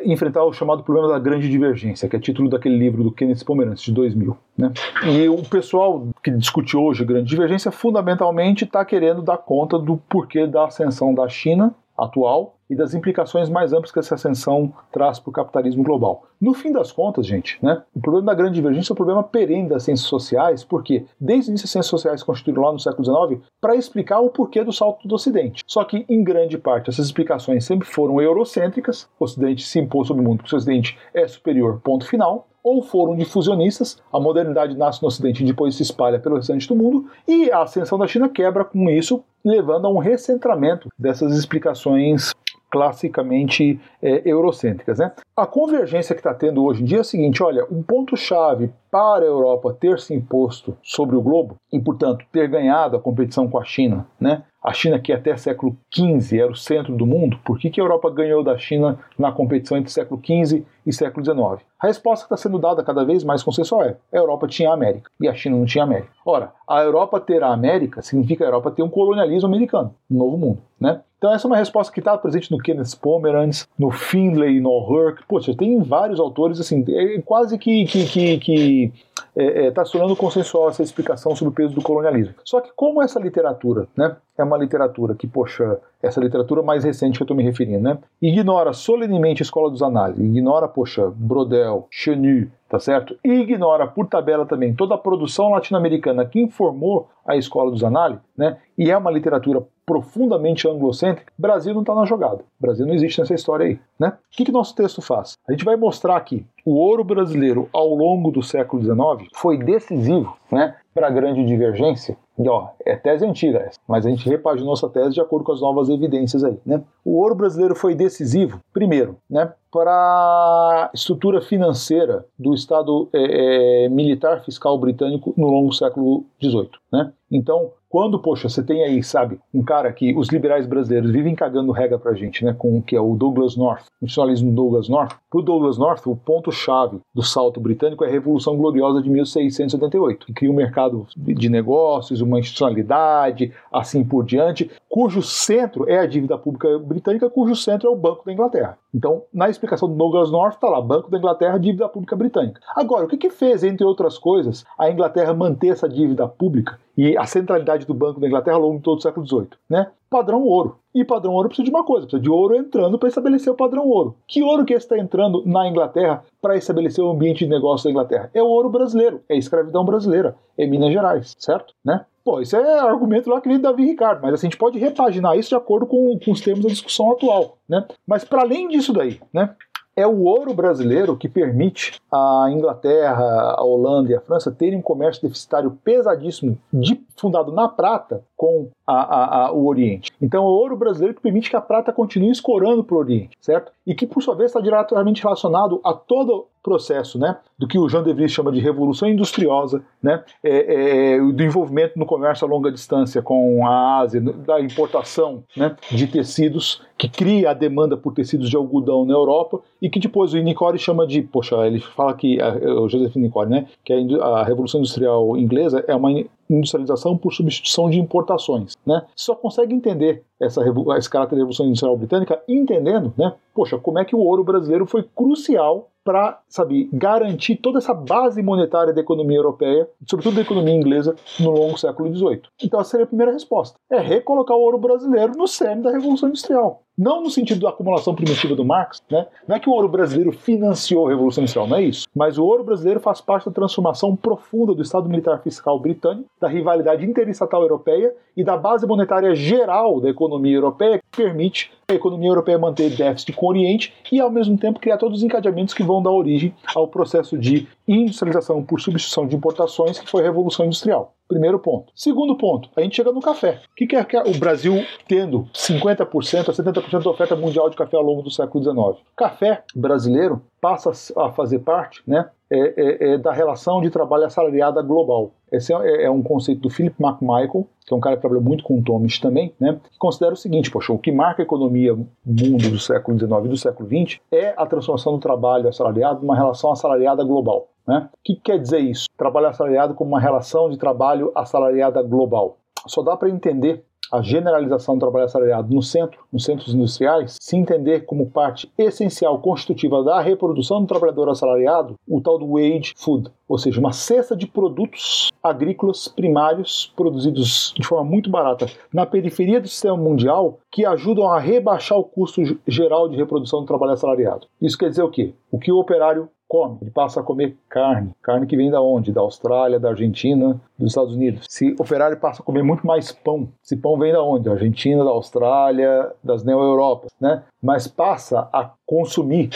[0.05, 3.81] enfrentar o chamado problema da grande divergência, que é título daquele livro do Kenneth Pomeranz,
[3.81, 4.37] de 2000.
[4.57, 4.71] Né.
[5.05, 10.47] E o pessoal que discute hoje grande divergência fundamentalmente está querendo dar conta do porquê
[10.47, 15.29] da ascensão da China atual e das implicações mais amplas que essa ascensão traz para
[15.29, 16.23] o capitalismo global.
[16.43, 19.69] No fim das contas, gente, né, o problema da grande divergência é o problema perene
[19.69, 23.41] das ciências sociais, porque desde o início as ciências sociais constituíram lá no século XIX
[23.61, 25.63] para explicar o porquê do salto do Ocidente.
[25.65, 30.21] Só que, em grande parte, essas explicações sempre foram eurocêntricas, o Ocidente se impôs sobre
[30.21, 35.01] o mundo porque o Ocidente é superior, ponto final, ou foram difusionistas, a modernidade nasce
[35.01, 38.27] no Ocidente e depois se espalha pelo restante do mundo, e a ascensão da China
[38.27, 42.33] quebra com isso, levando a um recentramento dessas explicações
[42.73, 44.97] classicamente é, eurocêntricas.
[44.97, 45.11] Né?
[45.35, 49.25] A convergência que está tendo hoje em dia é a seguinte: olha, um ponto-chave para
[49.25, 53.57] a Europa ter se imposto sobre o globo e, portanto, ter ganhado a competição com
[53.57, 54.43] a China, né?
[54.63, 57.83] A China, que até século XV era o centro do mundo, por que, que a
[57.83, 61.67] Europa ganhou da China na competição entre século XV e século XIX?
[61.79, 64.73] A resposta que está sendo dada cada vez mais consensual é: a Europa tinha a
[64.75, 66.11] América e a China não tinha a América.
[66.23, 70.37] Ora, a Europa ter a América significa a Europa ter um colonialismo americano, um novo
[70.37, 71.01] mundo, né?
[71.17, 75.22] Então essa é uma resposta que está presente no Kenneth Pomeranz, no Findlay, no O'Rourke.
[75.27, 78.93] Poxa, tem vários autores, assim, é quase que, que, que, que
[79.35, 82.35] é, é, tá se tornando consensual essa explicação sobre o peso do colonialismo.
[82.43, 87.17] Só que como essa literatura, né, é uma literatura que, poxa, essa literatura mais recente
[87.17, 91.87] que eu estou me referindo, né, ignora solenemente a escola dos análises, ignora, poxa, Brodel,
[91.89, 93.17] Chenu, tá certo?
[93.23, 98.23] E ignora por tabela também toda a produção latino-americana que informou a escola dos análises,
[98.37, 98.57] né?
[98.77, 102.43] E é uma literatura profundamente anglocêntrica, Brasil não está na jogada.
[102.59, 104.09] Brasil não existe nessa história aí, né?
[104.09, 105.37] O que, que nosso texto faz?
[105.47, 110.37] A gente vai mostrar que o ouro brasileiro ao longo do século XIX foi decisivo,
[110.51, 110.75] né?
[110.93, 114.89] Para a grande divergência E, ó, é tese antiga essa, mas a gente repaginou essa
[114.89, 116.81] tese de acordo com as novas evidências aí, né?
[117.05, 123.89] O ouro brasileiro foi decisivo, primeiro, né, para a estrutura financeira do Estado é, é,
[123.89, 127.11] militar fiscal britânico no longo século XVIII, né?
[127.31, 131.71] Então, quando, poxa, você tem aí, sabe, um cara que os liberais brasileiros vivem cagando
[131.71, 135.15] regra pra gente, né, com o que é o Douglas North, o nacionalismo Douglas North.
[135.29, 140.33] Pro Douglas North, o ponto-chave do salto britânico é a Revolução Gloriosa de 1688, que
[140.33, 146.37] cria um mercado de negócios, uma institucionalidade, assim por diante, cujo centro é a dívida
[146.37, 148.77] pública britânica, cujo centro é o Banco da Inglaterra.
[148.93, 152.61] Então, na explicação do Douglas North, está lá, Banco da Inglaterra, dívida pública britânica.
[152.75, 157.17] Agora, o que, que fez, entre outras coisas, a Inglaterra manter essa dívida pública e
[157.17, 159.87] a centralidade do Banco da Inglaterra ao longo de todo o século XVIII, né?
[160.13, 160.77] Padrão ouro.
[160.93, 163.87] E padrão ouro precisa de uma coisa, precisa de ouro entrando para estabelecer o padrão
[163.87, 164.15] ouro.
[164.27, 168.29] Que ouro que está entrando na Inglaterra para estabelecer o ambiente de negócio da Inglaterra?
[168.31, 171.73] É o ouro brasileiro, é a escravidão brasileira, é Minas Gerais, certo?
[171.83, 172.05] Né?
[172.23, 175.35] Pô, isso é argumento lá que vem Davi Ricardo, mas assim, a gente pode repaginar
[175.35, 177.83] isso de acordo com, com os termos da discussão atual, né?
[178.05, 179.49] Mas para além disso daí, né?
[179.95, 184.81] É o ouro brasileiro que permite a Inglaterra, a Holanda e a França terem um
[184.81, 190.11] comércio deficitário pesadíssimo, de, fundado na prata, com a, a, a, o Oriente.
[190.21, 193.37] Então, é o ouro brasileiro que permite que a prata continue escorando para o Oriente,
[193.39, 193.71] certo?
[193.85, 197.89] E que, por sua vez, está diretamente relacionado a todo processo, né, do que o
[197.89, 202.49] Jean de Vries chama de revolução industriosa, né, é, é, do envolvimento no comércio a
[202.49, 208.13] longa distância com a Ásia, da importação, né, de tecidos que cria a demanda por
[208.13, 212.13] tecidos de algodão na Europa e que depois o Nicori chama de, poxa, ele fala
[212.13, 216.11] que o Joseph Nicori, né, que a, a revolução industrial inglesa é uma
[216.49, 219.03] industrialização por substituição de importações, né?
[219.15, 220.61] Só consegue entender essa
[220.97, 223.33] esse caráter da revolução industrial britânica entendendo, né?
[223.53, 228.41] Poxa, como é que o ouro brasileiro foi crucial para, sabe, garantir toda essa base
[228.41, 232.41] monetária da economia europeia, sobretudo da economia inglesa, no longo século XVIII.
[232.61, 233.77] Então essa seria a primeira resposta.
[233.89, 236.83] É recolocar o ouro brasileiro no cerne da Revolução Industrial.
[236.95, 239.25] Não no sentido da acumulação primitiva do Marx, né?
[239.47, 242.07] Não é que o ouro brasileiro financiou a Revolução Industrial, não é isso.
[242.15, 246.47] Mas o ouro brasileiro faz parte da transformação profunda do Estado Militar Fiscal britânico, da
[246.47, 252.29] rivalidade interestatal europeia e da base monetária geral da economia europeia que permite a economia
[252.29, 255.83] europeia manter déficit com o Oriente e, ao mesmo tempo, criar todos os encadeamentos que
[255.83, 260.65] vão dar origem ao processo de industrialização por substituição de importações, que foi a Revolução
[260.65, 261.13] Industrial.
[261.27, 261.91] Primeiro ponto.
[261.95, 263.61] Segundo ponto, a gente chega no café.
[263.71, 268.03] O que é o Brasil tendo 50% a 70% da oferta mundial de café ao
[268.03, 269.03] longo do século XIX?
[269.15, 274.81] Café brasileiro passa a fazer parte né, é, é, é da relação de trabalho assalariada
[274.81, 275.31] global.
[275.51, 278.63] Esse é, é, um conceito do Philip McMichael, que é um cara que trabalhou muito
[278.63, 281.93] com o Thomas também, né, que considera o seguinte, poxa, o que marca a economia
[282.25, 286.35] mundo do século XIX e do século XX é a transformação do trabalho assalariado numa
[286.35, 287.67] relação assalariada global.
[287.87, 288.09] Né?
[288.11, 289.07] O que quer dizer isso?
[289.17, 292.57] Trabalho assalariado como uma relação de trabalho assalariada global.
[292.87, 293.83] Só dá para entender
[294.13, 299.39] a generalização do trabalho assalariado no centro, nos centros industriais, se entender como parte essencial
[299.39, 304.35] constitutiva da reprodução do trabalhador assalariado, o tal do wage food, ou seja, uma cesta
[304.35, 310.85] de produtos agrícolas primários produzidos de forma muito barata na periferia do sistema mundial que
[310.85, 314.45] ajudam a rebaixar o custo geral de reprodução do trabalho assalariado.
[314.61, 315.33] Isso quer dizer o quê?
[315.51, 318.11] O que o operário come, ele passa a comer carne.
[318.21, 319.11] Carne que vem da onde?
[319.11, 321.47] Da Austrália, da Argentina, dos Estados Unidos.
[321.49, 324.45] Se o Ferrari passa a comer muito mais pão, esse pão vem da onde?
[324.45, 327.41] Da Argentina, da Austrália, das neo-europas, né?
[327.59, 329.49] Mas passa a consumir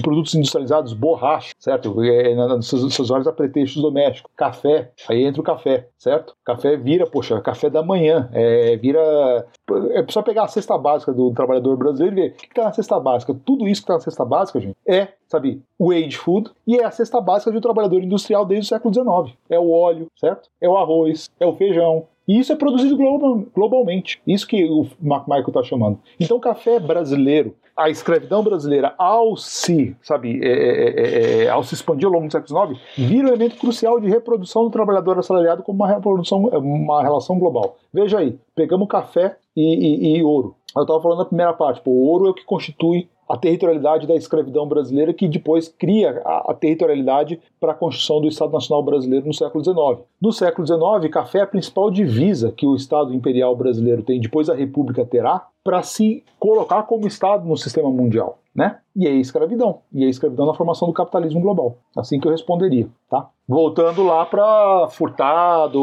[0.00, 2.02] produtos industrializados borracha, certo?
[2.02, 4.30] É, seus, olhos a pretextos domésticos.
[4.34, 6.34] Café, aí entra o café, certo?
[6.42, 9.46] Café vira, poxa, café da manhã, é, vira...
[9.90, 12.72] É só pegar a cesta básica do trabalhador brasileiro e ver o que está na
[12.72, 13.36] cesta básica.
[13.44, 16.90] Tudo isso que está na cesta básica, gente, é, sabe, wage food e é a
[16.90, 19.36] cesta básica de um trabalhador industrial desde o século XIX.
[19.50, 20.48] É o óleo, certo?
[20.60, 24.20] É o arroz, é o feijão, e isso é produzido global, globalmente.
[24.26, 25.98] Isso que o Michael está chamando.
[26.20, 31.48] Então, o café brasileiro, a escravidão brasileira, ao se, sabe, é é, é, é, é,
[31.48, 34.70] ao se expandir ao longo do século XIX, vira um elemento crucial de reprodução do
[34.70, 37.76] trabalhador assalariado como uma reprodução, uma relação global.
[37.92, 40.54] Veja aí, pegamos café e, e, e ouro.
[40.76, 44.14] Eu estava falando na primeira parte, o ouro é o que constitui a territorialidade da
[44.14, 49.26] escravidão brasileira, que depois cria a, a territorialidade para a construção do Estado Nacional Brasileiro
[49.26, 50.06] no século XIX.
[50.20, 54.50] No século XIX, café é a principal divisa que o Estado Imperial Brasileiro tem, depois
[54.50, 58.38] a República terá, para se colocar como Estado no sistema mundial.
[58.54, 58.78] Né?
[58.94, 59.80] E é escravidão.
[59.92, 61.78] E é escravidão na formação do capitalismo global.
[61.96, 63.30] Assim que eu responderia, tá?
[63.48, 65.80] Voltando lá para Furtado,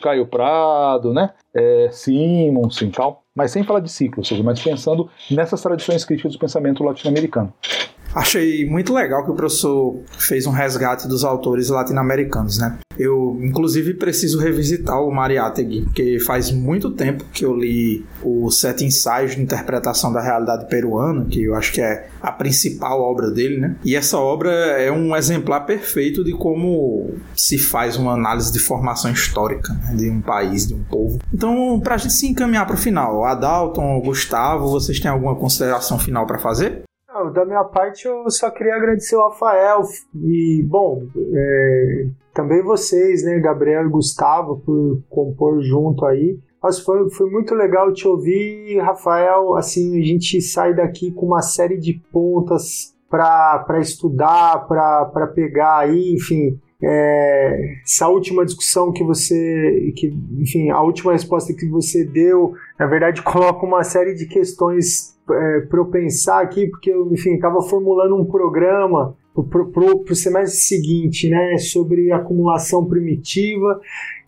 [0.00, 1.32] Caio Prado, né?
[1.54, 6.06] É, Simonsen e tal mas sem falar de ciclo, ou seja, mas pensando nessas tradições
[6.06, 7.52] críticas do pensamento latino-americano.
[8.16, 12.78] Achei muito legal que o professor fez um resgate dos autores latino-americanos, né?
[12.98, 18.86] Eu, inclusive, preciso revisitar o Mariátegui, porque faz muito tempo que eu li o Sete
[18.86, 23.58] Ensaios de Interpretação da Realidade Peruana, que eu acho que é a principal obra dele,
[23.58, 23.76] né?
[23.84, 29.10] E essa obra é um exemplar perfeito de como se faz uma análise de formação
[29.10, 29.94] histórica né?
[29.94, 31.18] de um país, de um povo.
[31.34, 35.98] Então, para a gente se encaminhar para o final, Adalton, Gustavo, vocês têm alguma consideração
[35.98, 36.85] final para fazer?
[37.16, 39.80] Não, da minha parte, eu só queria agradecer o Rafael
[40.14, 46.38] e, bom, é, também vocês, né, Gabriel e Gustavo, por compor junto aí.
[46.62, 49.56] Mas foi, foi muito legal te ouvir, Rafael.
[49.56, 56.14] Assim, a gente sai daqui com uma série de pontas para estudar, para pegar aí,
[56.14, 56.60] enfim.
[56.82, 62.86] É, essa última discussão que você, que, enfim, a última resposta que você deu, na
[62.86, 67.60] verdade, coloca uma série de questões é, para eu pensar aqui, porque eu, enfim, estava
[67.62, 73.80] formulando um programa para o semestre seguinte, né, sobre acumulação primitiva,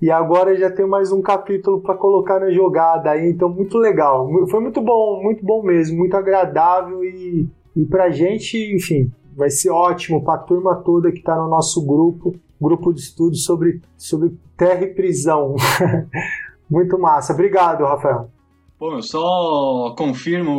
[0.03, 4.29] e agora já tem mais um capítulo para colocar na jogada aí, então muito legal,
[4.49, 9.71] foi muito bom, muito bom mesmo, muito agradável e, e para gente, enfim, vai ser
[9.71, 14.37] ótimo para a turma toda que está no nosso grupo, grupo de estudos sobre, sobre
[14.57, 15.55] terra e prisão.
[16.69, 18.29] muito massa, obrigado, Rafael.
[18.79, 20.53] Bom, eu só confirmo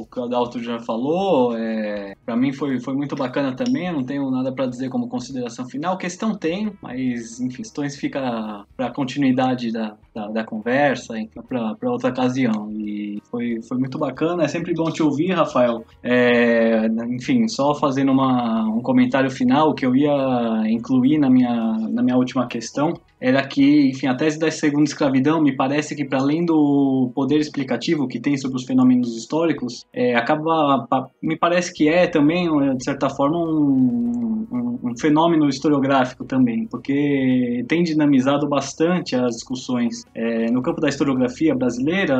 [0.00, 1.56] o que o Adalto já falou.
[1.56, 3.90] É, para mim foi, foi muito bacana também.
[3.90, 5.96] não tenho nada para dizer como consideração final.
[5.96, 11.14] Questão tem, mas enfim, questões fica para continuidade da, da, da, conversa,
[11.48, 12.70] para outra ocasião.
[12.70, 14.44] E foi, foi muito bacana.
[14.44, 15.84] É sempre bom te ouvir, Rafael.
[16.02, 22.02] É, enfim, só fazendo uma, um comentário final que eu ia incluir na minha, na
[22.02, 26.18] minha última questão era que, enfim, a tese da segunda escravidão me parece que, para
[26.18, 30.86] além do poder explicativo que tem sobre os fenômenos históricos, é, acaba,
[31.22, 37.64] me parece que é também, de certa forma, um, um, um, fenômeno historiográfico também, porque
[37.68, 42.16] tem dinamizado bastante as discussões é, no campo da historiografia brasileira,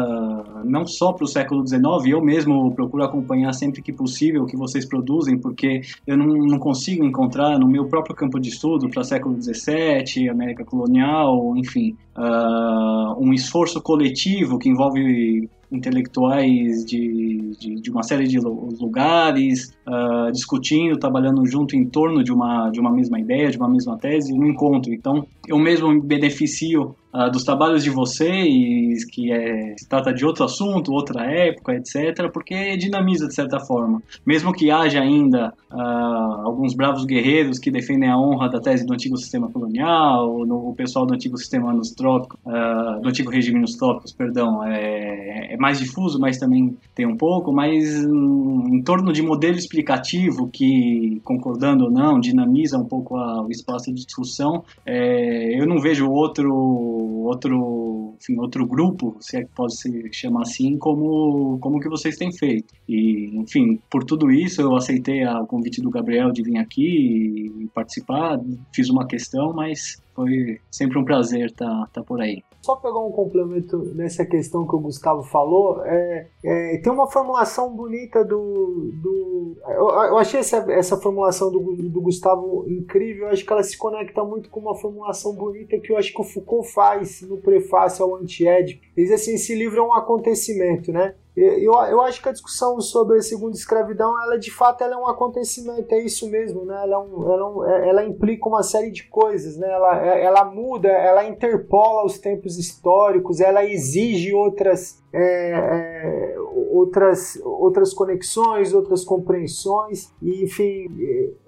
[0.65, 4.57] não só para o século XIX, eu mesmo procuro acompanhar sempre que possível o que
[4.57, 9.03] vocês produzem, porque eu não, não consigo encontrar no meu próprio campo de estudo para
[9.03, 17.91] século XVII, América Colonial, enfim, uh, um esforço coletivo que envolve intelectuais de, de, de,
[17.91, 23.21] uma série de lugares, uh, discutindo, trabalhando junto em torno de uma, de uma mesma
[23.21, 24.93] ideia, de uma mesma tese, um encontro.
[24.93, 30.25] Então, eu mesmo me beneficio uh, dos trabalhos de vocês, que é, se trata de
[30.25, 34.03] outro assunto, outra época, etc., porque dinamiza de certa forma.
[34.25, 38.93] Mesmo que haja ainda uh, alguns bravos guerreiros que defendem a honra da tese do
[38.93, 43.61] antigo sistema colonial, no, o pessoal do antigo sistema nos trópicos, uh, do antigo regime
[43.61, 48.83] nos trópicos, perdão, é, é, mais difuso, mas também tem um pouco, mas um, em
[48.83, 54.05] torno de modelo explicativo que, concordando ou não, dinamiza um pouco a, o espaço de
[54.05, 60.13] discussão, é, eu não vejo outro outro, enfim, outro grupo, se é que pode se
[60.13, 62.75] chamar assim, como, como que vocês têm feito.
[62.89, 67.69] E, enfim, por tudo isso eu aceitei o convite do Gabriel de vir aqui e
[67.75, 68.39] participar,
[68.75, 72.43] fiz uma questão, mas foi sempre um prazer estar tá, tá por aí.
[72.61, 77.75] Só pegar um complemento nessa questão que o Gustavo falou, é, é tem uma formulação
[77.75, 78.91] bonita do.
[79.01, 83.63] do eu, eu achei essa, essa formulação do, do Gustavo incrível, eu acho que ela
[83.63, 87.39] se conecta muito com uma formulação bonita que eu acho que o Foucault faz no
[87.39, 88.81] prefácio ao Anti-Ed.
[88.97, 91.15] Ele diz assim: esse livro é um acontecimento, né?
[91.39, 94.97] Eu, eu acho que a discussão sobre a segunda escravidão, ela de fato ela é
[94.97, 96.75] um acontecimento, é isso mesmo, né?
[96.83, 99.71] Ela, é um, ela, é um, é, ela implica uma série de coisas, né?
[99.71, 106.35] Ela, ela muda, ela interpola os tempos históricos, ela exige outras, é, é,
[106.71, 110.87] outras, outras conexões, outras compreensões, e, enfim,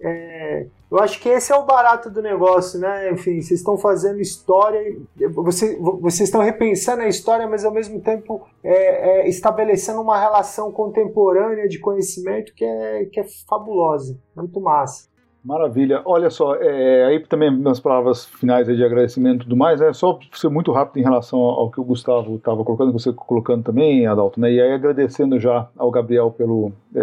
[0.01, 3.13] é, eu acho que esse é o barato do negócio, né?
[3.13, 4.97] Enfim, vocês estão fazendo história,
[5.35, 10.73] você, vocês estão repensando a história, mas ao mesmo tempo é, é, estabelecendo uma relação
[10.73, 15.10] contemporânea de conhecimento que é, que é fabulosa, muito massa.
[15.43, 16.03] Maravilha.
[16.05, 20.19] Olha só, é, aí também nas palavras finais de agradecimento e tudo mais, é só
[20.33, 24.39] ser muito rápido em relação ao que o Gustavo estava colocando, você colocando também, Adalto,
[24.39, 24.53] né?
[24.53, 27.01] E aí agradecendo já ao Gabriel pelo, é,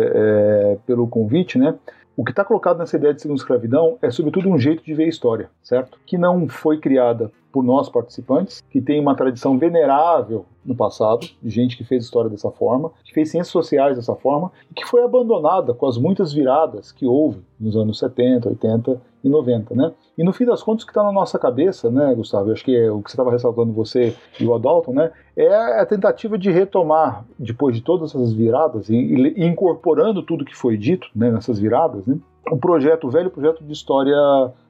[0.74, 1.76] é pelo convite, né?
[2.16, 5.06] O que está colocado nessa ideia de segunda escravidão é, sobretudo, um jeito de ver
[5.06, 6.00] a história, certo?
[6.06, 11.50] Que não foi criada por nós participantes, que tem uma tradição venerável no passado, de
[11.50, 15.04] gente que fez história dessa forma, que fez ciências sociais dessa forma, e que foi
[15.04, 19.92] abandonada com as muitas viradas que houve nos anos 70, 80 e 90, né?
[20.16, 22.50] E no fim das contas, o que está na nossa cabeça, né, Gustavo?
[22.50, 25.12] Eu acho que é o que você estava ressaltando, você e o Adalton, né?
[25.36, 30.56] É a tentativa de retomar, depois de todas essas viradas, e, e incorporando tudo que
[30.56, 32.20] foi dito né, nessas viradas, né?
[32.52, 34.16] O projeto, o velho projeto de história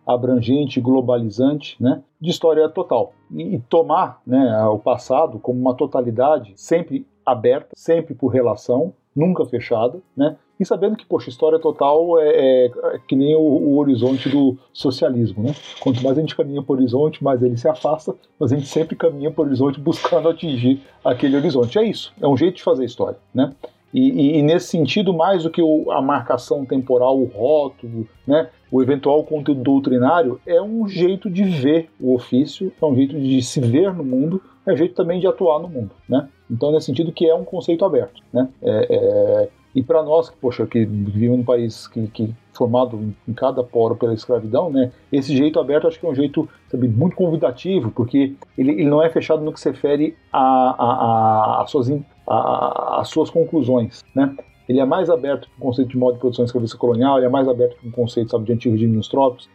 [0.07, 3.13] abrangente, globalizante, né, de história total.
[3.31, 9.99] E, tomar né, o passado como uma totalidade sempre aberta, sempre por relação, nunca fechada,
[10.15, 10.38] né?
[10.59, 14.57] E sabendo que, poxa, história total é, é, é que nem o, o, horizonte do
[14.73, 15.53] socialismo, né?
[15.79, 18.95] Quanto mais a gente caminha por horizonte, mais ele se afasta, mas a gente sempre
[18.95, 21.77] caminha por horizonte buscando atingir aquele horizonte.
[21.77, 23.53] É isso, é um jeito de fazer história, né?
[23.97, 28.47] E, e, e, nesse sentido, mais do que o, a marcação temporal, o rótulo, né,
[28.71, 33.41] o eventual conteúdo doutrinário, é um jeito de ver o ofício, é um jeito de
[33.41, 35.89] se ver no mundo, é um jeito também de atuar no mundo.
[36.07, 36.27] Né?
[36.47, 38.21] Então, nesse sentido que é um conceito aberto.
[38.31, 38.47] Né?
[38.61, 43.33] É, é, e para nós, que, poxa, que vivemos num país que, que formado em
[43.33, 44.91] cada poro pela escravidão, né?
[45.11, 49.03] Esse jeito aberto acho que é um jeito sabe, muito convidativo, porque ele, ele não
[49.03, 51.95] é fechado no que se refere a, a, a, suas, a,
[52.29, 54.35] a suas conclusões, né?
[54.67, 57.29] Ele é mais aberto para o conceito de modo de produção escravista colonial, ele é
[57.29, 59.09] mais aberto para um conceito sabe, de antigo regime nos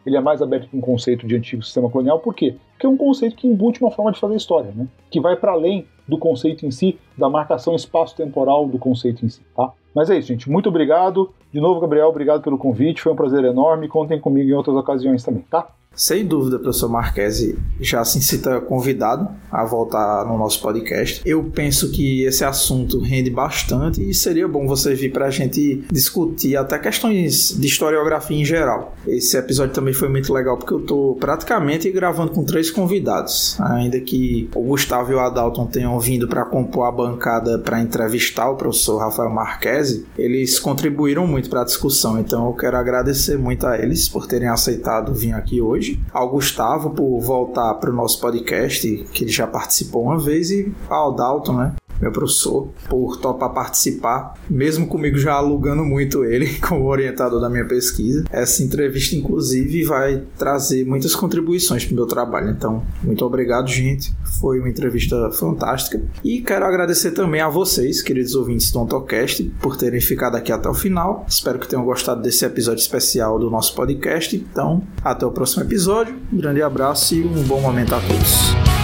[0.06, 2.18] ele é mais aberto para um conceito de antigo sistema colonial.
[2.18, 2.56] Por quê?
[2.72, 4.88] Porque é um conceito que embute uma forma de fazer história, né?
[5.10, 9.42] que vai para além do conceito em si, da marcação espaço-temporal do conceito em si.
[9.54, 9.70] Tá?
[9.94, 10.50] Mas é isso, gente.
[10.50, 11.30] Muito obrigado.
[11.52, 13.02] De novo, Gabriel, obrigado pelo convite.
[13.02, 13.88] Foi um prazer enorme.
[13.88, 15.68] Contem comigo em outras ocasiões também, tá?
[15.94, 21.20] Sem dúvida, professor Marquese já se cita convidado a voltar no nosso podcast.
[21.24, 25.84] Eu penso que esse assunto rende bastante e seria bom você vir para a gente
[25.92, 28.96] discutir até questões de historiografia em geral.
[29.06, 34.00] Esse episódio também foi muito legal porque eu estou praticamente gravando com três convidados, ainda
[34.00, 38.56] que o Gustavo e o Adalton tenham vindo para compor a bancada para entrevistar o
[38.56, 43.78] professor Rafael Marquese, eles contribuíram muito para a discussão, então eu quero agradecer muito a
[43.78, 48.20] eles por terem aceitado vir aqui hoje hoje, ao Gustavo por voltar para o nosso
[48.20, 51.74] podcast, que ele já participou uma vez, e ao Dalton, né?
[52.02, 57.64] Meu professor, por topar participar, mesmo comigo já alugando muito ele como orientador da minha
[57.64, 58.24] pesquisa.
[58.30, 62.50] Essa entrevista, inclusive, vai trazer muitas contribuições para o meu trabalho.
[62.50, 64.12] Então, muito obrigado, gente.
[64.40, 66.02] Foi uma entrevista fantástica.
[66.24, 70.68] E quero agradecer também a vocês, queridos ouvintes do Ontocast, por terem ficado aqui até
[70.68, 71.24] o final.
[71.28, 74.34] Espero que tenham gostado desse episódio especial do nosso podcast.
[74.34, 76.16] Então, até o próximo episódio.
[76.32, 78.81] Um grande abraço e um bom momento a todos.